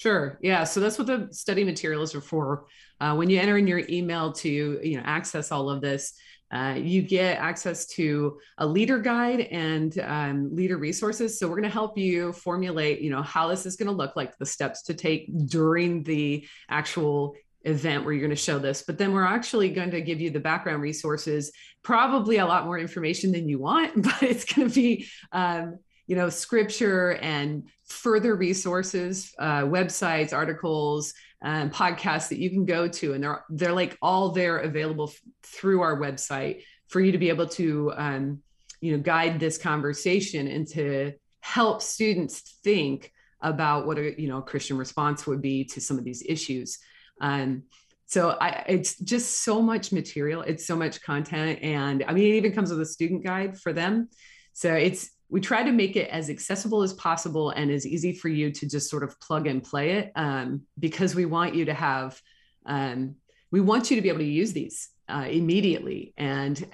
Sure. 0.00 0.38
Yeah. 0.40 0.64
So 0.64 0.80
that's 0.80 0.96
what 0.96 1.08
the 1.08 1.28
study 1.30 1.62
materials 1.62 2.14
are 2.14 2.22
for. 2.22 2.64
Uh, 3.02 3.14
when 3.16 3.28
you 3.28 3.38
enter 3.38 3.58
in 3.58 3.66
your 3.66 3.82
email 3.90 4.32
to 4.32 4.48
you 4.82 4.96
know 4.96 5.02
access 5.04 5.52
all 5.52 5.68
of 5.68 5.82
this, 5.82 6.14
uh, 6.50 6.74
you 6.78 7.02
get 7.02 7.36
access 7.36 7.86
to 7.88 8.38
a 8.56 8.66
leader 8.66 8.98
guide 8.98 9.40
and 9.40 9.98
um, 9.98 10.56
leader 10.56 10.78
resources. 10.78 11.38
So 11.38 11.46
we're 11.48 11.56
going 11.56 11.64
to 11.64 11.68
help 11.68 11.98
you 11.98 12.32
formulate, 12.32 13.02
you 13.02 13.10
know, 13.10 13.20
how 13.20 13.48
this 13.48 13.66
is 13.66 13.76
going 13.76 13.88
to 13.88 13.92
look 13.92 14.16
like, 14.16 14.38
the 14.38 14.46
steps 14.46 14.84
to 14.84 14.94
take 14.94 15.28
during 15.48 16.02
the 16.02 16.48
actual 16.70 17.34
event 17.64 18.02
where 18.02 18.14
you're 18.14 18.22
going 18.26 18.30
to 18.30 18.36
show 18.36 18.58
this. 18.58 18.82
But 18.82 18.96
then 18.96 19.12
we're 19.12 19.26
actually 19.26 19.68
going 19.68 19.90
to 19.90 20.00
give 20.00 20.18
you 20.18 20.30
the 20.30 20.40
background 20.40 20.80
resources, 20.80 21.52
probably 21.82 22.38
a 22.38 22.46
lot 22.46 22.64
more 22.64 22.78
information 22.78 23.32
than 23.32 23.50
you 23.50 23.58
want, 23.58 24.02
but 24.02 24.22
it's 24.22 24.46
going 24.46 24.66
to 24.66 24.74
be 24.74 25.08
um, 25.30 25.78
you 26.10 26.16
know 26.16 26.28
scripture 26.28 27.12
and 27.22 27.68
further 27.84 28.34
resources 28.34 29.32
uh, 29.38 29.62
websites 29.62 30.32
articles 30.32 31.14
and 31.40 31.72
podcasts 31.72 32.28
that 32.28 32.38
you 32.40 32.50
can 32.50 32.64
go 32.64 32.88
to 32.88 33.12
and 33.12 33.22
they're 33.22 33.44
they're 33.50 33.72
like 33.72 33.96
all 34.02 34.30
there 34.30 34.58
available 34.58 35.08
f- 35.08 35.20
through 35.44 35.82
our 35.82 35.96
website 36.00 36.64
for 36.88 37.00
you 37.00 37.12
to 37.12 37.18
be 37.18 37.28
able 37.28 37.46
to 37.46 37.92
um, 37.96 38.42
you 38.80 38.90
know 38.90 39.00
guide 39.00 39.38
this 39.38 39.56
conversation 39.56 40.48
and 40.48 40.66
to 40.66 41.12
help 41.42 41.80
students 41.80 42.58
think 42.64 43.12
about 43.40 43.86
what 43.86 43.96
a 43.96 44.20
you 44.20 44.26
know 44.26 44.42
christian 44.42 44.76
response 44.76 45.28
would 45.28 45.40
be 45.40 45.64
to 45.64 45.80
some 45.80 45.96
of 45.96 46.02
these 46.04 46.24
issues. 46.28 46.78
Um, 47.20 47.62
so 48.06 48.30
I, 48.40 48.64
it's 48.66 48.98
just 48.98 49.44
so 49.44 49.62
much 49.62 49.92
material 49.92 50.42
it's 50.42 50.66
so 50.66 50.74
much 50.74 51.00
content 51.00 51.60
and 51.62 52.02
i 52.08 52.12
mean 52.12 52.32
it 52.32 52.38
even 52.38 52.52
comes 52.52 52.70
with 52.70 52.80
a 52.80 52.86
student 52.86 53.22
guide 53.22 53.60
for 53.60 53.72
them. 53.72 54.08
So 54.52 54.74
it's 54.74 55.10
we 55.30 55.40
try 55.40 55.62
to 55.62 55.72
make 55.72 55.96
it 55.96 56.08
as 56.10 56.28
accessible 56.28 56.82
as 56.82 56.92
possible 56.92 57.50
and 57.50 57.70
as 57.70 57.86
easy 57.86 58.12
for 58.12 58.28
you 58.28 58.50
to 58.50 58.68
just 58.68 58.90
sort 58.90 59.04
of 59.04 59.18
plug 59.20 59.46
and 59.46 59.62
play 59.62 59.92
it 59.92 60.12
um, 60.16 60.62
because 60.78 61.14
we 61.14 61.24
want 61.24 61.54
you 61.54 61.64
to 61.64 61.74
have 61.74 62.20
um, 62.66 63.14
we 63.50 63.60
want 63.60 63.90
you 63.90 63.96
to 63.96 64.02
be 64.02 64.08
able 64.08 64.18
to 64.18 64.24
use 64.24 64.52
these 64.52 64.90
uh, 65.08 65.26
immediately 65.28 66.12
and 66.16 66.66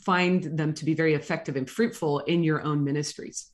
find 0.00 0.42
them 0.56 0.72
to 0.74 0.84
be 0.84 0.94
very 0.94 1.14
effective 1.14 1.56
and 1.56 1.68
fruitful 1.68 2.20
in 2.20 2.42
your 2.42 2.62
own 2.62 2.82
ministries. 2.82 3.50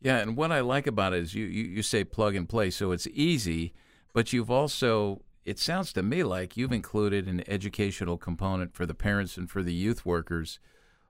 Yeah 0.00 0.18
and 0.18 0.36
what 0.36 0.52
i 0.52 0.60
like 0.60 0.86
about 0.86 1.14
it 1.14 1.22
is 1.22 1.34
you, 1.34 1.46
you, 1.46 1.64
you 1.64 1.82
say 1.82 2.04
plug 2.04 2.36
and 2.36 2.48
play 2.48 2.70
so 2.70 2.92
it's 2.92 3.08
easy 3.08 3.74
but 4.12 4.32
you've 4.32 4.50
also 4.50 5.22
it 5.44 5.58
sounds 5.58 5.92
to 5.94 6.02
me 6.02 6.22
like 6.22 6.56
you've 6.56 6.72
included 6.72 7.26
an 7.26 7.42
educational 7.48 8.18
component 8.18 8.74
for 8.74 8.84
the 8.84 8.94
parents 8.94 9.36
and 9.36 9.50
for 9.50 9.62
the 9.62 9.72
youth 9.72 10.04
workers 10.04 10.58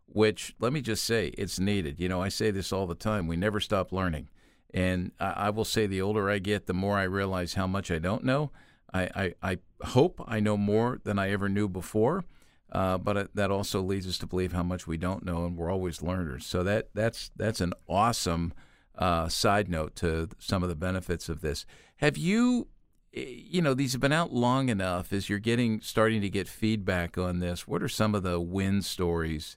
which 0.07 0.55
let 0.59 0.73
me 0.73 0.81
just 0.81 1.05
say 1.05 1.29
it's 1.39 1.59
needed. 1.59 2.01
You 2.01 2.09
know, 2.09 2.23
I 2.23 2.29
say 2.29 2.51
this 2.51 2.73
all 2.73 2.87
the 2.87 2.95
time. 2.95 3.27
We 3.27 3.37
never 3.37 3.61
stop 3.61 3.93
learning. 3.93 4.29
And 4.73 5.13
I, 5.21 5.31
I 5.31 5.51
will 5.51 5.65
say 5.65 5.87
the 5.87 6.03
older 6.03 6.31
I 6.31 6.39
get, 6.39 6.67
the 6.67 6.75
more 6.75 6.97
I 6.97 7.05
realize 7.05 7.55
how 7.55 7.67
much 7.67 7.91
I 7.91 7.99
don't 7.99 8.25
know. 8.25 8.51
I, 8.93 9.03
I, 9.15 9.35
I 9.43 9.59
hope 9.87 10.23
I 10.27 10.41
know 10.41 10.57
more 10.57 11.01
than 11.05 11.19
I 11.19 11.31
ever 11.31 11.49
knew 11.49 11.69
before. 11.69 12.25
Uh, 12.73 12.99
but 12.99 13.35
that 13.35 13.51
also 13.51 13.81
leads 13.81 14.09
us 14.09 14.19
to 14.19 14.27
believe 14.27 14.53
how 14.53 14.63
much 14.63 14.87
we 14.87 14.97
don't 14.97 15.25
know, 15.25 15.47
and 15.47 15.57
we're 15.57 15.71
always 15.71 16.03
learners. 16.03 16.45
So 16.45 16.65
that 16.65 16.89
that's 16.95 17.31
that's 17.37 17.61
an 17.61 17.73
awesome 17.89 18.53
uh, 18.99 19.29
side 19.29 19.69
note 19.69 19.95
to 19.97 20.29
some 20.39 20.63
of 20.63 20.69
the 20.69 20.75
benefits 20.75 21.29
of 21.29 21.43
this. 21.43 21.65
Have 21.99 22.17
you, 22.17 22.67
eh, 23.15 23.25
you 23.29 23.63
know, 23.63 23.73
these 23.73 23.93
have 23.93 24.01
been 24.01 24.13
out 24.13 24.33
long 24.33 24.69
enough. 24.69 25.13
As 25.13 25.29
you're 25.31 25.39
getting 25.39 25.81
starting 25.81 26.21
to 26.23 26.29
get 26.29 26.49
feedback 26.49 27.17
on 27.17 27.39
this, 27.39 27.69
what 27.69 27.85
are 27.85 27.89
some 27.89 28.17
of 28.17 28.25
the 28.25 28.41
win 28.41 28.83
stories 28.83 29.57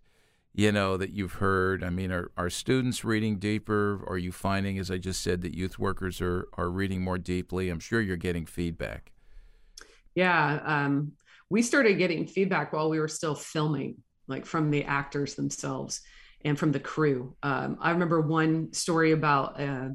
you 0.59 0.73
know, 0.73 0.97
that 0.97 1.11
you've 1.11 1.35
heard? 1.35 1.85
I 1.85 1.89
mean, 1.89 2.11
are, 2.11 2.31
are 2.35 2.49
students 2.49 3.05
reading 3.05 3.39
deeper? 3.39 4.03
Are 4.07 4.17
you 4.17 4.33
finding, 4.33 4.77
as 4.77 4.91
I 4.91 4.97
just 4.97 5.21
said, 5.21 5.41
that 5.43 5.55
youth 5.55 5.79
workers 5.79 6.19
are, 6.19 6.49
are 6.57 6.69
reading 6.69 7.01
more 7.01 7.17
deeply? 7.17 7.69
I'm 7.69 7.79
sure 7.79 8.01
you're 8.01 8.17
getting 8.17 8.45
feedback. 8.45 9.13
Yeah. 10.15 10.59
Um, 10.65 11.13
we 11.49 11.61
started 11.61 11.97
getting 11.97 12.27
feedback 12.27 12.73
while 12.73 12.89
we 12.89 12.99
were 12.99 13.07
still 13.07 13.35
filming, 13.35 14.03
like 14.27 14.45
from 14.45 14.69
the 14.69 14.83
actors 14.83 15.35
themselves 15.35 16.01
and 16.43 16.59
from 16.59 16.73
the 16.73 16.79
crew. 16.81 17.37
Um, 17.41 17.77
I 17.79 17.91
remember 17.91 18.19
one 18.19 18.73
story 18.73 19.13
about 19.13 19.61
uh, 19.61 19.87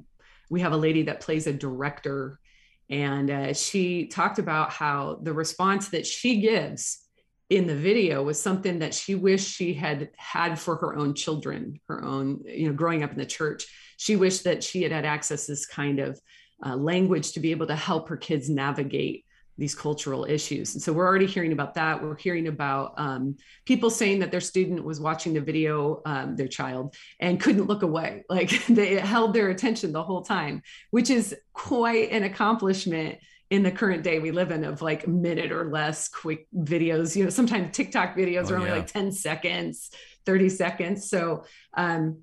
we 0.49 0.63
have 0.63 0.73
a 0.73 0.79
lady 0.79 1.03
that 1.03 1.21
plays 1.21 1.47
a 1.47 1.53
director, 1.53 2.41
and 2.89 3.31
uh, 3.31 3.53
she 3.53 4.07
talked 4.07 4.39
about 4.39 4.71
how 4.71 5.19
the 5.23 5.35
response 5.35 5.91
that 5.91 6.07
she 6.07 6.41
gives 6.41 7.04
in 7.51 7.67
the 7.67 7.77
video 7.77 8.23
was 8.23 8.41
something 8.41 8.79
that 8.79 8.95
she 8.95 9.15
wished 9.15 9.55
she 9.55 9.75
had 9.75 10.11
had 10.17 10.59
for 10.59 10.77
her 10.77 10.97
own 10.97 11.15
children 11.15 11.79
her 11.89 12.03
own 12.03 12.41
you 12.47 12.67
know 12.67 12.75
growing 12.75 13.03
up 13.03 13.13
in 13.13 13.19
the 13.19 13.27
church 13.27 13.67
she 13.97 14.17
wished 14.17 14.45
that 14.45 14.65
she 14.65 14.83
had 14.83 14.93
had 14.93 15.05
access 15.05 15.47
to 15.47 15.53
this 15.53 15.67
kind 15.67 16.01
of 16.01 16.19
uh, 16.65 16.77
language 16.77 17.33
to 17.33 17.41
be 17.41 17.51
able 17.51 17.67
to 17.67 17.77
help 17.77 18.09
her 18.09 18.17
kids 18.17 18.49
navigate 18.49 19.25
these 19.57 19.75
cultural 19.75 20.25
issues. 20.25 20.75
And 20.75 20.83
so 20.83 20.93
we're 20.93 21.07
already 21.07 21.27
hearing 21.27 21.53
about 21.53 21.75
that. 21.75 22.03
We're 22.03 22.17
hearing 22.17 22.49
about 22.49 22.95
um, 22.97 23.37
people 23.65 23.89
saying 23.89 24.19
that 24.21 24.33
their 24.33 24.41
student 24.41 24.85
was 24.85 25.01
watching 25.01 25.33
the 25.33 25.41
video, 25.41 26.03
um, 26.07 26.35
their 26.35 26.49
child, 26.49 26.97
and 27.21 27.41
couldn't 27.41 27.67
look 27.67 27.83
away. 27.83 28.25
Like 28.29 28.67
they 28.69 28.97
held 28.97 29.33
their 29.33 29.51
attention 29.51 29.93
the 29.93 30.03
whole 30.03 30.23
time, 30.23 30.63
which 30.91 31.11
is 31.11 31.37
quite 31.53 32.11
an 32.11 32.25
accomplishment 32.25 33.19
in 33.55 33.63
the 33.63 33.71
current 33.71 34.03
day 34.03 34.19
we 34.19 34.33
live 34.33 34.51
in 34.51 34.65
of 34.65 34.83
like 34.83 35.07
minute 35.07 35.53
or 35.53 35.71
less 35.71 36.09
quick 36.09 36.49
videos. 36.55 37.15
You 37.15 37.25
know, 37.25 37.31
sometimes 37.31 37.75
TikTok 37.77 38.17
videos 38.17 38.51
oh, 38.51 38.55
are 38.55 38.57
only 38.57 38.71
yeah. 38.71 38.77
like 38.79 38.89
10 38.89 39.13
seconds, 39.13 39.91
30 40.27 40.49
seconds. 40.49 41.09
So 41.09 41.45
um, 41.75 42.23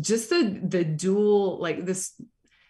just 0.00 0.30
the 0.30 0.58
the 0.62 0.84
dual 0.84 1.60
like 1.60 1.84
this 1.84 2.20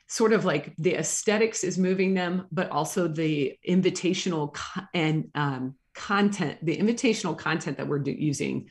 sort 0.08 0.32
of 0.32 0.44
like 0.44 0.74
the 0.76 0.96
aesthetics 0.96 1.62
is 1.62 1.78
moving 1.78 2.14
them, 2.14 2.48
but 2.50 2.68
also 2.70 3.06
the 3.06 3.56
invitational 3.68 4.52
co- 4.52 4.82
and 4.92 5.30
um, 5.36 5.76
content, 5.94 6.58
the 6.64 6.76
invitational 6.76 7.38
content 7.38 7.76
that 7.76 7.86
we're 7.86 8.00
do- 8.00 8.11
using, 8.11 8.68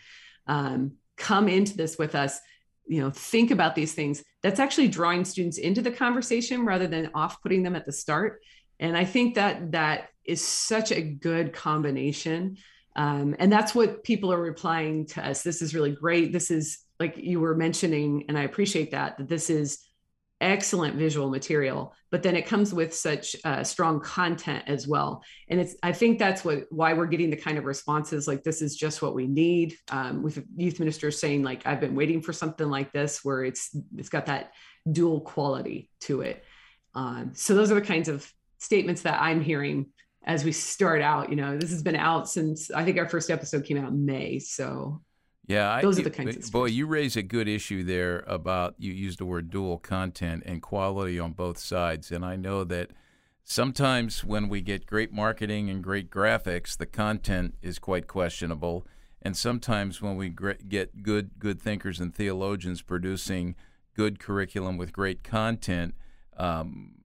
um, 0.47 0.91
come 1.15 1.47
into 1.47 1.77
this 1.77 1.97
with 1.97 2.13
us. 2.13 2.39
You 2.87 3.01
know, 3.01 3.09
think 3.09 3.51
about 3.51 3.73
these 3.73 3.93
things. 3.93 4.21
That's 4.43 4.59
actually 4.59 4.89
drawing 4.89 5.23
students 5.23 5.59
into 5.59 5.81
the 5.81 5.91
conversation 5.91 6.65
rather 6.65 6.87
than 6.87 7.11
off 7.13 7.41
putting 7.41 7.63
them 7.63 7.75
at 7.75 7.85
the 7.85 7.93
start. 7.93 8.41
And 8.79 8.95
I 8.95 9.05
think 9.05 9.35
that 9.35 9.71
that 9.71 10.09
is 10.25 10.43
such 10.45 10.91
a 10.91 11.01
good 11.01 11.53
combination. 11.53 12.57
Um, 12.95 13.35
and 13.39 13.51
that's 13.51 13.75
what 13.75 14.03
people 14.03 14.31
are 14.31 14.41
replying 14.41 15.07
to 15.07 15.27
us. 15.27 15.41
This 15.41 15.61
is 15.61 15.73
really 15.73 15.91
great. 15.91 16.31
This 16.31 16.51
is 16.51 16.79
like 16.99 17.17
you 17.17 17.39
were 17.39 17.55
mentioning, 17.55 18.25
and 18.27 18.37
I 18.37 18.43
appreciate 18.43 18.91
that, 18.91 19.17
that 19.17 19.29
this 19.29 19.49
is 19.49 19.79
excellent 20.41 20.95
visual 20.95 21.29
material 21.29 21.93
but 22.11 22.23
then 22.23 22.35
it 22.35 22.45
comes 22.45 22.73
with 22.73 22.95
such 22.95 23.35
uh, 23.43 23.61
strong 23.61 23.99
content 23.99 24.63
as 24.67 24.87
well 24.87 25.21
and 25.49 25.59
it's 25.59 25.75
i 25.83 25.91
think 25.91 26.17
that's 26.17 26.45
what 26.45 26.63
why 26.69 26.93
we're 26.93 27.05
getting 27.05 27.29
the 27.29 27.35
kind 27.35 27.57
of 27.57 27.65
responses 27.65 28.25
like 28.25 28.41
this 28.43 28.61
is 28.61 28.75
just 28.77 29.01
what 29.01 29.13
we 29.13 29.27
need 29.27 29.75
um, 29.91 30.23
with 30.23 30.41
youth 30.55 30.79
ministers 30.79 31.19
saying 31.19 31.43
like 31.43 31.67
i've 31.67 31.81
been 31.81 31.95
waiting 31.95 32.21
for 32.21 32.31
something 32.31 32.69
like 32.69 32.93
this 32.93 33.23
where 33.23 33.43
it's 33.43 33.75
it's 33.97 34.09
got 34.09 34.27
that 34.27 34.51
dual 34.89 35.19
quality 35.19 35.89
to 35.99 36.21
it 36.21 36.43
um, 36.95 37.31
so 37.33 37.53
those 37.53 37.69
are 37.69 37.75
the 37.75 37.81
kinds 37.81 38.07
of 38.07 38.31
statements 38.59 39.01
that 39.01 39.19
i'm 39.21 39.41
hearing 39.41 39.85
as 40.25 40.43
we 40.43 40.51
start 40.51 41.01
out 41.01 41.29
you 41.29 41.35
know 41.35 41.57
this 41.57 41.71
has 41.71 41.81
been 41.81 41.95
out 41.95 42.29
since 42.29 42.69
i 42.71 42.85
think 42.85 42.97
our 42.97 43.09
first 43.09 43.29
episode 43.29 43.65
came 43.65 43.77
out 43.77 43.89
in 43.89 44.05
may 44.05 44.37
so 44.39 45.01
yeah, 45.49 45.81
those 45.81 45.97
I, 45.97 46.01
are 46.01 46.03
the 46.03 46.11
kinds 46.11 46.45
of 46.45 46.51
boy. 46.51 46.65
You 46.65 46.85
raise 46.85 47.17
a 47.17 47.23
good 47.23 47.47
issue 47.47 47.83
there 47.83 48.23
about 48.27 48.75
you 48.77 48.93
use 48.93 49.17
the 49.17 49.25
word 49.25 49.49
dual 49.49 49.79
content 49.79 50.43
and 50.45 50.61
quality 50.61 51.19
on 51.19 51.31
both 51.31 51.57
sides, 51.57 52.11
and 52.11 52.23
I 52.23 52.35
know 52.35 52.63
that 52.65 52.91
sometimes 53.43 54.23
when 54.23 54.47
we 54.47 54.61
get 54.61 54.85
great 54.85 55.11
marketing 55.11 55.67
and 55.71 55.83
great 55.83 56.11
graphics, 56.11 56.77
the 56.77 56.85
content 56.85 57.55
is 57.63 57.79
quite 57.79 58.05
questionable, 58.05 58.85
and 59.23 59.35
sometimes 59.35 60.03
when 60.03 60.17
we 60.17 60.29
get 60.29 61.01
good 61.01 61.31
good 61.39 61.59
thinkers 61.59 61.99
and 61.99 62.13
theologians 62.13 62.83
producing 62.83 63.55
good 63.95 64.19
curriculum 64.19 64.77
with 64.77 64.93
great 64.93 65.23
content. 65.23 65.95
Um, 66.37 66.98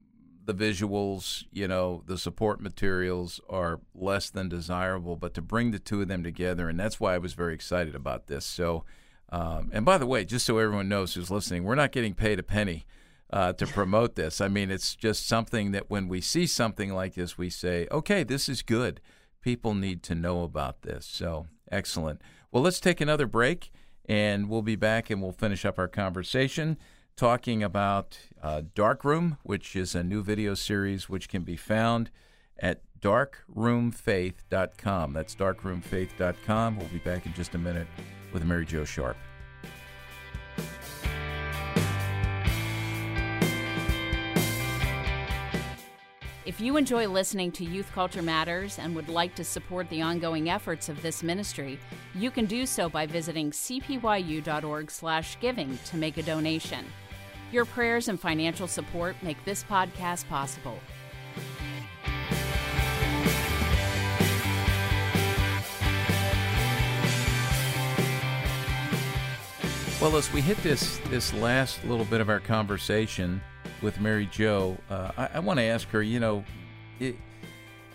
the 0.47 0.55
visuals, 0.55 1.45
you 1.51 1.67
know, 1.67 2.03
the 2.07 2.19
support 2.19 2.61
materials 2.61 3.41
are 3.49 3.81
less 3.95 4.31
than 4.31 4.49
desirable, 4.49 5.17
but 5.17 5.35
to 5.35 5.43
bring 5.43 5.71
the 5.71 5.79
two 5.79 6.03
of 6.03 6.09
them 6.09 6.23
together, 6.23 6.69
and 6.69 6.79
that's 6.79 7.01
why 7.01 7.15
I 7.15 7.19
was 7.19 7.35
very 7.35 7.55
excited 7.55 7.95
about 7.95 8.27
this. 8.27 8.45
So, 8.45 8.85
um, 9.31 9.71
and 9.73 9.85
by 9.85 9.99
the 9.99 10.07
way, 10.07 10.25
just 10.25 10.47
so 10.47 10.59
everyone 10.59 10.89
knows 10.89 11.15
who's 11.15 11.31
listening, 11.31 11.65
we're 11.65 11.75
not 11.75 11.93
getting 11.93 12.15
paid 12.15 12.39
a 12.39 12.43
penny 12.43 12.85
uh, 13.31 13.53
to 13.55 13.67
promote 13.67 14.15
this. 14.15 14.41
I 14.41 14.49
mean, 14.49 14.71
it's 14.71 14.95
just 14.95 15.27
something 15.27 15.73
that 15.73 15.91
when 15.91 16.09
we 16.09 16.21
see 16.21 16.47
something 16.47 16.93
like 16.93 17.15
this, 17.15 17.39
we 17.39 17.51
say, 17.51 17.89
okay, 17.91 18.23
this 18.23 18.49
is 18.49 18.63
good. 18.63 19.01
People 19.41 19.75
need 19.75 20.03
to 20.05 20.15
know 20.15 20.43
about 20.43 20.83
this. 20.83 21.07
So, 21.07 21.47
excellent. 21.71 22.21
Well, 22.53 22.63
let's 22.63 22.81
take 22.81 23.01
another 23.01 23.27
break, 23.27 23.73
and 24.07 24.49
we'll 24.49 24.63
be 24.63 24.77
back 24.77 25.11
and 25.11 25.23
we'll 25.23 25.33
finish 25.33 25.65
up 25.65 25.79
our 25.79 25.89
conversation 25.89 26.77
talking 27.17 27.63
about 27.63 28.19
uh, 28.43 28.63
Darkroom, 28.75 29.39
which 29.43 29.77
is 29.77 29.95
a 29.95 30.03
new 30.03 30.23
video 30.23 30.55
series 30.55 31.09
which 31.09 31.29
can 31.29 31.43
be 31.43 31.57
found 31.57 32.11
at 32.59 32.81
darkroomfaith.com. 33.01 35.13
That's 35.13 35.35
darkroomfaith.com. 35.35 36.79
We'll 36.79 36.89
be 36.89 36.99
back 36.99 37.27
in 37.27 37.35
just 37.35 37.55
a 37.55 37.59
minute 37.59 37.87
with 38.33 38.45
Mary 38.45 38.65
Jo 38.65 38.85
Sharp. 38.85 39.17
If 46.47 46.61
you 46.61 46.77
enjoy 46.77 47.09
listening 47.09 47.53
to 47.53 47.65
Youth 47.65 47.91
Culture 47.95 48.21
Matters 48.21 48.79
and 48.79 48.95
would 48.95 49.09
like 49.09 49.35
to 49.37 49.45
support 49.45 49.89
the 49.89 50.03
ongoing 50.03 50.51
efforts 50.51 50.91
of 50.91 51.01
this 51.01 51.23
ministry, 51.23 51.79
you 52.15 52.31
can 52.31 52.45
do 52.45 52.67
so 52.67 52.91
by 52.91 53.07
visiting 53.07 53.51
cpyu.org/giving 53.51 55.79
to 55.87 55.97
make 55.97 56.19
a 56.19 56.23
donation. 56.23 56.85
Your 57.55 57.65
prayers 57.65 58.09
and 58.09 58.19
financial 58.19 58.67
support 58.67 59.15
make 59.23 59.37
this 59.45 59.63
podcast 59.63 60.27
possible. 60.29 60.77
Well, 70.01 70.17
as 70.17 70.33
we 70.33 70.41
hit 70.41 70.57
this 70.65 70.99
this 71.11 71.33
last 71.35 71.85
little 71.85 72.05
bit 72.07 72.21
of 72.21 72.29
our 72.29 72.41
conversation 72.41 73.41
with 73.83 74.01
Mary 74.01 74.29
Jo, 74.33 74.77
uh, 74.91 75.13
I, 75.17 75.29
I 75.35 75.39
want 75.39 75.61
to 75.61 75.63
ask 75.63 75.87
her. 75.91 76.03
You 76.03 76.19
know, 76.19 76.45
it, 76.99 77.15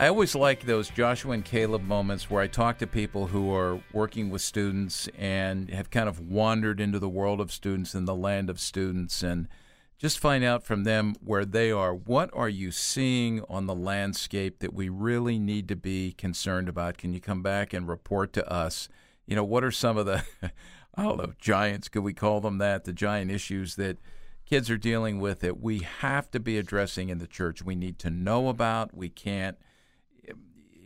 I 0.02 0.08
always 0.08 0.34
like 0.34 0.64
those 0.64 0.90
Joshua 0.90 1.34
and 1.34 1.44
Caleb 1.44 1.84
moments 1.84 2.30
where 2.30 2.42
I 2.42 2.48
talk 2.48 2.78
to 2.78 2.88
people 2.88 3.28
who 3.28 3.54
are 3.54 3.82
working 3.92 4.30
with 4.30 4.42
students 4.42 5.10
and 5.18 5.70
have 5.72 5.90
kind 5.90 6.08
of 6.08 6.22
wandered 6.22 6.80
into 6.80 7.00
the 7.00 7.10
world 7.10 7.42
of 7.42 7.52
students 7.52 7.94
and 7.94 8.08
the 8.08 8.16
land 8.16 8.50
of 8.50 8.62
students 8.62 9.22
and 9.22 9.50
just 9.98 10.18
find 10.18 10.42
out 10.42 10.64
from 10.64 10.86
them 10.86 11.16
where 11.22 11.44
they 11.44 11.70
are. 11.70 11.94
What 11.94 12.30
are 12.32 12.48
you 12.48 12.72
seeing 12.72 13.44
on 13.50 13.66
the 13.66 13.76
landscape 13.76 14.60
that 14.60 14.74
we 14.74 14.88
really 14.88 15.38
need 15.38 15.68
to 15.68 15.76
be 15.76 16.14
concerned 16.14 16.70
about? 16.70 16.98
Can 16.98 17.12
you 17.12 17.20
come 17.20 17.44
back 17.44 17.74
and 17.74 17.86
report 17.86 18.32
to 18.34 18.50
us? 18.50 18.88
You 19.28 19.36
know, 19.36 19.44
what 19.44 19.66
are 19.66 19.72
some 19.72 19.98
of 19.98 20.06
the, 20.06 20.24
I 20.96 21.04
don't 21.04 21.18
know, 21.18 21.34
giants, 21.40 21.90
could 21.90 22.04
we 22.04 22.14
call 22.14 22.40
them 22.40 22.58
that? 22.60 22.86
The 22.86 22.94
giant 22.94 23.32
issues 23.32 23.76
that 23.76 23.98
kids 24.46 24.70
are 24.70 24.78
dealing 24.78 25.20
with 25.20 25.42
that 25.42 25.60
we 25.60 25.80
have 25.80 26.32
to 26.32 26.40
be 26.40 26.58
addressing 26.58 27.10
in 27.10 27.18
the 27.18 27.28
church. 27.28 27.66
We 27.66 27.76
need 27.76 28.00
to 28.00 28.10
know 28.10 28.48
about. 28.48 28.96
We 28.96 29.10
can't 29.10 29.58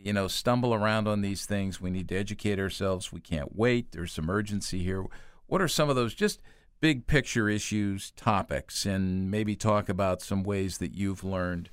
you 0.04 0.12
know, 0.12 0.28
stumble 0.28 0.74
around 0.74 1.08
on 1.08 1.22
these 1.22 1.46
things. 1.46 1.80
We 1.80 1.90
need 1.90 2.08
to 2.10 2.16
educate 2.16 2.58
ourselves. 2.58 3.10
We 3.10 3.20
can't 3.20 3.56
wait. 3.56 3.92
There's 3.92 4.12
some 4.12 4.28
urgency 4.28 4.84
here. 4.84 5.06
What 5.46 5.62
are 5.62 5.68
some 5.68 5.88
of 5.88 5.96
those 5.96 6.12
just 6.14 6.42
big 6.78 7.06
picture 7.06 7.48
issues, 7.48 8.10
topics, 8.10 8.84
and 8.84 9.30
maybe 9.30 9.56
talk 9.56 9.88
about 9.88 10.20
some 10.20 10.42
ways 10.42 10.76
that 10.76 10.94
you've 10.94 11.24
learned 11.24 11.70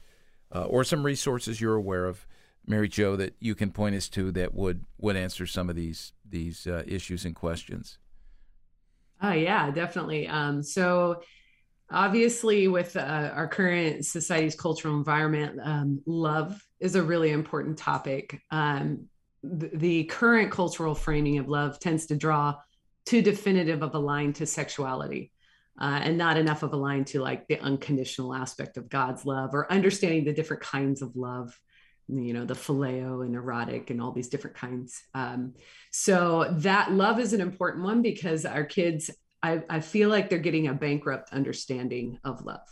uh, 0.56 0.64
or 0.64 0.86
some 0.86 1.06
resources 1.06 1.60
you're 1.60 1.76
aware 1.76 2.06
of, 2.06 2.26
Mary 2.66 2.88
Jo, 2.88 3.18
that 3.18 3.36
you 3.42 3.54
can 3.54 3.70
point 3.70 3.96
us 3.96 4.08
to 4.08 4.32
that 4.32 4.54
would 4.54 4.86
would 4.98 5.18
answer 5.18 5.46
some 5.46 5.70
of 5.70 5.76
these 5.76 6.14
these 6.26 6.66
uh, 6.66 6.84
issues 6.88 7.26
and 7.26 7.36
questions. 7.36 7.98
Oh 9.22 9.34
yeah, 9.34 9.70
definitely. 9.72 10.30
Um, 10.30 10.64
so 10.64 11.22
obviously 11.92 12.68
with 12.68 12.96
uh, 12.96 13.32
our 13.34 13.48
current 13.48 14.06
society's 14.06 14.56
cultural 14.56 14.96
environment 14.96 15.60
um, 15.64 16.02
love 16.06 16.66
is 16.80 16.96
a 16.96 17.04
really 17.04 17.32
important 17.32 17.78
topic. 17.78 18.42
Um, 18.50 19.08
th- 19.60 19.74
the 19.74 20.04
current 20.06 20.52
cultural 20.52 20.96
framing 20.96 21.38
of 21.38 21.48
love 21.48 21.80
tends 21.80 22.08
to 22.08 22.16
draw 22.16 22.56
too 23.06 23.22
definitive 23.22 23.84
of 23.84 23.96
a 23.96 24.00
line 24.00 24.34
to 24.34 24.46
sexuality 24.46 25.32
uh, 25.80 26.00
and 26.04 26.18
not 26.18 26.38
enough 26.38 26.64
of 26.64 26.74
a 26.74 26.78
line 26.78 27.06
to 27.06 27.20
like 27.20 27.48
the 27.48 27.60
unconditional 27.60 28.34
aspect 28.34 28.78
of 28.78 28.90
god's 28.90 29.26
love 29.26 29.56
or 29.56 29.72
understanding 29.72 30.24
the 30.24 30.34
different 30.34 30.62
kinds 30.62 31.02
of 31.02 31.16
love 31.16 31.60
you 32.12 32.34
know 32.34 32.46
the 32.46 32.54
phileo 32.54 33.26
and 33.26 33.36
erotic 33.36 33.90
and 33.90 34.02
all 34.02 34.12
these 34.12 34.28
different 34.28 34.56
kinds. 34.56 35.02
Um, 35.14 35.54
so 35.92 36.54
that 36.58 36.92
love 36.92 37.20
is 37.20 37.34
an 37.34 37.42
important 37.42 37.84
one 37.84 38.02
because 38.02 38.46
our 38.46 38.66
kids 38.66 39.10
I, 39.44 39.64
I 39.70 39.80
feel 39.80 40.10
like 40.10 40.30
they're 40.30 40.40
getting 40.40 40.68
a 40.68 40.74
bankrupt 40.74 41.34
understanding 41.34 42.20
of 42.24 42.46
love. 42.46 42.68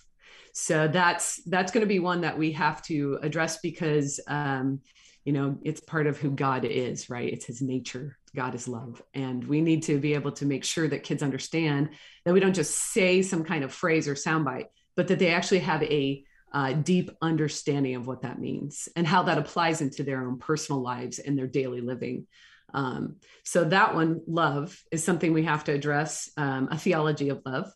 So 0.53 0.87
that's 0.87 1.41
that's 1.43 1.71
going 1.71 1.81
to 1.81 1.87
be 1.87 1.99
one 1.99 2.21
that 2.21 2.37
we 2.37 2.51
have 2.53 2.81
to 2.83 3.19
address 3.21 3.59
because 3.61 4.19
um, 4.27 4.81
you 5.23 5.33
know 5.33 5.57
it's 5.63 5.79
part 5.79 6.07
of 6.07 6.17
who 6.17 6.31
God 6.31 6.65
is, 6.65 7.09
right? 7.09 7.31
It's 7.31 7.45
His 7.45 7.61
nature. 7.61 8.17
God 8.35 8.55
is 8.55 8.67
love, 8.67 9.01
and 9.13 9.43
we 9.43 9.61
need 9.61 9.83
to 9.83 9.99
be 9.99 10.13
able 10.13 10.31
to 10.33 10.45
make 10.45 10.63
sure 10.63 10.87
that 10.87 11.03
kids 11.03 11.23
understand 11.23 11.89
that 12.25 12.33
we 12.33 12.39
don't 12.39 12.53
just 12.53 12.75
say 12.75 13.21
some 13.21 13.43
kind 13.43 13.63
of 13.63 13.73
phrase 13.73 14.07
or 14.07 14.15
soundbite, 14.15 14.65
but 14.95 15.07
that 15.07 15.19
they 15.19 15.33
actually 15.33 15.59
have 15.59 15.83
a 15.83 16.23
uh, 16.51 16.73
deep 16.73 17.11
understanding 17.21 17.95
of 17.95 18.07
what 18.07 18.23
that 18.23 18.39
means 18.39 18.89
and 18.95 19.05
how 19.05 19.23
that 19.23 19.37
applies 19.37 19.81
into 19.81 20.03
their 20.03 20.25
own 20.25 20.39
personal 20.39 20.81
lives 20.81 21.19
and 21.19 21.37
their 21.37 21.47
daily 21.47 21.81
living. 21.81 22.25
Um, 22.73 23.15
so 23.43 23.63
that 23.65 23.95
one, 23.95 24.21
love, 24.27 24.77
is 24.91 25.03
something 25.03 25.33
we 25.33 25.43
have 25.43 25.63
to 25.65 25.73
address. 25.73 26.29
Um, 26.37 26.69
a 26.71 26.77
theology 26.77 27.29
of 27.29 27.41
love. 27.45 27.71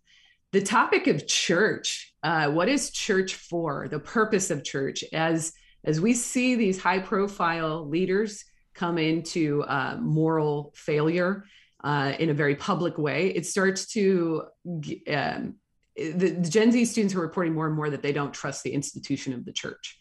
The 0.51 0.61
topic 0.61 1.07
of 1.07 1.27
church. 1.27 2.13
Uh, 2.21 2.51
what 2.51 2.69
is 2.69 2.91
church 2.91 3.35
for? 3.35 3.87
The 3.89 3.99
purpose 3.99 4.51
of 4.51 4.63
church 4.63 5.03
as 5.13 5.53
as 5.85 5.99
we 5.99 6.13
see 6.13 6.55
these 6.55 6.81
high 6.81 6.99
profile 6.99 7.87
leaders 7.89 8.45
come 8.73 8.97
into 8.97 9.63
uh, 9.63 9.97
moral 9.99 10.71
failure 10.75 11.45
uh, 11.83 12.13
in 12.17 12.29
a 12.29 12.33
very 12.33 12.55
public 12.55 12.97
way, 12.97 13.27
it 13.29 13.45
starts 13.45 13.87
to 13.87 14.43
um, 14.65 15.55
the, 15.95 16.11
the, 16.11 16.49
Gen 16.49 16.71
Z 16.71 16.85
students 16.85 17.13
are 17.13 17.19
reporting 17.19 17.53
more 17.53 17.67
and 17.67 17.75
more 17.75 17.89
that 17.89 18.01
they 18.01 18.13
don't 18.13 18.33
trust 18.33 18.63
the 18.63 18.71
institution 18.71 19.33
of 19.33 19.45
the 19.45 19.51
church. 19.51 19.99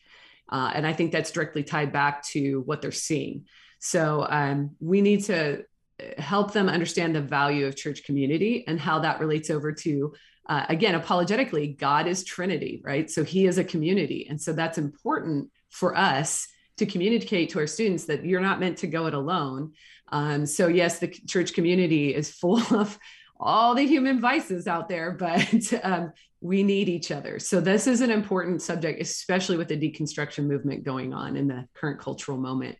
Uh, 0.50 0.70
and 0.74 0.86
I 0.86 0.92
think 0.92 1.12
that's 1.12 1.30
directly 1.30 1.64
tied 1.64 1.92
back 1.92 2.24
to 2.28 2.60
what 2.60 2.80
they're 2.80 2.92
seeing. 2.92 3.46
So 3.84 4.24
um, 4.30 4.76
we 4.78 5.00
need 5.00 5.24
to 5.24 5.64
help 6.16 6.52
them 6.52 6.68
understand 6.68 7.16
the 7.16 7.20
value 7.20 7.66
of 7.66 7.74
church 7.74 8.04
community 8.04 8.64
and 8.68 8.78
how 8.78 9.00
that 9.00 9.18
relates 9.18 9.50
over 9.50 9.72
to 9.72 10.14
uh, 10.48 10.66
again 10.68 10.94
apologetically 10.94 11.68
god 11.68 12.06
is 12.06 12.24
trinity 12.24 12.80
right? 12.84 13.10
So 13.10 13.24
he 13.24 13.46
is 13.46 13.58
a 13.58 13.64
community. 13.64 14.26
And 14.30 14.40
so 14.40 14.52
that's 14.52 14.78
important 14.78 15.50
for 15.70 15.96
us 15.96 16.46
to 16.76 16.86
communicate 16.86 17.50
to 17.50 17.58
our 17.58 17.66
students 17.66 18.04
that 18.04 18.24
you're 18.24 18.40
not 18.40 18.60
meant 18.60 18.78
to 18.78 18.86
go 18.86 19.06
it 19.06 19.14
alone. 19.14 19.72
Um, 20.08 20.46
so 20.46 20.68
yes 20.68 21.00
the 21.00 21.08
church 21.08 21.52
community 21.52 22.14
is 22.14 22.30
full 22.40 22.62
of 22.74 22.96
all 23.40 23.74
the 23.74 23.86
human 23.86 24.20
vices 24.20 24.68
out 24.68 24.88
there 24.88 25.10
but 25.10 25.72
um, 25.82 26.12
we 26.40 26.62
need 26.62 26.88
each 26.88 27.10
other. 27.10 27.40
So 27.40 27.60
this 27.60 27.88
is 27.88 28.00
an 28.00 28.12
important 28.12 28.62
subject 28.62 29.02
especially 29.02 29.56
with 29.56 29.68
the 29.68 29.76
deconstruction 29.76 30.44
movement 30.46 30.84
going 30.84 31.12
on 31.12 31.36
in 31.36 31.48
the 31.48 31.66
current 31.74 31.98
cultural 31.98 32.38
moment 32.38 32.76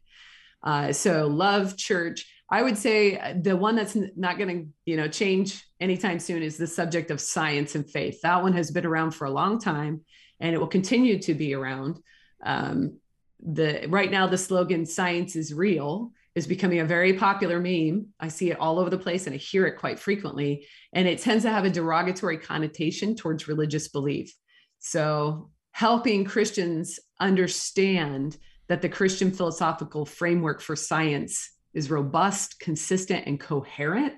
uh, 0.62 0.92
so 0.92 1.26
love 1.26 1.76
church 1.76 2.26
I 2.52 2.62
would 2.62 2.76
say 2.76 3.18
uh, 3.18 3.32
the 3.40 3.56
one 3.56 3.74
that's 3.74 3.96
not 4.14 4.36
going 4.36 4.48
to, 4.48 4.68
you 4.84 4.98
know, 4.98 5.08
change 5.08 5.64
anytime 5.80 6.18
soon 6.18 6.42
is 6.42 6.58
the 6.58 6.66
subject 6.66 7.10
of 7.10 7.18
science 7.18 7.74
and 7.74 7.90
faith. 7.90 8.20
That 8.20 8.42
one 8.42 8.52
has 8.52 8.70
been 8.70 8.84
around 8.84 9.12
for 9.12 9.24
a 9.24 9.30
long 9.30 9.58
time, 9.58 10.02
and 10.38 10.54
it 10.54 10.58
will 10.58 10.66
continue 10.66 11.18
to 11.20 11.32
be 11.32 11.54
around. 11.54 11.98
Um, 12.44 12.98
the 13.42 13.86
right 13.88 14.10
now, 14.10 14.26
the 14.26 14.36
slogan 14.36 14.84
"Science 14.84 15.34
is 15.34 15.54
real" 15.54 16.12
is 16.34 16.46
becoming 16.46 16.80
a 16.80 16.84
very 16.84 17.14
popular 17.14 17.58
meme. 17.58 18.08
I 18.20 18.28
see 18.28 18.50
it 18.50 18.60
all 18.60 18.78
over 18.78 18.90
the 18.90 18.98
place, 18.98 19.26
and 19.26 19.32
I 19.32 19.38
hear 19.38 19.66
it 19.66 19.78
quite 19.78 19.98
frequently. 19.98 20.66
And 20.92 21.08
it 21.08 21.20
tends 21.20 21.44
to 21.44 21.50
have 21.50 21.64
a 21.64 21.70
derogatory 21.70 22.36
connotation 22.36 23.16
towards 23.16 23.48
religious 23.48 23.88
belief. 23.88 24.30
So, 24.78 25.50
helping 25.70 26.26
Christians 26.26 27.00
understand 27.18 28.36
that 28.68 28.82
the 28.82 28.88
Christian 28.88 29.30
philosophical 29.30 30.04
framework 30.04 30.60
for 30.60 30.76
science 30.76 31.50
is 31.74 31.90
robust, 31.90 32.60
consistent, 32.60 33.26
and 33.26 33.40
coherent 33.40 34.14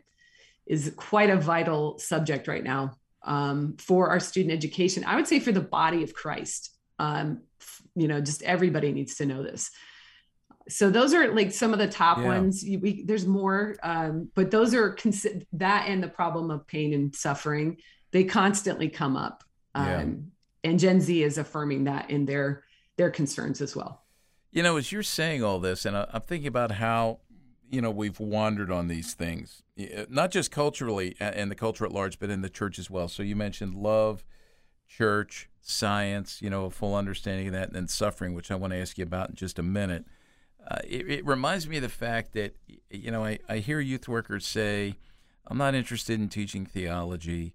is 0.67 0.93
quite 0.97 1.31
a 1.31 1.37
vital 1.37 1.99
subject 1.99 2.49
right 2.49 2.65
now 2.65 2.93
um, 3.23 3.77
for 3.79 4.11
our 4.11 4.21
student 4.21 4.53
education. 4.53 5.05
I 5.05 5.17
would 5.17 5.27
say 5.27 5.41
for 5.41 5.53
the 5.53 5.61
body 5.61 6.03
of 6.03 6.15
Christ. 6.15 6.71
Um, 6.99 7.43
you 7.95 8.09
know, 8.09 8.21
just 8.21 8.43
everybody 8.43 8.93
needs 8.93 9.17
to 9.17 9.27
know 9.27 9.43
this. 9.43 9.71
So 10.69 10.91
those 10.91 11.13
are 11.13 11.33
like 11.35 11.53
some 11.53 11.73
of 11.73 11.79
the 11.79 11.89
top 11.89 12.19
yeah. 12.19 12.25
ones. 12.25 12.65
We, 12.65 13.03
there's 13.05 13.27
more, 13.27 13.77
um, 13.83 14.31
but 14.35 14.51
those 14.51 14.75
are 14.75 14.95
consi- 14.95 15.45
that 15.53 15.89
and 15.89 16.03
the 16.03 16.09
problem 16.09 16.51
of 16.51 16.67
pain 16.67 16.95
and 16.95 17.15
suffering. 17.15 17.79
They 18.13 18.25
constantly 18.25 18.89
come 18.89 19.17
up, 19.17 19.45
yeah. 19.75 20.03
Um, 20.03 20.31
and 20.63 20.79
Gen 20.79 21.01
Z 21.01 21.23
is 21.23 21.37
affirming 21.37 21.85
that 21.85 22.11
in 22.11 22.25
their 22.25 22.65
their 22.97 23.11
concerns 23.11 23.61
as 23.61 23.75
well. 23.75 24.04
You 24.55 24.63
know, 24.63 24.77
as 24.77 24.93
you're 24.93 25.03
saying 25.03 25.43
all 25.43 25.59
this, 25.59 25.85
and 25.85 25.97
I'm 25.97 26.21
thinking 26.21 26.47
about 26.47 26.71
how 26.71 27.19
you 27.69 27.83
know 27.83 27.91
we've 27.91 28.21
wandered 28.21 28.71
on 28.71 28.87
these 28.87 29.13
things, 29.13 29.65
not 30.09 30.31
just 30.31 30.53
culturally 30.53 31.17
and 31.19 31.51
the 31.51 31.57
culture 31.57 31.85
at 31.85 31.91
large, 31.91 32.21
but 32.21 32.31
in 32.31 32.41
the 32.41 32.49
church 32.49 32.79
as 32.79 32.89
well. 32.89 33.09
So 33.09 33.25
you 33.25 33.35
mentioned 33.35 33.75
love, 33.75 34.25
church, 34.87 35.51
science, 35.61 36.41
you 36.41 36.51
know, 36.51 36.67
a 36.67 36.71
full 36.71 36.95
understanding 36.95 37.49
of 37.49 37.53
that, 37.55 37.67
and 37.67 37.75
then 37.75 37.89
suffering, 37.89 38.33
which 38.33 38.53
I 38.53 38.55
want 38.55 38.73
to 38.73 38.79
ask 38.79 38.97
you 38.97 39.03
about 39.03 39.31
in 39.31 39.35
just 39.35 39.59
a 39.59 39.63
minute. 39.65 40.05
Uh, 40.65 40.79
it, 40.85 41.11
it, 41.11 41.27
reminds 41.27 41.67
me 41.67 41.79
of 41.79 41.83
the 41.83 41.89
fact 41.89 42.33
that 42.35 42.55
you 42.91 43.11
know 43.11 43.25
I, 43.25 43.41
I 43.49 43.59
hear 43.59 43.81
youth 43.81 44.07
workers 44.07 44.47
say, 44.47 44.95
"I'm 45.49 45.59
not 45.59 45.75
interested 45.75 46.21
in 46.21 46.29
teaching 46.29 46.65
theology. 46.65 47.55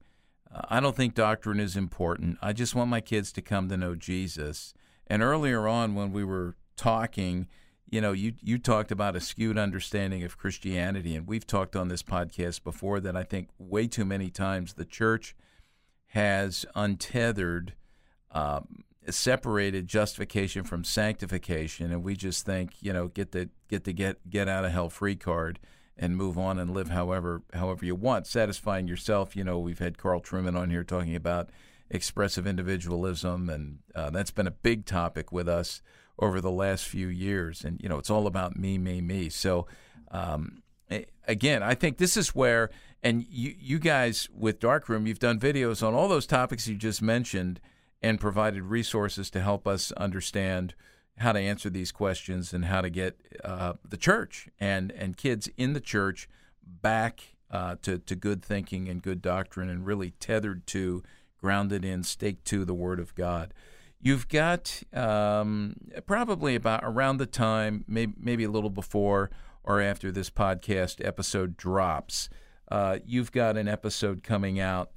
Uh, 0.54 0.64
I 0.70 0.82
don't 0.82 0.98
think 0.98 1.16
doctrine 1.16 1.62
is 1.62 1.78
important. 1.78 2.40
I 2.42 2.52
just 2.52 2.76
want 2.76 2.90
my 2.90 3.00
kids 3.00 3.32
to 3.32 3.42
come 3.42 3.70
to 3.70 3.78
know 3.78 3.96
Jesus." 3.96 4.74
And 5.08 5.24
earlier 5.24 5.66
on, 5.66 5.96
when 5.96 6.12
we 6.12 6.26
were 6.26 6.56
talking, 6.80 7.46
you 7.90 8.00
know, 8.00 8.14
you 8.14 8.34
you 8.42 8.58
talked 8.58 8.90
about 8.90 9.16
a 9.18 9.20
skewed 9.20 9.58
understanding 9.58 10.24
of 10.24 10.38
Christianity, 10.38 11.14
and 11.14 11.28
we've 11.28 11.46
talked 11.46 11.76
on 11.76 11.90
this 11.90 12.02
podcast 12.02 12.64
before 12.64 13.02
that 13.02 13.18
I 13.18 13.24
think 13.24 13.50
way 13.58 13.86
too 13.86 14.06
many 14.06 14.30
times 14.30 14.74
the 14.74 14.86
church 14.86 15.36
has 16.08 16.66
untethered, 16.76 17.74
um, 18.32 18.86
separated 19.10 19.88
justification 19.88 20.64
from 20.64 20.86
sanctification, 20.86 21.92
and 21.92 22.02
we 22.02 22.16
just 22.16 22.46
think, 22.46 22.76
you 22.80 22.94
know, 22.94 23.10
get 23.10 23.34
the 23.34 23.50
get 23.68 23.84
the 23.84 23.92
get 23.92 24.30
get 24.30 24.48
out 24.48 24.64
of 24.64 24.72
hell 24.72 24.90
free 24.90 25.18
card 25.18 25.60
and 25.98 26.16
move 26.16 26.38
on 26.38 26.58
and 26.60 26.74
live 26.74 26.90
however 26.92 27.42
however 27.54 27.84
you 27.84 27.96
want, 27.96 28.26
satisfying 28.26 28.88
yourself. 28.88 29.36
You 29.36 29.44
know, 29.44 29.60
we've 29.60 29.80
had 29.80 29.98
Carl 29.98 30.22
Trueman 30.22 30.58
on 30.58 30.70
here 30.70 30.86
talking 30.86 31.16
about 31.16 31.50
expressive 31.90 32.48
individualism, 32.48 33.50
and 33.50 33.80
uh, 33.94 34.12
that's 34.12 34.32
been 34.32 34.48
a 34.48 34.52
big 34.52 34.86
topic 34.86 35.34
with 35.34 35.50
us 35.50 35.82
over 36.20 36.42
the 36.42 36.52
last 36.52 36.86
few 36.86 37.08
years. 37.08 37.64
And, 37.64 37.80
you 37.82 37.90
know, 37.90 37.98
it's 37.98 38.10
all 38.10 38.28
about 38.28 38.58
me, 38.58 38.78
me, 38.78 39.02
me. 39.02 39.30
So, 39.30 39.68
um, 40.12 40.64
again, 41.28 41.64
I 41.64 41.76
think 41.76 41.98
this 41.98 42.18
is 42.18 42.36
where, 42.36 42.70
and 43.02 43.26
you, 43.30 43.56
you 43.58 43.80
guys 43.80 44.28
with 44.36 44.60
Darkroom, 44.60 45.08
you've 45.08 45.20
done 45.20 45.40
videos 45.40 45.86
on 45.86 45.94
all 45.94 46.08
those 46.08 46.28
topics 46.28 46.68
you 46.68 46.76
just 46.76 47.02
mentioned 47.02 47.60
and 48.02 48.20
provided 48.20 48.64
resources 48.64 49.30
to 49.32 49.42
help 49.42 49.68
us 49.68 49.92
understand 49.94 50.74
how 51.18 51.32
to 51.32 51.40
answer 51.40 51.70
these 51.70 51.92
questions 51.92 52.54
and 52.54 52.66
how 52.66 52.82
to 52.82 52.90
get 52.90 53.20
uh, 53.44 53.74
the 53.88 53.98
church 53.98 54.48
and, 54.60 54.92
and 54.92 55.18
kids 55.18 55.50
in 55.58 55.74
the 55.74 55.82
church 55.82 56.30
back 56.64 57.36
uh, 57.52 57.76
to, 57.82 57.98
to 58.00 58.16
good 58.16 58.44
thinking 58.44 58.88
and 58.88 59.02
good 59.02 59.22
doctrine 59.22 59.70
and 59.70 59.86
really 59.86 60.12
tethered 60.20 60.66
to, 60.68 61.04
grounded 61.38 61.84
in, 61.84 62.04
staked 62.04 62.46
to 62.46 62.64
the 62.64 62.74
Word 62.74 63.00
of 63.00 63.16
God. 63.16 63.54
You've 64.02 64.30
got 64.30 64.82
um, 64.94 65.76
probably 66.06 66.56
about 66.56 66.82
around 66.84 67.18
the 67.18 67.26
time, 67.26 67.84
maybe, 67.88 68.14
maybe 68.18 68.44
a 68.46 68.50
little 68.50 68.70
before 68.70 69.30
or 69.64 69.82
after 69.82 70.10
this 70.10 70.30
podcast 70.30 71.06
episode 71.06 71.58
drops, 71.58 72.30
uh, 72.72 73.00
you've 73.06 73.32
got 73.32 73.58
an 73.58 73.68
episode 73.68 74.24
coming 74.24 74.60
out 74.60 74.92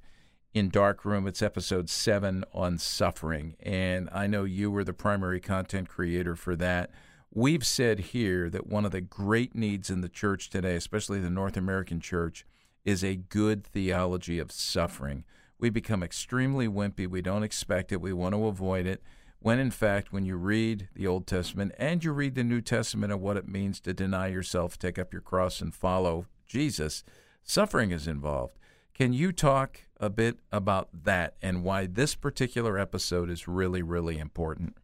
in 0.54 0.68
Darkroom. 0.68 1.26
It's 1.26 1.42
episode 1.42 1.90
seven 1.90 2.44
on 2.52 2.78
suffering. 2.78 3.56
And 3.60 4.08
I 4.12 4.26
know 4.26 4.44
you 4.44 4.70
were 4.70 4.84
the 4.84 4.92
primary 4.92 5.40
content 5.40 5.88
creator 5.88 6.36
for 6.36 6.54
that. 6.56 6.90
We've 7.32 7.66
said 7.66 7.98
here 7.98 8.48
that 8.50 8.66
one 8.66 8.84
of 8.84 8.92
the 8.92 9.00
great 9.00 9.54
needs 9.54 9.90
in 9.90 10.02
the 10.02 10.08
church 10.08 10.48
today, 10.48 10.76
especially 10.76 11.18
the 11.18 11.30
North 11.30 11.56
American 11.56 11.98
church, 11.98 12.46
is 12.84 13.02
a 13.02 13.16
good 13.16 13.64
theology 13.64 14.38
of 14.38 14.52
suffering 14.52 15.24
we 15.62 15.70
become 15.70 16.02
extremely 16.02 16.66
wimpy. 16.66 17.06
We 17.06 17.22
don't 17.22 17.44
expect 17.44 17.92
it. 17.92 18.00
We 18.00 18.12
want 18.12 18.34
to 18.34 18.46
avoid 18.46 18.84
it. 18.84 19.00
When 19.38 19.60
in 19.60 19.70
fact, 19.70 20.12
when 20.12 20.26
you 20.26 20.34
read 20.36 20.88
the 20.92 21.06
Old 21.06 21.28
Testament 21.28 21.72
and 21.78 22.02
you 22.02 22.10
read 22.10 22.34
the 22.34 22.42
New 22.42 22.60
Testament 22.60 23.12
and 23.12 23.22
what 23.22 23.36
it 23.36 23.46
means 23.46 23.80
to 23.82 23.94
deny 23.94 24.26
yourself, 24.26 24.76
take 24.76 24.98
up 24.98 25.12
your 25.12 25.22
cross, 25.22 25.60
and 25.60 25.72
follow 25.72 26.26
Jesus, 26.46 27.04
suffering 27.44 27.92
is 27.92 28.08
involved. 28.08 28.58
Can 28.92 29.12
you 29.12 29.30
talk 29.30 29.82
a 30.00 30.10
bit 30.10 30.40
about 30.50 30.88
that 31.04 31.36
and 31.40 31.62
why 31.62 31.86
this 31.86 32.16
particular 32.16 32.76
episode 32.76 33.30
is 33.30 33.46
really, 33.46 33.82
really 33.82 34.18
important? 34.18 34.76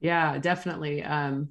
Yeah, 0.00 0.38
definitely. 0.38 1.02
Um, 1.02 1.50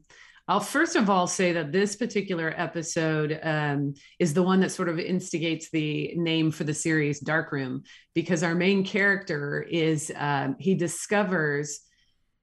I'll 0.49 0.59
first 0.59 0.95
of 0.95 1.11
all 1.11 1.27
say 1.27 1.51
that 1.51 1.71
this 1.71 1.95
particular 1.95 2.51
episode 2.57 3.39
um, 3.43 3.93
is 4.17 4.33
the 4.33 4.41
one 4.41 4.61
that 4.61 4.71
sort 4.71 4.89
of 4.89 4.97
instigates 4.97 5.69
the 5.69 6.11
name 6.15 6.49
for 6.49 6.63
the 6.63 6.73
series 6.73 7.19
Darkroom, 7.19 7.83
because 8.15 8.41
our 8.41 8.55
main 8.55 8.83
character 8.83 9.61
is 9.61 10.11
um, 10.15 10.55
he 10.57 10.73
discovers 10.73 11.81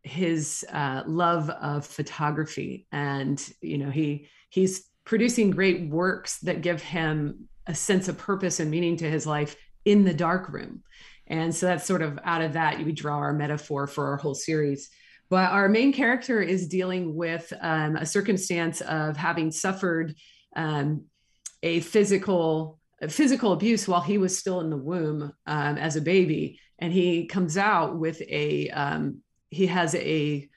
his 0.05 0.65
uh, 0.73 1.03
love 1.09 1.51
of 1.51 1.85
photography, 1.85 2.87
and 2.93 3.45
you 3.61 3.77
know 3.77 3.91
he 3.91 4.29
he's 4.51 4.89
producing 5.05 5.51
great 5.51 5.91
works 5.91 6.39
that 6.41 6.63
give 6.63 6.81
him 6.81 7.49
a 7.67 7.75
sense 7.75 8.07
of 8.07 8.17
purpose 8.17 8.61
and 8.61 8.71
meaning 8.71 8.97
to 8.99 9.11
his 9.11 9.27
life 9.27 9.57
in 9.85 10.05
the 10.05 10.15
dark 10.15 10.49
room. 10.51 10.85
And 11.27 11.53
so 11.53 11.67
that's 11.67 11.85
sort 11.85 12.03
of 12.03 12.21
out 12.23 12.41
of 12.41 12.53
that 12.53 12.79
we 12.79 12.93
draw 12.93 13.17
our 13.17 13.33
metaphor 13.33 13.89
for 13.89 14.07
our 14.11 14.17
whole 14.17 14.37
series. 14.37 14.91
But 15.29 15.51
our 15.51 15.69
main 15.69 15.93
character 15.93 16.41
is 16.41 16.69
dealing 16.69 17.15
with 17.15 17.53
um, 17.61 17.97
a 17.97 18.07
circumstance 18.07 18.81
of 18.81 19.17
having 19.17 19.51
suffered 19.51 20.15
um, 20.55 21.07
a 21.63 21.81
physical 21.81 22.79
physical 23.09 23.53
abuse 23.53 23.87
while 23.87 24.01
he 24.01 24.17
was 24.17 24.39
still 24.39 24.61
in 24.61 24.71
the 24.71 24.77
womb 24.77 25.31
um, 25.47 25.77
as 25.77 25.97
a 25.97 26.01
baby, 26.01 26.59
and 26.79 26.93
he 26.93 27.27
comes 27.27 27.59
out 27.59 27.99
with 27.99 28.23
a 28.23 28.71
um, 28.71 29.19
he 29.51 29.67
has 29.67 29.95
a 29.95 30.49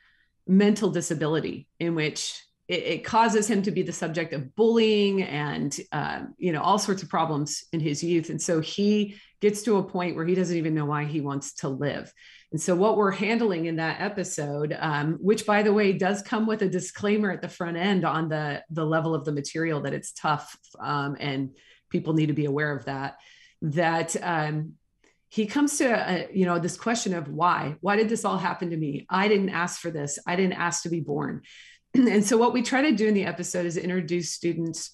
mental 0.47 0.89
disability 0.89 1.67
in 1.79 1.95
which 1.95 2.41
it, 2.69 2.83
it, 2.83 3.03
causes 3.03 3.49
him 3.49 3.63
to 3.63 3.71
be 3.71 3.81
the 3.81 3.91
subject 3.91 4.31
of 4.31 4.55
bullying 4.55 5.23
and 5.23 5.77
uh, 5.91 6.21
you 6.37 6.53
know 6.53 6.61
all 6.61 6.77
sorts 6.77 7.03
of 7.03 7.09
problems 7.09 7.65
in 7.73 7.79
his 7.79 8.03
youth. 8.03 8.29
And 8.29 8.41
so 8.41 8.61
he 8.61 9.17
gets 9.41 9.63
to 9.63 9.77
a 9.77 9.83
point 9.83 10.15
where 10.15 10.25
he 10.25 10.35
doesn't 10.35 10.55
even 10.55 10.75
know 10.75 10.85
why 10.85 11.05
he 11.05 11.19
wants 11.19 11.55
to 11.55 11.67
live. 11.67 12.13
And 12.51 12.61
so 12.61 12.75
what 12.75 12.97
we're 12.97 13.11
handling 13.11 13.65
in 13.65 13.77
that 13.77 13.99
episode 13.99 14.75
um, 14.79 15.17
which 15.19 15.45
by 15.45 15.63
the 15.63 15.73
way 15.73 15.93
does 15.93 16.21
come 16.21 16.45
with 16.45 16.61
a 16.61 16.69
disclaimer 16.69 17.31
at 17.31 17.41
the 17.41 17.49
front 17.49 17.75
end 17.75 18.05
on 18.05 18.29
the 18.29 18.63
the 18.69 18.85
level 18.85 19.15
of 19.15 19.25
the 19.25 19.31
material 19.31 19.81
that 19.81 19.93
it's 19.93 20.13
tough 20.13 20.55
um, 20.79 21.17
and 21.19 21.55
people 21.89 22.13
need 22.13 22.27
to 22.27 22.33
be 22.33 22.45
aware 22.45 22.71
of 22.71 22.85
that 22.85 23.17
that 23.61 24.15
um, 24.23 24.73
he 25.29 25.45
comes 25.45 25.77
to 25.77 25.85
a, 25.85 26.27
you 26.33 26.45
know 26.45 26.59
this 26.59 26.77
question 26.77 27.13
of 27.13 27.27
why? 27.27 27.75
Why 27.81 27.95
did 27.95 28.09
this 28.09 28.25
all 28.25 28.37
happen 28.37 28.71
to 28.71 28.77
me? 28.77 29.05
I 29.09 29.27
didn't 29.27 29.49
ask 29.49 29.79
for 29.79 29.91
this. 29.91 30.17
I 30.25 30.35
didn't 30.35 30.53
ask 30.53 30.83
to 30.83 30.89
be 30.89 31.01
born 31.01 31.41
and 31.93 32.25
so 32.25 32.37
what 32.37 32.53
we 32.53 32.61
try 32.61 32.81
to 32.83 32.95
do 32.95 33.07
in 33.07 33.13
the 33.13 33.25
episode 33.25 33.65
is 33.65 33.77
introduce 33.77 34.31
students 34.31 34.91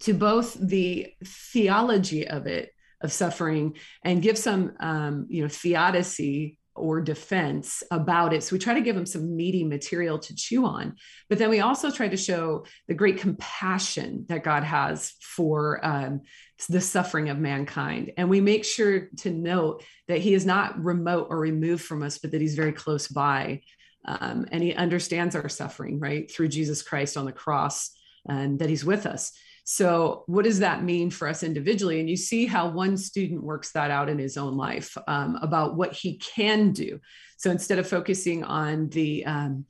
to 0.00 0.14
both 0.14 0.54
the 0.54 1.12
theology 1.24 2.26
of 2.26 2.46
it 2.46 2.70
of 3.00 3.12
suffering 3.12 3.76
and 4.04 4.22
give 4.22 4.38
some 4.38 4.72
um, 4.80 5.26
you 5.28 5.42
know 5.42 5.48
theodicy 5.48 6.58
or 6.74 7.00
defense 7.00 7.82
about 7.90 8.32
it. 8.32 8.42
So 8.42 8.54
we 8.54 8.58
try 8.58 8.74
to 8.74 8.80
give 8.80 8.96
them 8.96 9.06
some 9.06 9.36
meaty 9.36 9.64
material 9.64 10.18
to 10.20 10.34
chew 10.34 10.64
on. 10.64 10.96
But 11.28 11.38
then 11.38 11.50
we 11.50 11.60
also 11.60 11.90
try 11.90 12.08
to 12.08 12.16
show 12.16 12.64
the 12.88 12.94
great 12.94 13.18
compassion 13.18 14.24
that 14.28 14.44
God 14.44 14.64
has 14.64 15.12
for 15.20 15.84
um, 15.84 16.22
the 16.68 16.80
suffering 16.80 17.28
of 17.28 17.38
mankind. 17.38 18.12
And 18.16 18.30
we 18.30 18.40
make 18.40 18.64
sure 18.64 19.08
to 19.18 19.30
note 19.30 19.84
that 20.08 20.20
He 20.20 20.34
is 20.34 20.46
not 20.46 20.82
remote 20.82 21.26
or 21.28 21.38
removed 21.38 21.84
from 21.84 22.02
us, 22.02 22.18
but 22.18 22.30
that 22.30 22.40
He's 22.40 22.54
very 22.54 22.72
close 22.72 23.08
by. 23.08 23.60
Um, 24.04 24.46
and 24.50 24.62
He 24.62 24.74
understands 24.74 25.34
our 25.34 25.48
suffering, 25.48 25.98
right, 25.98 26.30
through 26.30 26.48
Jesus 26.48 26.82
Christ 26.82 27.16
on 27.16 27.24
the 27.24 27.32
cross, 27.32 27.90
and 28.28 28.58
that 28.58 28.68
He's 28.68 28.84
with 28.84 29.06
us. 29.06 29.32
So, 29.64 30.24
what 30.26 30.44
does 30.44 30.58
that 30.58 30.82
mean 30.82 31.10
for 31.10 31.28
us 31.28 31.42
individually? 31.42 32.00
And 32.00 32.10
you 32.10 32.16
see 32.16 32.46
how 32.46 32.68
one 32.68 32.96
student 32.96 33.42
works 33.42 33.72
that 33.72 33.90
out 33.90 34.08
in 34.08 34.18
his 34.18 34.36
own 34.36 34.56
life 34.56 34.96
um, 35.06 35.38
about 35.40 35.76
what 35.76 35.92
he 35.92 36.18
can 36.18 36.72
do. 36.72 36.98
So, 37.36 37.50
instead 37.50 37.78
of 37.78 37.88
focusing 37.88 38.42
on 38.42 38.88
the, 38.88 39.24
um, 39.24 39.66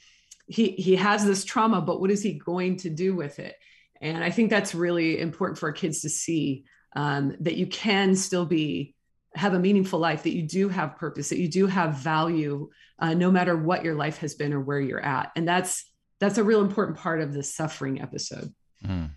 he, 0.47 0.71
he 0.71 0.97
has 0.97 1.25
this 1.27 1.45
trauma, 1.45 1.83
but 1.83 2.01
what 2.01 2.11
is 2.11 2.23
he 2.23 2.35
going 2.35 2.79
to 2.79 2.91
do 2.91 3.15
with 3.15 3.39
it? 3.39 3.55
And 4.01 4.25
I 4.25 4.31
think 4.31 4.51
that's 4.51 4.75
really 4.75 5.21
important 5.21 5.59
for 5.59 5.69
our 5.69 5.73
kids 5.73 6.01
to 6.03 6.09
see 6.09 6.65
um, 6.97 7.37
that 7.41 7.57
you 7.57 7.67
can 7.67 8.17
still 8.17 8.47
be 8.47 8.95
have 9.35 9.55
a 9.55 9.59
meaningful 9.59 9.99
life 9.99 10.23
that 10.23 10.35
you 10.35 10.43
do 10.43 10.69
have 10.69 10.97
purpose 10.97 11.29
that 11.29 11.39
you 11.39 11.49
do 11.49 11.67
have 11.67 11.95
value 11.95 12.69
uh, 12.99 13.15
no 13.15 13.31
matter 13.31 13.57
what 13.57 13.85
your 13.85 13.95
life 13.95 14.19
has 14.19 14.35
been 14.35 14.53
or 14.53 14.61
where 14.61 14.81
you're 14.81 15.05
at 15.05 15.33
and 15.37 15.47
that's 15.47 15.91
that's 16.21 16.39
a 16.39 16.45
real 16.45 16.61
important 16.61 16.97
part 16.97 17.21
of 17.21 17.33
the 17.33 17.43
suffering 17.43 18.01
episode 18.01 18.53
mm. 18.85 19.11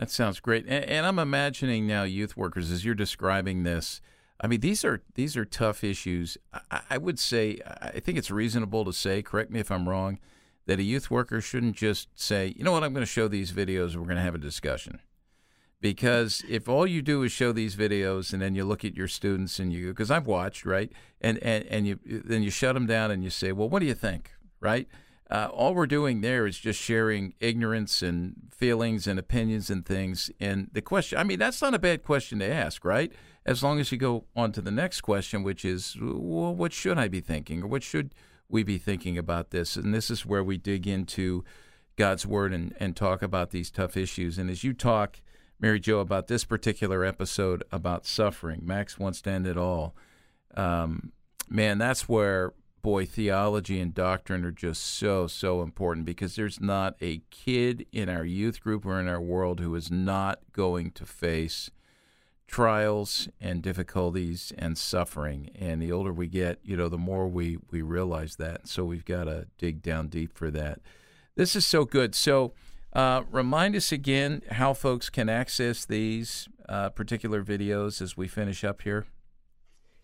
That 0.00 0.10
sounds 0.10 0.40
great. 0.40 0.64
And, 0.66 0.82
and, 0.86 1.06
I'm 1.06 1.18
imagining 1.18 1.86
now 1.86 2.04
youth 2.04 2.34
workers 2.34 2.70
as 2.70 2.86
you're 2.86 2.94
describing 2.94 3.64
this. 3.64 4.00
I 4.40 4.46
mean, 4.46 4.60
these 4.60 4.82
are 4.82 5.02
these 5.14 5.36
are 5.36 5.44
tough 5.44 5.84
issues. 5.84 6.38
I, 6.70 6.80
I 6.88 6.96
would 6.96 7.18
say 7.18 7.58
I 7.66 8.00
think 8.00 8.16
it's 8.16 8.30
reasonable 8.30 8.86
to 8.86 8.94
say, 8.94 9.20
correct 9.20 9.50
me 9.50 9.60
if 9.60 9.70
I'm 9.70 9.86
wrong, 9.86 10.18
that 10.64 10.78
a 10.78 10.82
youth 10.82 11.10
worker 11.10 11.42
shouldn't 11.42 11.76
just 11.76 12.08
say, 12.18 12.54
you 12.56 12.64
know 12.64 12.72
what, 12.72 12.82
I'm 12.82 12.94
going 12.94 13.04
to 13.04 13.12
show 13.12 13.28
these 13.28 13.52
videos. 13.52 13.94
We're 13.94 14.04
going 14.04 14.16
to 14.16 14.22
have 14.22 14.34
a 14.34 14.38
discussion. 14.38 15.00
Because 15.80 16.44
if 16.48 16.68
all 16.68 16.86
you 16.86 17.00
do 17.00 17.22
is 17.22 17.32
show 17.32 17.52
these 17.52 17.74
videos 17.74 18.32
and 18.32 18.42
then 18.42 18.54
you 18.54 18.64
look 18.64 18.84
at 18.84 18.94
your 18.94 19.08
students 19.08 19.58
and 19.58 19.72
you, 19.72 19.88
because 19.88 20.10
I've 20.10 20.26
watched, 20.26 20.66
right, 20.66 20.92
and 21.20 21.38
and 21.38 21.64
and 21.66 21.86
you 21.86 21.98
then 22.04 22.42
you 22.42 22.50
shut 22.50 22.74
them 22.74 22.86
down 22.86 23.10
and 23.10 23.24
you 23.24 23.30
say, 23.30 23.52
well, 23.52 23.68
what 23.68 23.80
do 23.80 23.86
you 23.86 23.94
think, 23.94 24.32
right? 24.60 24.86
uh, 25.30 25.48
all 25.52 25.74
we're 25.74 25.86
doing 25.86 26.20
there 26.20 26.46
is 26.46 26.58
just 26.58 26.80
sharing 26.80 27.34
ignorance 27.38 28.02
and 28.02 28.34
feelings 28.50 29.06
and 29.06 29.18
opinions 29.18 29.70
and 29.70 29.86
things. 29.86 30.30
And 30.40 30.68
the 30.72 30.82
question, 30.82 31.18
I 31.18 31.24
mean, 31.24 31.38
that's 31.38 31.62
not 31.62 31.72
a 31.72 31.78
bad 31.78 32.02
question 32.02 32.40
to 32.40 32.52
ask, 32.52 32.84
right? 32.84 33.12
As 33.46 33.62
long 33.62 33.78
as 33.78 33.92
you 33.92 33.98
go 33.98 34.24
on 34.34 34.50
to 34.52 34.60
the 34.60 34.72
next 34.72 35.02
question, 35.02 35.44
which 35.44 35.64
is, 35.64 35.96
well, 36.00 36.54
what 36.54 36.72
should 36.72 36.98
I 36.98 37.06
be 37.06 37.20
thinking 37.20 37.62
or 37.62 37.68
what 37.68 37.84
should 37.84 38.12
we 38.48 38.64
be 38.64 38.76
thinking 38.76 39.16
about 39.16 39.50
this? 39.50 39.76
And 39.76 39.94
this 39.94 40.10
is 40.10 40.26
where 40.26 40.42
we 40.42 40.58
dig 40.58 40.88
into 40.88 41.44
God's 41.94 42.26
Word 42.26 42.52
and, 42.52 42.74
and 42.80 42.96
talk 42.96 43.22
about 43.22 43.50
these 43.50 43.70
tough 43.70 43.96
issues. 43.96 44.36
And 44.36 44.50
as 44.50 44.64
you 44.64 44.72
talk, 44.72 45.20
Mary 45.60 45.78
Jo, 45.78 46.00
about 46.00 46.26
this 46.26 46.44
particular 46.44 47.04
episode 47.04 47.62
about 47.70 48.06
suffering, 48.06 48.62
Max 48.64 48.98
wants 48.98 49.20
to 49.22 49.30
end 49.30 49.46
it 49.46 49.56
all. 49.56 49.94
Um, 50.56 51.12
man, 51.48 51.78
that's 51.78 52.08
where 52.08 52.54
boy, 52.82 53.04
theology 53.04 53.80
and 53.80 53.94
doctrine 53.94 54.44
are 54.44 54.50
just 54.50 54.82
so, 54.82 55.26
so 55.26 55.62
important 55.62 56.06
because 56.06 56.36
there's 56.36 56.60
not 56.60 56.96
a 57.00 57.20
kid 57.30 57.86
in 57.92 58.08
our 58.08 58.24
youth 58.24 58.60
group 58.60 58.86
or 58.86 58.98
in 58.98 59.08
our 59.08 59.20
world 59.20 59.60
who 59.60 59.74
is 59.74 59.90
not 59.90 60.40
going 60.52 60.90
to 60.92 61.04
face 61.04 61.70
trials 62.46 63.28
and 63.40 63.62
difficulties 63.62 64.52
and 64.58 64.76
suffering. 64.76 65.50
And 65.54 65.80
the 65.80 65.92
older 65.92 66.12
we 66.12 66.26
get, 66.26 66.58
you 66.64 66.76
know, 66.76 66.88
the 66.88 66.98
more 66.98 67.28
we, 67.28 67.58
we 67.70 67.82
realize 67.82 68.36
that. 68.36 68.66
So 68.66 68.84
we've 68.84 69.04
got 69.04 69.24
to 69.24 69.46
dig 69.58 69.82
down 69.82 70.08
deep 70.08 70.36
for 70.36 70.50
that. 70.50 70.80
This 71.36 71.54
is 71.54 71.66
so 71.66 71.84
good. 71.84 72.14
So, 72.14 72.52
uh, 72.92 73.22
remind 73.30 73.76
us 73.76 73.92
again 73.92 74.42
how 74.50 74.74
folks 74.74 75.10
can 75.10 75.28
access 75.28 75.84
these 75.84 76.48
uh, 76.68 76.88
particular 76.90 77.42
videos 77.42 78.00
as 78.00 78.16
we 78.16 78.28
finish 78.28 78.64
up 78.64 78.82
here. 78.82 79.06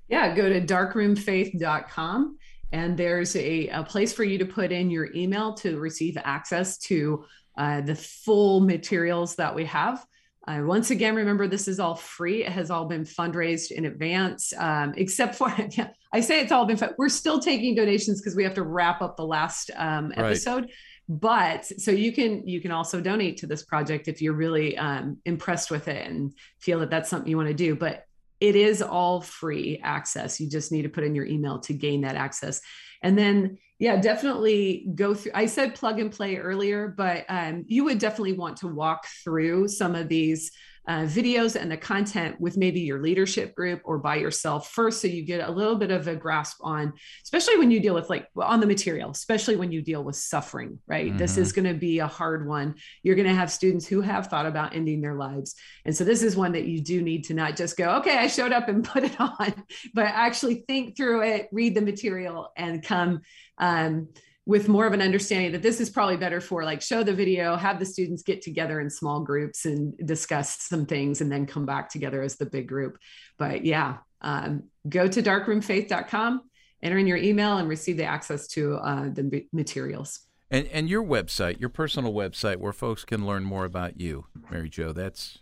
Yeah, 0.08 0.34
go 0.34 0.48
to 0.48 0.60
darkroomfaith.com 0.60 2.38
and 2.72 2.96
there's 2.96 3.36
a, 3.36 3.68
a 3.68 3.82
place 3.82 4.12
for 4.12 4.24
you 4.24 4.38
to 4.38 4.44
put 4.44 4.72
in 4.72 4.90
your 4.90 5.12
email 5.14 5.54
to 5.54 5.78
receive 5.78 6.16
access 6.24 6.78
to 6.78 7.24
uh, 7.56 7.80
the 7.80 7.94
full 7.94 8.60
materials 8.60 9.36
that 9.36 9.54
we 9.54 9.64
have. 9.64 10.04
Uh, 10.46 10.62
once 10.62 10.90
again, 10.90 11.16
remember 11.16 11.48
this 11.48 11.66
is 11.66 11.80
all 11.80 11.96
free. 11.96 12.44
It 12.44 12.52
has 12.52 12.70
all 12.70 12.84
been 12.84 13.04
fundraised 13.04 13.72
in 13.72 13.86
advance, 13.86 14.52
um, 14.56 14.94
except 14.96 15.34
for 15.34 15.52
yeah, 15.70 15.88
I 16.12 16.20
say 16.20 16.40
it's 16.40 16.52
all 16.52 16.66
been. 16.66 16.78
We're 16.98 17.08
still 17.08 17.40
taking 17.40 17.74
donations 17.74 18.20
because 18.20 18.36
we 18.36 18.44
have 18.44 18.54
to 18.54 18.62
wrap 18.62 19.02
up 19.02 19.16
the 19.16 19.26
last 19.26 19.70
um, 19.74 20.12
episode. 20.16 20.64
Right. 20.64 20.72
But 21.08 21.64
so 21.64 21.92
you 21.92 22.12
can 22.12 22.46
you 22.48 22.60
can 22.60 22.72
also 22.72 23.00
donate 23.00 23.36
to 23.38 23.46
this 23.46 23.62
project 23.62 24.08
if 24.08 24.20
you're 24.20 24.34
really 24.34 24.76
um, 24.76 25.18
impressed 25.24 25.70
with 25.70 25.86
it 25.86 26.06
and 26.06 26.32
feel 26.58 26.80
that 26.80 26.90
that's 26.90 27.08
something 27.08 27.30
you 27.30 27.36
want 27.36 27.48
to 27.48 27.54
do. 27.54 27.76
But 27.76 28.06
it 28.40 28.56
is 28.56 28.82
all 28.82 29.20
free 29.20 29.80
access. 29.82 30.40
You 30.40 30.48
just 30.48 30.72
need 30.72 30.82
to 30.82 30.88
put 30.88 31.04
in 31.04 31.14
your 31.14 31.24
email 31.24 31.58
to 31.60 31.72
gain 31.72 32.02
that 32.02 32.16
access. 32.16 32.60
And 33.02 33.16
then, 33.16 33.58
yeah, 33.78 33.96
definitely 33.96 34.88
go 34.94 35.14
through. 35.14 35.32
I 35.34 35.46
said 35.46 35.74
plug 35.74 36.00
and 36.00 36.10
play 36.10 36.36
earlier, 36.36 36.88
but 36.88 37.24
um, 37.28 37.64
you 37.66 37.84
would 37.84 37.98
definitely 37.98 38.34
want 38.34 38.58
to 38.58 38.68
walk 38.68 39.06
through 39.24 39.68
some 39.68 39.94
of 39.94 40.08
these 40.08 40.50
uh, 40.86 41.02
videos 41.02 41.60
and 41.60 41.70
the 41.70 41.76
content 41.76 42.40
with 42.40 42.56
maybe 42.56 42.80
your 42.80 43.00
leadership 43.00 43.54
group 43.54 43.80
or 43.84 43.98
by 43.98 44.16
yourself 44.16 44.70
first 44.70 45.00
so 45.00 45.08
you 45.08 45.24
get 45.24 45.48
a 45.48 45.50
little 45.50 45.76
bit 45.76 45.90
of 45.90 46.06
a 46.08 46.14
grasp 46.14 46.58
on 46.60 46.92
especially 47.22 47.56
when 47.58 47.70
you 47.70 47.80
deal 47.80 47.94
with 47.94 48.08
like 48.08 48.28
on 48.36 48.60
the 48.60 48.66
material 48.66 49.10
especially 49.10 49.56
when 49.56 49.72
you 49.72 49.82
deal 49.82 50.02
with 50.02 50.16
suffering 50.16 50.78
right? 50.86 51.08
Mm-hmm. 51.08 51.18
this 51.18 51.36
is 51.36 51.52
going 51.52 51.66
to 51.66 51.74
be 51.74 51.98
a 51.98 52.06
hard 52.06 52.46
one. 52.46 52.74
You're 53.02 53.16
going 53.16 53.28
to 53.28 53.34
have 53.34 53.50
students 53.50 53.86
who 53.86 54.00
have 54.00 54.28
thought 54.28 54.46
about 54.46 54.74
ending 54.74 55.00
their 55.00 55.14
lives. 55.14 55.54
And 55.84 55.96
so 55.96 56.04
this 56.04 56.22
is 56.22 56.36
one 56.36 56.52
that 56.52 56.66
you 56.66 56.80
do 56.80 57.02
need 57.02 57.24
to 57.24 57.34
not 57.34 57.56
just 57.56 57.76
go 57.76 57.96
okay 57.96 58.16
i 58.16 58.26
showed 58.26 58.52
up 58.52 58.68
and 58.68 58.84
put 58.92 59.04
it 59.04 59.20
on 59.20 59.54
but 59.94 60.06
actually 60.06 60.64
think 60.66 60.96
through 60.96 61.22
it 61.22 61.48
read 61.52 61.74
the 61.74 61.80
material 61.80 62.50
and 62.56 62.82
come 62.82 63.20
um, 63.58 64.08
with 64.46 64.68
more 64.68 64.86
of 64.86 64.92
an 64.92 65.02
understanding 65.02 65.50
that 65.52 65.62
this 65.62 65.80
is 65.80 65.90
probably 65.90 66.16
better 66.16 66.40
for 66.40 66.62
like 66.62 66.80
show 66.80 67.02
the 67.02 67.12
video, 67.12 67.56
have 67.56 67.80
the 67.80 67.84
students 67.84 68.22
get 68.22 68.40
together 68.40 68.80
in 68.80 68.88
small 68.88 69.20
groups 69.20 69.66
and 69.66 69.92
discuss 70.06 70.62
some 70.62 70.86
things 70.86 71.20
and 71.20 71.30
then 71.30 71.44
come 71.46 71.66
back 71.66 71.90
together 71.90 72.22
as 72.22 72.36
the 72.36 72.46
big 72.46 72.68
group. 72.68 72.96
But 73.38 73.64
yeah, 73.64 73.98
um, 74.20 74.64
go 74.88 75.08
to 75.08 75.20
darkroomfaith.com, 75.20 76.42
enter 76.80 76.98
in 76.98 77.08
your 77.08 77.16
email 77.16 77.58
and 77.58 77.68
receive 77.68 77.96
the 77.96 78.04
access 78.04 78.46
to 78.48 78.76
uh, 78.76 79.08
the 79.12 79.44
materials. 79.52 80.20
And, 80.48 80.68
and 80.68 80.88
your 80.88 81.02
website, 81.02 81.58
your 81.58 81.68
personal 81.68 82.12
website 82.14 82.56
where 82.58 82.72
folks 82.72 83.04
can 83.04 83.26
learn 83.26 83.42
more 83.42 83.64
about 83.64 84.00
you, 84.00 84.26
Mary 84.48 84.70
Jo, 84.70 84.92
that's 84.92 85.38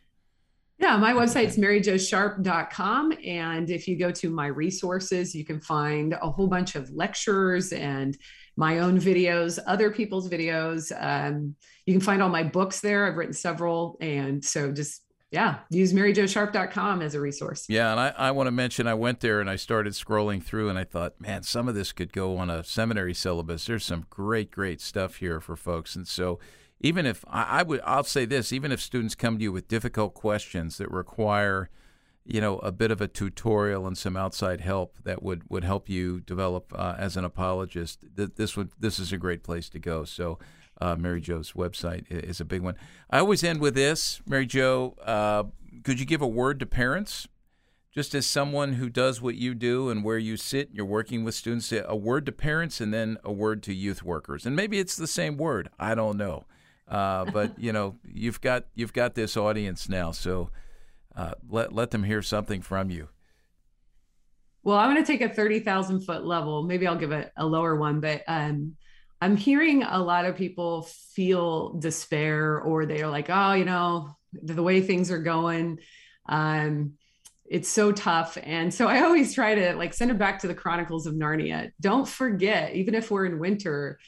yeah, 0.78 0.96
my 0.96 1.12
website 1.12 1.46
website's 1.46 1.56
maryjosharp.com. 1.56 3.12
And 3.24 3.70
if 3.70 3.86
you 3.86 3.96
go 3.96 4.10
to 4.10 4.28
my 4.28 4.48
resources, 4.48 5.34
you 5.34 5.44
can 5.44 5.60
find 5.60 6.14
a 6.14 6.30
whole 6.30 6.48
bunch 6.48 6.74
of 6.74 6.90
lectures 6.90 7.72
and 7.72 8.18
my 8.56 8.78
own 8.78 8.98
videos, 8.98 9.58
other 9.66 9.90
people's 9.90 10.28
videos. 10.28 10.92
Um, 10.98 11.56
you 11.86 11.94
can 11.94 12.00
find 12.00 12.22
all 12.22 12.28
my 12.28 12.42
books 12.42 12.80
there. 12.80 13.06
I've 13.06 13.16
written 13.16 13.32
several. 13.32 13.96
And 14.00 14.44
so 14.44 14.72
just, 14.72 15.02
yeah, 15.30 15.58
use 15.70 15.92
maryjosharp.com 15.92 17.02
as 17.02 17.14
a 17.14 17.20
resource. 17.20 17.66
Yeah. 17.68 17.90
And 17.90 18.00
I, 18.00 18.14
I 18.16 18.30
want 18.30 18.46
to 18.46 18.52
mention 18.52 18.86
I 18.86 18.94
went 18.94 19.20
there 19.20 19.40
and 19.40 19.50
I 19.50 19.56
started 19.56 19.94
scrolling 19.94 20.42
through 20.42 20.68
and 20.68 20.78
I 20.78 20.84
thought, 20.84 21.20
man, 21.20 21.42
some 21.42 21.68
of 21.68 21.74
this 21.74 21.92
could 21.92 22.12
go 22.12 22.36
on 22.36 22.50
a 22.50 22.62
seminary 22.62 23.14
syllabus. 23.14 23.66
There's 23.66 23.84
some 23.84 24.06
great, 24.08 24.50
great 24.50 24.80
stuff 24.80 25.16
here 25.16 25.40
for 25.40 25.56
folks. 25.56 25.96
And 25.96 26.06
so, 26.06 26.38
even 26.80 27.06
if 27.06 27.24
I, 27.28 27.60
I 27.60 27.62
would, 27.62 27.80
I'll 27.84 28.04
say 28.04 28.26
this: 28.26 28.52
even 28.52 28.70
if 28.70 28.80
students 28.80 29.14
come 29.14 29.38
to 29.38 29.42
you 29.42 29.52
with 29.52 29.68
difficult 29.68 30.12
questions 30.12 30.76
that 30.76 30.90
require 30.90 31.70
you 32.24 32.40
know 32.40 32.58
a 32.58 32.72
bit 32.72 32.90
of 32.90 33.00
a 33.00 33.08
tutorial 33.08 33.86
and 33.86 33.98
some 33.98 34.16
outside 34.16 34.60
help 34.60 34.96
that 35.04 35.22
would 35.22 35.42
would 35.50 35.64
help 35.64 35.88
you 35.88 36.20
develop 36.20 36.72
uh, 36.74 36.94
as 36.98 37.16
an 37.16 37.24
apologist 37.24 38.04
this 38.14 38.56
would 38.56 38.70
this 38.78 38.98
is 38.98 39.12
a 39.12 39.18
great 39.18 39.42
place 39.42 39.68
to 39.68 39.78
go 39.78 40.04
so 40.04 40.38
uh, 40.80 40.96
Mary 40.96 41.20
Jo's 41.20 41.52
website 41.52 42.04
is 42.10 42.40
a 42.40 42.44
big 42.44 42.62
one. 42.62 42.74
I 43.10 43.20
always 43.20 43.44
end 43.44 43.60
with 43.60 43.74
this, 43.74 44.20
Mary 44.26 44.46
Jo. 44.46 44.96
Uh, 45.04 45.44
could 45.82 46.00
you 46.00 46.06
give 46.06 46.22
a 46.22 46.26
word 46.26 46.60
to 46.60 46.66
parents, 46.66 47.28
just 47.92 48.14
as 48.14 48.26
someone 48.26 48.74
who 48.74 48.88
does 48.88 49.20
what 49.20 49.36
you 49.36 49.54
do 49.54 49.88
and 49.88 50.02
where 50.02 50.18
you 50.18 50.36
sit, 50.36 50.70
you're 50.72 50.84
working 50.84 51.24
with 51.24 51.34
students, 51.34 51.72
a 51.72 51.96
word 51.96 52.26
to 52.26 52.32
parents 52.32 52.80
and 52.80 52.92
then 52.92 53.18
a 53.24 53.32
word 53.32 53.62
to 53.64 53.74
youth 53.74 54.02
workers, 54.02 54.46
and 54.46 54.56
maybe 54.56 54.78
it's 54.78 54.96
the 54.96 55.06
same 55.06 55.36
word. 55.36 55.68
I 55.78 55.94
don't 55.94 56.16
know, 56.16 56.44
uh, 56.88 57.24
but 57.26 57.58
you 57.58 57.72
know, 57.72 57.96
you've 58.04 58.40
got 58.40 58.64
you've 58.74 58.92
got 58.92 59.14
this 59.14 59.36
audience 59.36 59.88
now, 59.88 60.10
so 60.10 60.50
uh, 61.16 61.34
let 61.48 61.72
let 61.72 61.90
them 61.90 62.04
hear 62.04 62.22
something 62.22 62.62
from 62.62 62.90
you. 62.90 63.08
Well, 64.62 64.78
I'm 64.78 64.92
going 64.92 65.04
to 65.04 65.12
take 65.12 65.20
a 65.20 65.28
30,000 65.28 66.00
foot 66.00 66.24
level. 66.24 66.62
Maybe 66.62 66.86
I'll 66.86 66.96
give 66.96 67.12
it 67.12 67.30
a 67.36 67.46
lower 67.46 67.76
one, 67.76 68.00
but 68.00 68.22
um, 68.26 68.76
I'm 69.20 69.36
hearing 69.36 69.82
a 69.82 70.02
lot 70.02 70.24
of 70.24 70.36
people 70.36 70.88
feel 71.12 71.74
despair 71.74 72.58
or 72.60 72.86
they're 72.86 73.08
like, 73.08 73.26
oh, 73.28 73.52
you 73.52 73.66
know, 73.66 74.16
the, 74.32 74.54
the 74.54 74.62
way 74.62 74.80
things 74.80 75.10
are 75.10 75.18
going, 75.18 75.80
um, 76.30 76.94
it's 77.44 77.68
so 77.68 77.92
tough. 77.92 78.38
And 78.42 78.72
so 78.72 78.88
I 78.88 79.02
always 79.02 79.34
try 79.34 79.54
to 79.54 79.74
like 79.74 79.92
send 79.92 80.10
it 80.10 80.18
back 80.18 80.40
to 80.40 80.48
the 80.48 80.54
Chronicles 80.54 81.06
of 81.06 81.14
Narnia. 81.14 81.70
Don't 81.80 82.08
forget, 82.08 82.74
even 82.74 82.94
if 82.94 83.10
we're 83.10 83.26
in 83.26 83.38
winter, 83.38 83.98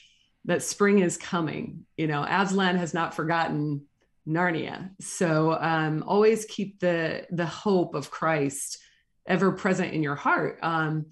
that 0.47 0.63
spring 0.63 1.01
is 1.01 1.19
coming. 1.19 1.85
You 1.99 2.07
know, 2.07 2.25
Aslan 2.25 2.77
has 2.77 2.95
not 2.95 3.15
forgotten 3.15 3.83
Narnia. 4.27 4.91
So 5.01 5.57
um, 5.61 6.05
always 6.07 6.45
keep 6.45 6.81
the 6.81 7.27
the 7.31 7.47
hope 7.47 7.95
of 7.95 8.11
Christ 8.11 8.79
ever 9.27 9.53
present 9.53 9.93
in 9.93 10.03
your 10.03 10.15
heart. 10.15 10.59
Um, 10.63 11.07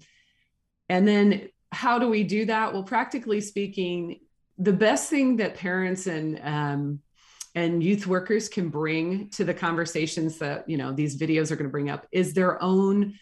and 0.89 1.07
then 1.07 1.49
how 1.71 1.99
do 1.99 2.07
we 2.09 2.23
do 2.23 2.45
that? 2.45 2.73
Well, 2.73 2.83
practically 2.83 3.41
speaking, 3.41 4.19
the 4.57 4.73
best 4.73 5.09
thing 5.09 5.37
that 5.37 5.55
parents 5.55 6.07
and 6.07 6.39
um, 6.43 6.99
and 7.53 7.81
youth 7.81 8.05
workers 8.05 8.49
can 8.49 8.69
bring 8.69 9.29
to 9.31 9.45
the 9.45 9.53
conversations 9.53 10.37
that 10.39 10.69
you 10.69 10.77
know 10.77 10.91
these 10.91 11.17
videos 11.17 11.51
are 11.51 11.55
going 11.55 11.69
to 11.69 11.71
bring 11.71 11.89
up 11.89 12.07
is 12.11 12.33
their 12.33 12.61
own 12.61 13.13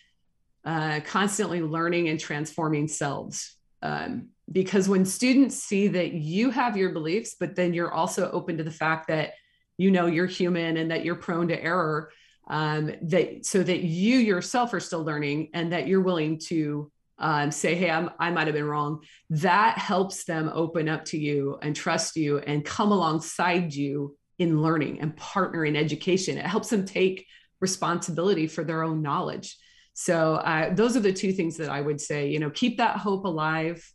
uh, 0.65 1.01
constantly 1.05 1.61
learning 1.61 2.09
and 2.09 2.19
transforming 2.19 2.87
selves. 2.87 3.57
Um, 3.81 4.29
because 4.51 4.89
when 4.89 5.05
students 5.05 5.57
see 5.57 5.87
that 5.89 6.13
you 6.13 6.49
have 6.51 6.77
your 6.77 6.91
beliefs, 6.91 7.35
but 7.39 7.55
then 7.55 7.73
you're 7.73 7.91
also 7.91 8.29
open 8.31 8.57
to 8.57 8.63
the 8.63 8.71
fact 8.71 9.07
that 9.07 9.33
you 9.77 9.91
know 9.91 10.05
you're 10.05 10.25
human 10.25 10.77
and 10.77 10.91
that 10.91 11.03
you're 11.03 11.15
prone 11.15 11.47
to 11.49 11.61
error, 11.61 12.11
um, 12.47 12.91
that 13.03 13.45
so 13.45 13.63
that 13.63 13.83
you 13.83 14.17
yourself 14.17 14.73
are 14.73 14.79
still 14.79 15.03
learning 15.03 15.49
and 15.53 15.71
that 15.73 15.87
you're 15.87 16.01
willing 16.01 16.39
to 16.47 16.91
um, 17.19 17.51
say, 17.51 17.75
hey, 17.75 17.89
I'm, 17.89 18.09
I 18.19 18.31
might 18.31 18.47
have 18.47 18.55
been 18.55 18.65
wrong. 18.65 19.03
That 19.29 19.77
helps 19.77 20.25
them 20.25 20.51
open 20.53 20.89
up 20.89 21.05
to 21.05 21.17
you 21.17 21.57
and 21.61 21.75
trust 21.75 22.15
you 22.15 22.39
and 22.39 22.65
come 22.65 22.91
alongside 22.91 23.73
you 23.73 24.17
in 24.39 24.61
learning 24.61 24.99
and 24.99 25.15
partner 25.15 25.63
in 25.63 25.75
education. 25.75 26.37
It 26.37 26.45
helps 26.45 26.69
them 26.69 26.85
take 26.85 27.25
responsibility 27.61 28.47
for 28.47 28.63
their 28.63 28.83
own 28.83 29.01
knowledge. 29.01 29.57
So 29.93 30.35
uh, 30.35 30.73
those 30.73 30.97
are 30.97 31.01
the 31.01 31.13
two 31.13 31.31
things 31.31 31.57
that 31.57 31.69
I 31.69 31.79
would 31.79 32.01
say. 32.01 32.29
You 32.29 32.39
know, 32.39 32.49
keep 32.49 32.77
that 32.77 32.97
hope 32.97 33.25
alive. 33.25 33.87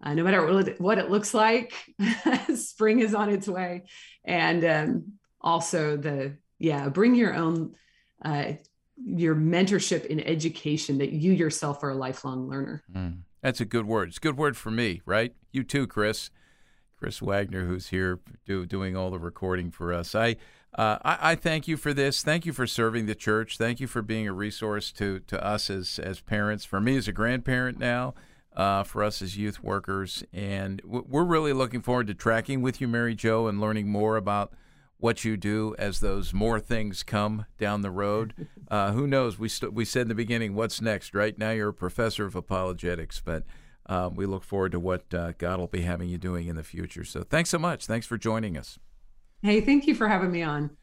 Uh, 0.00 0.14
no 0.14 0.22
matter 0.22 0.46
what 0.78 0.98
it 0.98 1.10
looks 1.10 1.34
like, 1.34 1.74
spring 2.54 3.00
is 3.00 3.14
on 3.14 3.30
its 3.30 3.48
way, 3.48 3.82
and 4.24 4.64
um, 4.64 5.12
also 5.48 5.96
the 5.96 6.34
yeah, 6.58 6.88
bring 6.88 7.14
your 7.14 7.34
own 7.34 7.74
uh, 8.24 8.52
your 8.96 9.34
mentorship 9.34 10.04
in 10.06 10.20
education 10.20 10.98
that 10.98 11.12
you 11.12 11.32
yourself 11.32 11.82
are 11.82 11.90
a 11.90 11.94
lifelong 11.94 12.48
learner. 12.48 12.82
Mm, 12.94 13.20
that's 13.42 13.60
a 13.60 13.64
good 13.64 13.86
word. 13.86 14.08
It's 14.08 14.18
a 14.18 14.20
good 14.20 14.36
word 14.36 14.56
for 14.56 14.70
me, 14.70 15.00
right? 15.06 15.34
You 15.52 15.64
too, 15.64 15.86
Chris. 15.86 16.30
Chris 16.96 17.22
Wagner, 17.22 17.64
who's 17.64 17.88
here 17.88 18.18
do, 18.44 18.66
doing 18.66 18.96
all 18.96 19.10
the 19.12 19.20
recording 19.20 19.70
for 19.70 19.92
us. 19.92 20.16
I, 20.16 20.34
uh, 20.76 20.98
I, 21.04 21.18
I 21.30 21.34
thank 21.36 21.68
you 21.68 21.76
for 21.76 21.94
this. 21.94 22.24
Thank 22.24 22.44
you 22.44 22.52
for 22.52 22.66
serving 22.66 23.06
the 23.06 23.14
church. 23.14 23.56
Thank 23.56 23.78
you 23.78 23.86
for 23.86 24.02
being 24.02 24.26
a 24.26 24.32
resource 24.32 24.90
to 24.92 25.20
to 25.20 25.42
us 25.42 25.70
as 25.70 26.00
as 26.00 26.20
parents. 26.20 26.64
For 26.64 26.80
me 26.80 26.96
as 26.96 27.08
a 27.08 27.12
grandparent 27.12 27.78
now. 27.78 28.14
Uh, 28.56 28.82
for 28.82 29.04
us 29.04 29.22
as 29.22 29.36
youth 29.36 29.62
workers, 29.62 30.24
and 30.32 30.82
we're 30.84 31.22
really 31.22 31.52
looking 31.52 31.80
forward 31.80 32.08
to 32.08 32.14
tracking 32.14 32.60
with 32.60 32.80
you, 32.80 32.88
Mary 32.88 33.14
Jo, 33.14 33.46
and 33.46 33.60
learning 33.60 33.88
more 33.88 34.16
about 34.16 34.52
what 34.98 35.24
you 35.24 35.36
do 35.36 35.74
as 35.78 36.00
those 36.00 36.34
more 36.34 36.60
things 36.60 37.02
come 37.02 37.46
down 37.58 37.82
the 37.82 37.90
road. 37.90 38.34
Uh, 38.70 38.92
who 38.92 39.06
knows? 39.06 39.38
We 39.38 39.48
st- 39.48 39.72
we 39.72 39.86
said 39.86 40.02
in 40.02 40.08
the 40.08 40.14
beginning, 40.14 40.54
what's 40.54 40.82
next? 40.82 41.14
Right 41.14 41.38
now, 41.38 41.52
you're 41.52 41.70
a 41.70 41.72
professor 41.72 42.26
of 42.26 42.36
apologetics, 42.36 43.22
but 43.24 43.44
uh, 43.86 44.10
we 44.14 44.26
look 44.26 44.44
forward 44.44 44.72
to 44.72 44.78
what 44.78 45.14
uh, 45.14 45.32
God 45.38 45.58
will 45.58 45.68
be 45.68 45.80
having 45.80 46.10
you 46.10 46.18
doing 46.18 46.48
in 46.48 46.56
the 46.56 46.62
future. 46.62 47.02
So, 47.02 47.22
thanks 47.22 47.48
so 47.48 47.58
much. 47.58 47.86
Thanks 47.86 48.06
for 48.06 48.18
joining 48.18 48.58
us. 48.58 48.78
Hey, 49.40 49.62
thank 49.62 49.86
you 49.86 49.94
for 49.94 50.06
having 50.06 50.30
me 50.30 50.42
on. 50.42 50.76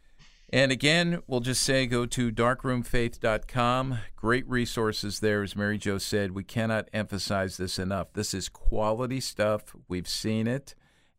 And 0.51 0.71
again, 0.71 1.21
we'll 1.27 1.41
just 1.41 1.61
say 1.61 1.85
go 1.85 2.07
to 2.07 2.31
darkroomfaith.com. 2.31 3.99
Great 4.15 4.49
resources 4.49 5.19
there. 5.19 5.43
As 5.43 5.55
Mary 5.55 5.77
Jo 5.77 5.99
said, 5.99 6.31
we 6.31 6.43
cannot 6.43 6.89
emphasize 6.91 7.57
this 7.57 7.77
enough. 7.77 8.13
This 8.13 8.33
is 8.33 8.49
quality 8.49 9.19
stuff. 9.19 9.75
We've 9.87 10.07
seen 10.07 10.47
it 10.47 10.73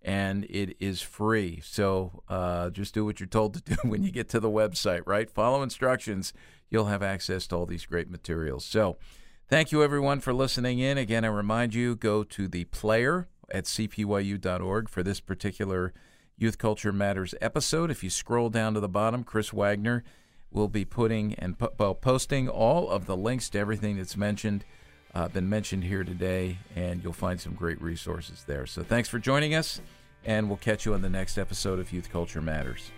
and 0.06 0.44
it 0.44 0.76
is 0.78 1.02
free. 1.02 1.60
So 1.64 2.22
uh, 2.28 2.70
just 2.70 2.94
do 2.94 3.04
what 3.04 3.18
you're 3.18 3.26
told 3.26 3.54
to 3.54 3.74
do 3.74 3.76
when 3.88 4.04
you 4.04 4.12
get 4.12 4.28
to 4.30 4.40
the 4.40 4.48
website, 4.48 5.02
right? 5.04 5.28
Follow 5.28 5.62
instructions. 5.62 6.32
You'll 6.70 6.86
have 6.86 7.02
access 7.02 7.48
to 7.48 7.56
all 7.56 7.66
these 7.66 7.84
great 7.84 8.08
materials. 8.08 8.64
So 8.64 8.96
thank 9.48 9.72
you, 9.72 9.82
everyone, 9.82 10.20
for 10.20 10.32
listening 10.32 10.78
in. 10.78 10.96
Again, 10.96 11.24
I 11.24 11.28
remind 11.28 11.74
you 11.74 11.96
go 11.96 12.22
to 12.22 12.46
the 12.46 12.64
player 12.66 13.26
at 13.50 13.64
cpyu.org 13.64 14.88
for 14.88 15.02
this 15.02 15.20
particular 15.20 15.92
Youth 16.38 16.56
Culture 16.56 16.92
Matters 16.92 17.34
episode. 17.40 17.90
If 17.90 18.04
you 18.04 18.10
scroll 18.10 18.48
down 18.48 18.74
to 18.74 18.80
the 18.80 18.88
bottom, 18.88 19.24
Chris 19.24 19.52
Wagner 19.52 20.04
will 20.52 20.68
be 20.68 20.84
putting 20.84 21.34
and 21.34 21.58
po- 21.58 21.94
posting 21.94 22.48
all 22.48 22.88
of 22.88 23.06
the 23.06 23.16
links 23.16 23.50
to 23.50 23.58
everything 23.58 23.96
that's 23.96 24.16
mentioned 24.16 24.64
uh, 25.16 25.28
been 25.28 25.48
mentioned 25.48 25.82
here 25.82 26.04
today, 26.04 26.58
and 26.76 27.02
you'll 27.02 27.10
find 27.10 27.40
some 27.40 27.54
great 27.54 27.80
resources 27.80 28.44
there. 28.46 28.66
So 28.66 28.82
thanks 28.82 29.08
for 29.08 29.18
joining 29.18 29.54
us, 29.54 29.80
and 30.26 30.48
we'll 30.48 30.58
catch 30.58 30.84
you 30.84 30.92
on 30.92 31.00
the 31.00 31.08
next 31.08 31.38
episode 31.38 31.78
of 31.78 31.92
Youth 31.92 32.10
Culture 32.10 32.42
Matters. 32.42 32.90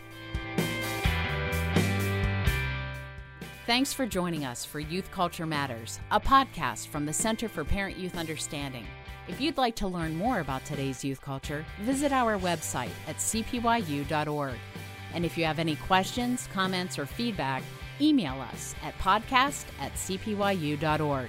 Thanks 3.66 3.92
for 3.92 4.06
joining 4.06 4.46
us 4.46 4.64
for 4.64 4.80
Youth 4.80 5.10
Culture 5.10 5.44
Matters, 5.44 6.00
a 6.10 6.18
podcast 6.18 6.88
from 6.88 7.04
the 7.04 7.12
Center 7.12 7.50
for 7.50 7.64
Parent 7.64 7.98
Youth 7.98 8.16
Understanding. 8.16 8.86
If 9.28 9.42
you'd 9.42 9.58
like 9.58 9.76
to 9.76 9.86
learn 9.86 10.16
more 10.16 10.40
about 10.40 10.64
today's 10.64 11.04
youth 11.04 11.20
culture, 11.20 11.66
visit 11.82 12.10
our 12.10 12.38
website 12.38 12.88
at 13.06 13.16
cpyu.org. 13.16 14.54
And 15.12 15.24
if 15.24 15.36
you 15.36 15.44
have 15.44 15.58
any 15.58 15.76
questions, 15.76 16.48
comments, 16.50 16.98
or 16.98 17.04
feedback, 17.04 17.62
email 18.00 18.40
us 18.40 18.74
at 18.82 18.96
podcast 18.98 19.66
at 19.80 19.92
cpyu.org. 19.92 21.28